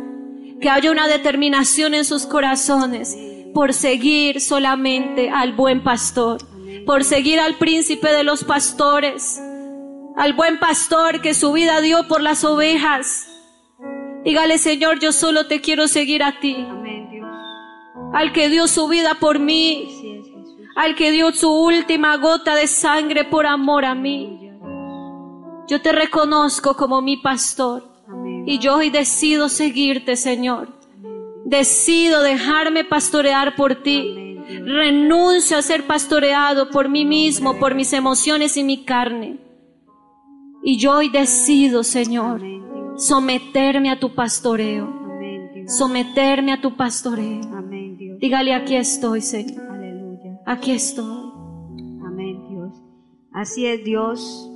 Que 0.60 0.70
haya 0.70 0.90
una 0.90 1.06
determinación 1.06 1.94
en 1.94 2.04
sus 2.04 2.26
corazones 2.26 3.16
por 3.54 3.74
seguir 3.74 4.40
solamente 4.40 5.30
al 5.30 5.52
buen 5.52 5.82
pastor, 5.82 6.38
por 6.86 7.04
seguir 7.04 7.40
al 7.40 7.56
príncipe 7.56 8.08
de 8.12 8.24
los 8.24 8.44
pastores, 8.44 9.40
al 10.16 10.32
buen 10.32 10.58
pastor 10.58 11.20
que 11.20 11.34
su 11.34 11.52
vida 11.52 11.80
dio 11.80 12.08
por 12.08 12.20
las 12.20 12.44
ovejas. 12.44 13.28
Dígale, 14.24 14.58
Señor, 14.58 14.98
yo 14.98 15.12
solo 15.12 15.46
te 15.46 15.60
quiero 15.60 15.88
seguir 15.88 16.22
a 16.22 16.40
ti. 16.40 16.66
Al 18.12 18.32
que 18.32 18.48
dio 18.48 18.66
su 18.66 18.88
vida 18.88 19.16
por 19.20 19.38
mí, 19.38 20.22
al 20.76 20.94
que 20.94 21.10
dio 21.10 21.32
su 21.32 21.50
última 21.50 22.16
gota 22.16 22.54
de 22.54 22.66
sangre 22.66 23.24
por 23.24 23.46
amor 23.46 23.84
a 23.84 23.94
mí. 23.94 24.52
Yo 25.68 25.82
te 25.82 25.92
reconozco 25.92 26.74
como 26.76 27.02
mi 27.02 27.16
pastor 27.18 27.84
y 28.46 28.58
yo 28.58 28.76
hoy 28.76 28.90
decido 28.90 29.48
seguirte, 29.48 30.16
Señor. 30.16 30.78
Decido 31.44 32.22
dejarme 32.22 32.84
pastorear 32.84 33.56
por 33.56 33.82
ti. 33.82 34.38
Renuncio 34.64 35.58
a 35.58 35.62
ser 35.62 35.86
pastoreado 35.86 36.70
por 36.70 36.88
mí 36.88 37.04
mismo, 37.04 37.58
por 37.58 37.74
mis 37.74 37.92
emociones 37.92 38.56
y 38.56 38.64
mi 38.64 38.84
carne. 38.84 39.38
Y 40.62 40.78
yo 40.78 40.92
hoy 40.92 41.08
decido, 41.10 41.84
Señor, 41.84 42.40
someterme 42.96 43.90
a 43.90 44.00
tu 44.00 44.14
pastoreo. 44.14 45.07
Someterme 45.68 46.52
a 46.52 46.60
tu 46.62 46.76
pastoreo. 46.76 47.42
Amén, 47.54 47.98
Dios. 47.98 48.18
Dígale, 48.18 48.54
aquí 48.54 48.74
estoy, 48.74 49.20
Señor. 49.20 49.70
Aleluya. 49.70 50.40
Aquí 50.46 50.72
estoy. 50.72 51.30
Amén, 52.06 52.48
Dios. 52.48 52.72
Así 53.34 53.66
es, 53.66 53.84
Dios. 53.84 54.50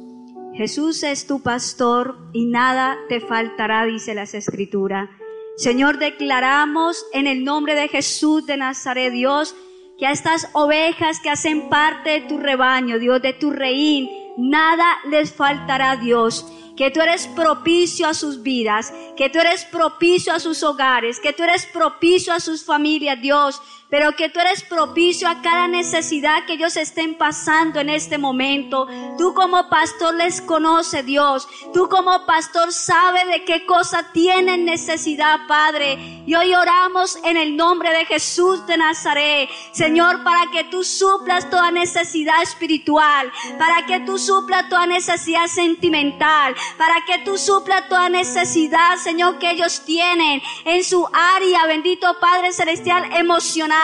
Jesús 0.54 1.02
es 1.02 1.26
tu 1.26 1.42
pastor 1.42 2.16
y 2.32 2.46
nada 2.46 2.96
te 3.10 3.20
faltará, 3.20 3.84
dice 3.84 4.14
las 4.14 4.32
escrituras. 4.32 5.10
Señor, 5.56 5.98
declaramos 5.98 7.04
en 7.12 7.26
el 7.26 7.44
nombre 7.44 7.74
de 7.74 7.88
Jesús 7.88 8.46
de 8.46 8.56
Nazaret, 8.56 9.12
Dios, 9.12 9.54
que 9.98 10.06
a 10.06 10.12
estas 10.12 10.48
ovejas 10.54 11.20
que 11.20 11.28
hacen 11.28 11.68
parte 11.68 12.08
de 12.08 12.20
tu 12.22 12.38
rebaño, 12.38 12.98
Dios, 12.98 13.20
de 13.20 13.34
tu 13.34 13.50
reín, 13.50 14.08
nada 14.38 14.86
les 15.10 15.30
faltará, 15.30 15.96
Dios. 15.96 16.50
Que 16.76 16.90
tú 16.90 17.00
eres 17.00 17.26
propicio 17.28 18.06
a 18.06 18.14
sus 18.14 18.42
vidas, 18.42 18.92
que 19.16 19.28
tú 19.28 19.38
eres 19.38 19.64
propicio 19.64 20.32
a 20.32 20.40
sus 20.40 20.62
hogares, 20.62 21.20
que 21.20 21.32
tú 21.32 21.42
eres 21.42 21.66
propicio 21.66 22.32
a 22.32 22.40
sus 22.40 22.64
familias, 22.64 23.20
Dios 23.20 23.60
pero 23.92 24.16
que 24.16 24.30
tú 24.30 24.40
eres 24.40 24.62
propicio 24.62 25.28
a 25.28 25.42
cada 25.42 25.68
necesidad 25.68 26.46
que 26.46 26.54
ellos 26.54 26.78
estén 26.78 27.14
pasando 27.14 27.78
en 27.78 27.90
este 27.90 28.16
momento. 28.16 28.88
Tú 29.18 29.34
como 29.34 29.68
pastor 29.68 30.14
les 30.14 30.40
conoce, 30.40 31.02
Dios. 31.02 31.46
Tú 31.74 31.90
como 31.90 32.24
pastor 32.24 32.72
sabes 32.72 33.26
de 33.26 33.44
qué 33.44 33.66
cosa 33.66 34.10
tienen 34.14 34.64
necesidad, 34.64 35.46
Padre. 35.46 36.22
Y 36.24 36.34
hoy 36.34 36.54
oramos 36.54 37.18
en 37.22 37.36
el 37.36 37.54
nombre 37.54 37.90
de 37.90 38.06
Jesús 38.06 38.66
de 38.66 38.78
Nazaret, 38.78 39.50
Señor, 39.72 40.24
para 40.24 40.50
que 40.50 40.64
tú 40.64 40.84
suplas 40.84 41.50
toda 41.50 41.70
necesidad 41.70 42.40
espiritual, 42.40 43.30
para 43.58 43.84
que 43.84 44.00
tú 44.00 44.16
suplas 44.16 44.70
toda 44.70 44.86
necesidad 44.86 45.48
sentimental, 45.48 46.54
para 46.78 47.04
que 47.04 47.18
tú 47.26 47.36
suplas 47.36 47.86
toda 47.90 48.08
necesidad, 48.08 48.96
Señor, 48.96 49.38
que 49.38 49.50
ellos 49.50 49.82
tienen 49.84 50.40
en 50.64 50.82
su 50.82 51.06
área, 51.12 51.66
bendito 51.66 52.06
Padre 52.18 52.54
Celestial, 52.54 53.12
emocional. 53.12 53.81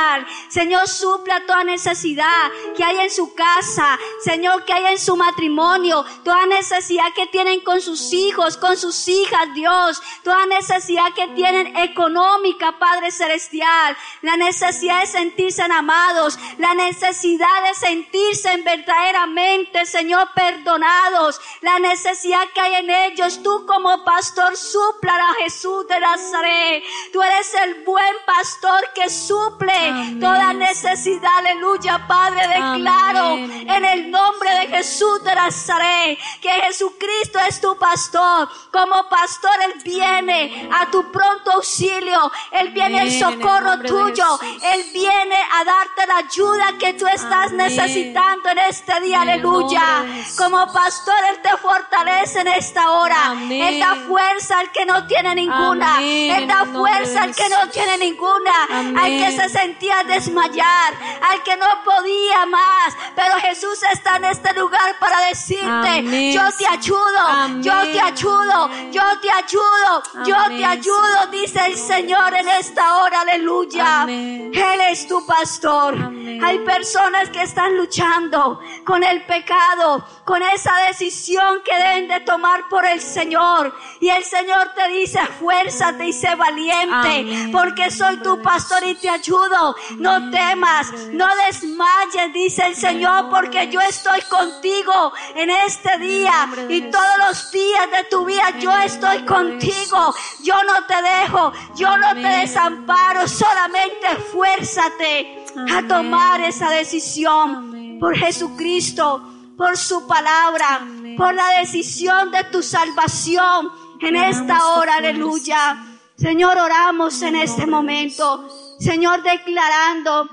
Señor, 0.49 0.89
supla 0.89 1.45
toda 1.47 1.65
necesidad 1.65 2.51
que 2.77 2.85
hay 2.85 2.99
en 2.99 3.11
su 3.11 3.35
casa, 3.35 3.99
Señor, 4.21 4.65
que 4.65 4.73
hay 4.73 4.87
en 4.93 4.99
su 4.99 5.17
matrimonio, 5.17 6.05
toda 6.25 6.47
necesidad 6.47 7.13
que 7.15 7.27
tienen 7.27 7.61
con 7.61 7.81
sus 7.81 8.13
hijos, 8.13 8.57
con 8.57 8.77
sus 8.77 9.09
hijas, 9.09 9.53
Dios, 9.55 10.03
toda 10.23 10.47
necesidad 10.47 11.13
que 11.15 11.29
tienen 11.29 11.77
económica, 11.77 12.79
Padre 12.79 13.11
Celestial, 13.11 13.97
la 14.23 14.37
necesidad 14.37 15.01
de 15.01 15.07
sentirse 15.07 15.63
amados, 15.63 16.39
la 16.59 16.75
necesidad 16.75 17.63
de 17.69 17.75
sentirse 17.75 18.57
verdaderamente, 18.63 19.87
Señor, 19.87 20.31
perdonados, 20.35 21.41
la 21.61 21.79
necesidad 21.79 22.49
que 22.55 22.61
hay 22.61 22.75
en 22.77 22.91
ellos, 22.91 23.43
tú 23.43 23.67
como 23.67 24.05
pastor, 24.05 24.57
supla 24.57 25.15
a 25.15 25.35
Jesús 25.43 25.87
de 25.89 26.01
Nazaret, 26.01 26.85
tú 27.13 27.23
eres 27.23 27.55
el 27.55 27.85
buen 27.85 28.15
pastor 28.27 28.93
que 28.95 29.09
suple 29.09 29.88
Amén. 29.89 30.21
toda 30.21 30.53
necesidad, 30.53 31.39
aleluya, 31.39 32.07
Padre, 32.07 32.47
declaro 32.49 33.25
Amén. 33.35 33.69
en 33.69 33.85
el 33.85 34.11
nombre 34.11 34.51
de 34.61 34.67
Jesús 34.69 35.23
de 35.25 35.35
Nazaret 35.35 36.19
que 36.41 36.51
Jesucristo 36.51 37.39
es 37.49 37.61
tu 37.61 37.77
pastor. 37.79 38.49
Como 38.73 39.09
pastor, 39.09 39.51
Él 39.67 39.81
viene 39.85 40.69
a 40.73 40.91
tu 40.91 41.11
pronto 41.11 41.53
auxilio, 41.53 42.31
Él 42.51 42.69
viene 42.71 43.03
en 43.03 43.19
socorro 43.19 43.79
tuyo. 43.81 44.39
Él 44.63 44.85
viene 44.93 45.37
a 45.37 45.65
darte 45.65 46.07
la 46.07 46.17
ayuda 46.19 46.79
que 46.79 46.95
tú 46.95 47.07
estás 47.07 47.49
Amén. 47.53 47.57
necesitando 47.69 48.51
en 48.51 48.59
este 48.59 49.01
día, 49.01 49.23
En 49.23 49.29
aleluya. 49.31 50.05
Como 50.37 50.73
pastor, 50.73 51.15
Él 51.31 51.41
te 51.43 51.57
fortalece 51.57 52.41
en 52.41 52.49
esta 52.49 52.91
hora. 52.93 53.35
Él 53.51 53.81
da 53.81 53.95
fuerza 54.07 54.59
al 54.61 54.71
que 54.73 54.85
no 54.87 55.07
tiene 55.07 55.35
ninguna, 55.35 55.99
Él 56.01 56.47
da 56.47 56.65
fuerza 56.67 57.23
al 57.23 57.35
que 57.35 57.49
no 57.49 57.69
tiene 57.71 57.99
ninguna, 57.99 58.53
al 58.97 59.11
que 59.19 59.33
se 59.33 59.49
sentía 59.69 60.03
desmayar, 60.05 60.95
al 61.31 61.43
que 61.43 61.57
no 61.57 61.67
podía 61.85 62.47
más. 62.47 62.97
Pero 63.15 63.35
Jesús 63.41 63.79
está 63.93 64.17
en 64.17 64.25
este 64.25 64.53
lugar 64.55 64.99
para 64.99 65.21
decirte, 65.27 65.89
Amén. 65.99 66.33
yo 66.33 66.43
te 66.57 66.67
ayudo, 66.67 67.21
Amén. 67.27 67.63
yo 67.63 67.83
te 67.83 68.01
ayudo, 68.01 68.71
yo 68.91 69.03
te 69.21 69.31
ayudo, 69.31 70.03
yo 70.25 70.37
te 70.49 70.65
ayudo, 70.65 71.27
dice 71.31 71.61
el 71.67 71.77
Señor 71.77 72.35
en 72.35 72.49
esta 72.49 72.99
hora, 72.99 73.21
aleluya. 73.21 74.07
Él 74.09 74.81
es 74.91 75.07
tu 75.07 75.25
pastor. 75.27 75.95
Hay 76.43 76.59
personas 76.61 77.31
que 77.31 77.43
están 77.43 77.77
luchando 77.77 78.61
con 78.85 79.03
el 79.03 79.25
pecado, 79.25 80.05
con 80.25 80.43
esa 80.43 80.75
decisión 80.87 81.63
que 81.65 81.75
deben 81.77 82.09
de 82.09 82.21
tomar 82.21 82.69
por 82.69 82.87
el 82.87 83.01
Señor. 83.01 83.75
Y 84.01 84.09
el 84.09 84.25
Señor 84.25 84.73
te 84.75 84.89
dice, 84.89 85.21
fuérzate 85.39 86.07
y 86.07 86.13
sé 86.13 86.35
valiente, 86.35 87.51
porque 87.53 87.91
soy 87.91 88.17
tu 88.19 88.41
pastor 88.41 88.85
y 88.85 88.95
te 88.95 89.11
ayudo. 89.11 89.58
No 89.99 90.31
temas, 90.31 90.93
no 91.13 91.27
desmayes, 91.47 92.33
dice 92.33 92.67
el 92.67 92.77
Señor, 92.77 93.29
porque 93.31 93.69
yo 93.69 93.81
estoy 93.81 94.21
contigo 94.23 95.13
en 95.35 95.51
este 95.51 95.99
día 95.99 96.49
y 96.69 96.83
todos 96.91 97.19
los 97.27 97.51
días 97.51 97.91
de 97.91 98.05
tu 98.11 98.25
vida 98.25 98.51
yo 98.59 98.77
estoy 98.79 99.25
contigo. 99.25 100.15
Yo 100.43 100.55
no 100.65 100.85
te 100.87 101.03
dejo, 101.03 101.53
yo 101.77 101.97
no 101.97 102.15
te 102.15 102.29
desamparo, 102.41 103.27
solamente 103.27 104.07
fuérzate 104.33 105.45
a 105.73 105.87
tomar 105.87 106.41
esa 106.41 106.71
decisión 106.71 107.99
por 107.99 108.17
Jesucristo, 108.17 109.23
por 109.57 109.77
su 109.77 110.07
palabra, 110.07 110.87
por 111.17 111.35
la 111.35 111.49
decisión 111.61 112.31
de 112.31 112.45
tu 112.45 112.63
salvación 112.63 113.71
en 114.01 114.17
esta 114.17 114.69
hora, 114.69 114.97
aleluya. 114.97 115.85
Señor, 116.17 116.59
oramos 116.59 117.23
en 117.23 117.37
este 117.37 117.67
momento, 117.67 118.49
Señor, 118.79 119.23
declarando 119.23 120.29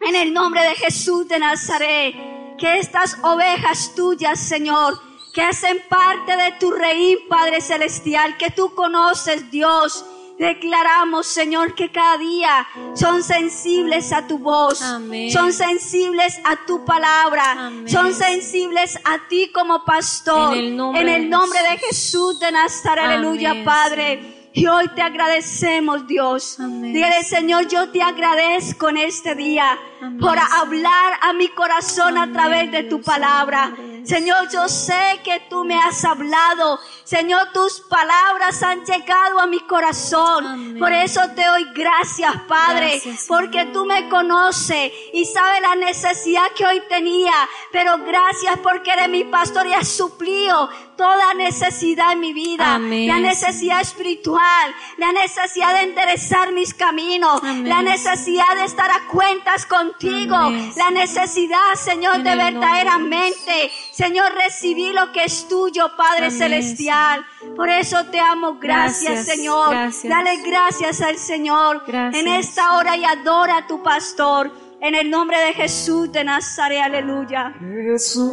en 0.00 0.14
el 0.14 0.32
nombre 0.32 0.62
de 0.62 0.74
Jesús 0.76 1.26
de 1.28 1.38
Nazaret 1.38 2.14
que 2.56 2.78
estas 2.78 3.18
ovejas 3.22 3.92
tuyas, 3.94 4.38
Señor, 4.38 5.00
que 5.32 5.42
hacen 5.42 5.82
parte 5.88 6.36
de 6.36 6.52
tu 6.58 6.70
reín, 6.70 7.18
Padre 7.28 7.60
Celestial, 7.60 8.36
que 8.36 8.50
tú 8.50 8.74
conoces, 8.74 9.50
Dios. 9.50 10.04
Declaramos, 10.38 11.26
Señor, 11.26 11.74
que 11.74 11.90
cada 11.90 12.16
día 12.16 12.66
son 12.94 13.24
sensibles 13.24 14.12
a 14.12 14.28
tu 14.28 14.38
voz, 14.38 14.80
Amén. 14.82 15.32
son 15.32 15.52
sensibles 15.52 16.38
a 16.44 16.64
tu 16.64 16.84
palabra, 16.84 17.66
Amén. 17.66 17.88
son 17.88 18.14
sensibles 18.14 18.96
a 19.04 19.26
ti 19.28 19.50
como 19.52 19.84
pastor. 19.84 20.56
En 20.56 20.64
el 20.64 20.76
nombre 20.76 21.02
En 21.02 21.08
el 21.08 21.22
de 21.22 21.28
nombre 21.28 21.60
de 21.60 21.78
Jesús. 21.78 21.88
Jesús 21.88 22.40
de 22.40 22.52
Nazaret, 22.52 23.04
aleluya, 23.04 23.64
Padre. 23.64 24.37
Y 24.58 24.66
hoy 24.66 24.88
te 24.88 25.02
agradecemos, 25.02 26.04
Dios. 26.08 26.58
Amén. 26.58 26.92
Dígale, 26.92 27.22
Señor, 27.22 27.68
yo 27.68 27.90
te 27.90 28.02
agradezco 28.02 28.88
en 28.88 28.96
este 28.96 29.36
día 29.36 29.78
Amén, 30.00 30.18
por 30.18 30.36
hablar 30.36 31.12
a 31.22 31.32
mi 31.32 31.46
corazón 31.50 32.18
a 32.18 32.32
través 32.32 32.72
de 32.72 32.82
tu 32.82 33.00
palabra. 33.00 33.72
Señor, 34.02 34.48
yo 34.50 34.68
sé 34.68 35.20
que 35.22 35.46
tú 35.48 35.64
me 35.64 35.76
has 35.76 36.04
hablado. 36.04 36.80
Señor, 37.04 37.52
tus 37.52 37.82
palabras 37.82 38.60
han 38.64 38.84
llegado 38.84 39.38
a 39.38 39.46
mi 39.46 39.60
corazón. 39.60 40.44
Amén. 40.44 40.78
Por 40.80 40.92
eso 40.92 41.20
te 41.36 41.44
doy 41.44 41.64
gracias, 41.72 42.34
Padre, 42.48 42.94
Gracias, 42.94 43.26
porque 43.28 43.66
tú 43.66 43.84
me 43.84 44.08
conoces 44.08 44.90
y 45.12 45.24
sabes 45.24 45.60
la 45.60 45.76
necesidad 45.76 46.50
que 46.56 46.66
hoy 46.66 46.82
tenía. 46.88 47.48
Pero 47.70 47.98
gracias 47.98 48.58
porque 48.60 48.90
eres 48.90 49.08
mi 49.08 49.22
pastor 49.22 49.68
y 49.68 49.74
has 49.74 49.86
suplido 49.86 50.68
toda 50.98 51.32
necesidad 51.34 52.12
en 52.12 52.20
mi 52.20 52.32
vida. 52.34 52.74
Amén, 52.74 53.06
La 53.06 53.20
necesidad 53.20 53.80
espiritual, 53.80 54.74
la 54.98 55.12
necesidad 55.12 55.72
de 55.74 55.82
enderezar 55.84 56.52
mis 56.52 56.74
caminos, 56.74 57.40
Amén. 57.42 57.68
la 57.68 57.80
necesidad 57.82 58.54
de 58.56 58.64
estar 58.64 58.90
a 58.90 59.06
cuentas 59.06 59.64
contigo, 59.64 60.34
Amén, 60.34 60.72
la 60.76 60.90
necesidad, 60.90 61.74
Señor, 61.76 62.16
En 62.16 62.24
de 62.24 62.34
verdaderamente, 62.36 63.70
Señor, 63.92 64.32
recibir 64.34 64.92
lo 64.94 65.12
que 65.12 65.24
es 65.24 65.48
tuyo, 65.48 65.96
Padre 65.96 66.26
Amén, 66.26 66.38
Celestial. 66.38 67.24
Por 67.56 67.68
eso 67.68 68.04
te 68.06 68.18
amo. 68.20 68.58
Gracias, 68.60 69.12
Gracias, 69.14 69.36
Señor. 69.36 69.70
gracias. 69.70 70.12
Dale 70.12 70.36
gracias 70.42 71.00
al 71.00 71.16
Señor 71.16 71.84
Gracias. 71.86 72.20
en 72.22 72.28
esta 72.28 72.74
hora 72.76 72.96
y 72.96 73.04
adora 73.04 73.58
a 73.58 73.66
tu 73.68 73.82
pastor. 73.82 74.50
En 74.80 74.94
el 74.94 75.10
nombre 75.10 75.38
de 75.40 75.54
Jesús 75.54 76.10
de 76.12 76.22
Nazaret, 76.24 76.82
aleluya. 76.82 77.52
Jesús, 77.58 78.32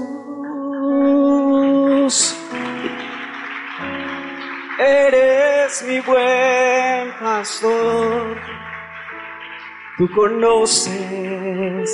eres 4.79 5.83
mi 5.87 5.99
buen 6.01 7.11
pastor. 7.19 8.37
Tú 9.97 10.07
conoces 10.13 11.89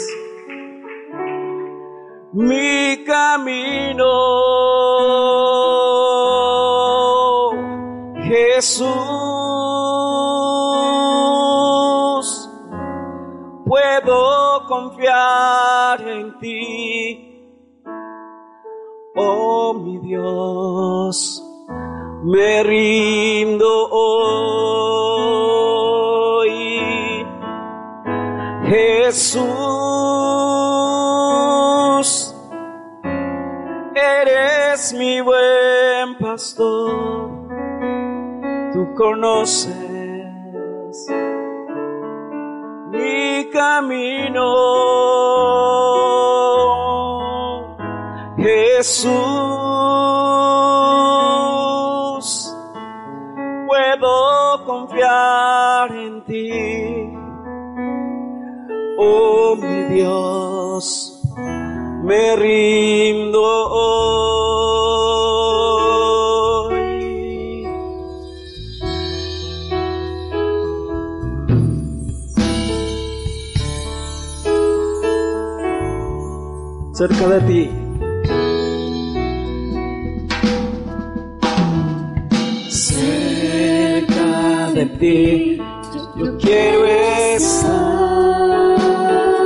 mi 2.34 3.04
camino, 3.06 4.12
Jesús. 8.24 8.90
Puedo 13.66 14.66
confiar 14.68 16.02
en 16.02 16.38
ti, 16.40 17.31
oh 19.24 19.74
mi 19.74 19.98
Dios, 20.00 21.44
me 22.24 22.64
rindo 22.64 23.90
hoy. 23.92 24.22
Jesús, 28.66 29.42
eres 33.94 34.94
mi 34.94 35.20
buen 35.22 36.18
pastor, 36.20 37.30
tú 38.72 38.94
conoces 38.96 39.76
mi 42.92 43.50
camino, 43.52 44.42
Jesús, 48.82 49.12
puedo 53.68 54.66
confiar 54.66 55.92
en 55.96 56.26
ti, 56.26 57.14
oh 58.98 59.56
mi 59.56 59.84
Dios, 59.94 61.22
me 62.06 62.36
rindo 62.36 63.44
hoy. 63.70 64.02
cerca 76.94 77.28
de 77.28 77.42
ti. 77.42 77.81
Ti, 85.02 85.58
yo 86.16 86.38
quiero 86.38 86.86
estar 86.86 88.78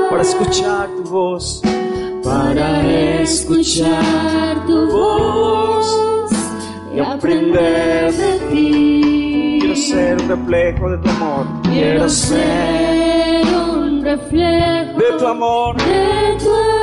para 0.09 0.21
escuchar 0.21 0.89
tu 0.97 1.03
voz, 1.09 1.61
para 2.21 3.21
escuchar 3.21 4.65
tu 4.67 4.91
voz 4.91 6.31
y 6.93 6.99
aprender 6.99 8.13
de 8.13 8.39
ti. 8.51 9.59
Quiero 9.61 9.75
ser 9.77 10.21
un 10.21 10.27
reflejo 10.27 10.89
de 10.89 10.97
tu 10.97 11.09
amor, 11.09 11.45
quiero 11.63 12.09
ser 12.09 13.45
un 13.55 14.03
reflejo 14.03 14.99
de 14.99 15.17
tu 15.17 15.25
amor, 15.25 15.77
de 15.77 16.37
tu 16.43 16.53
amor. 16.53 16.74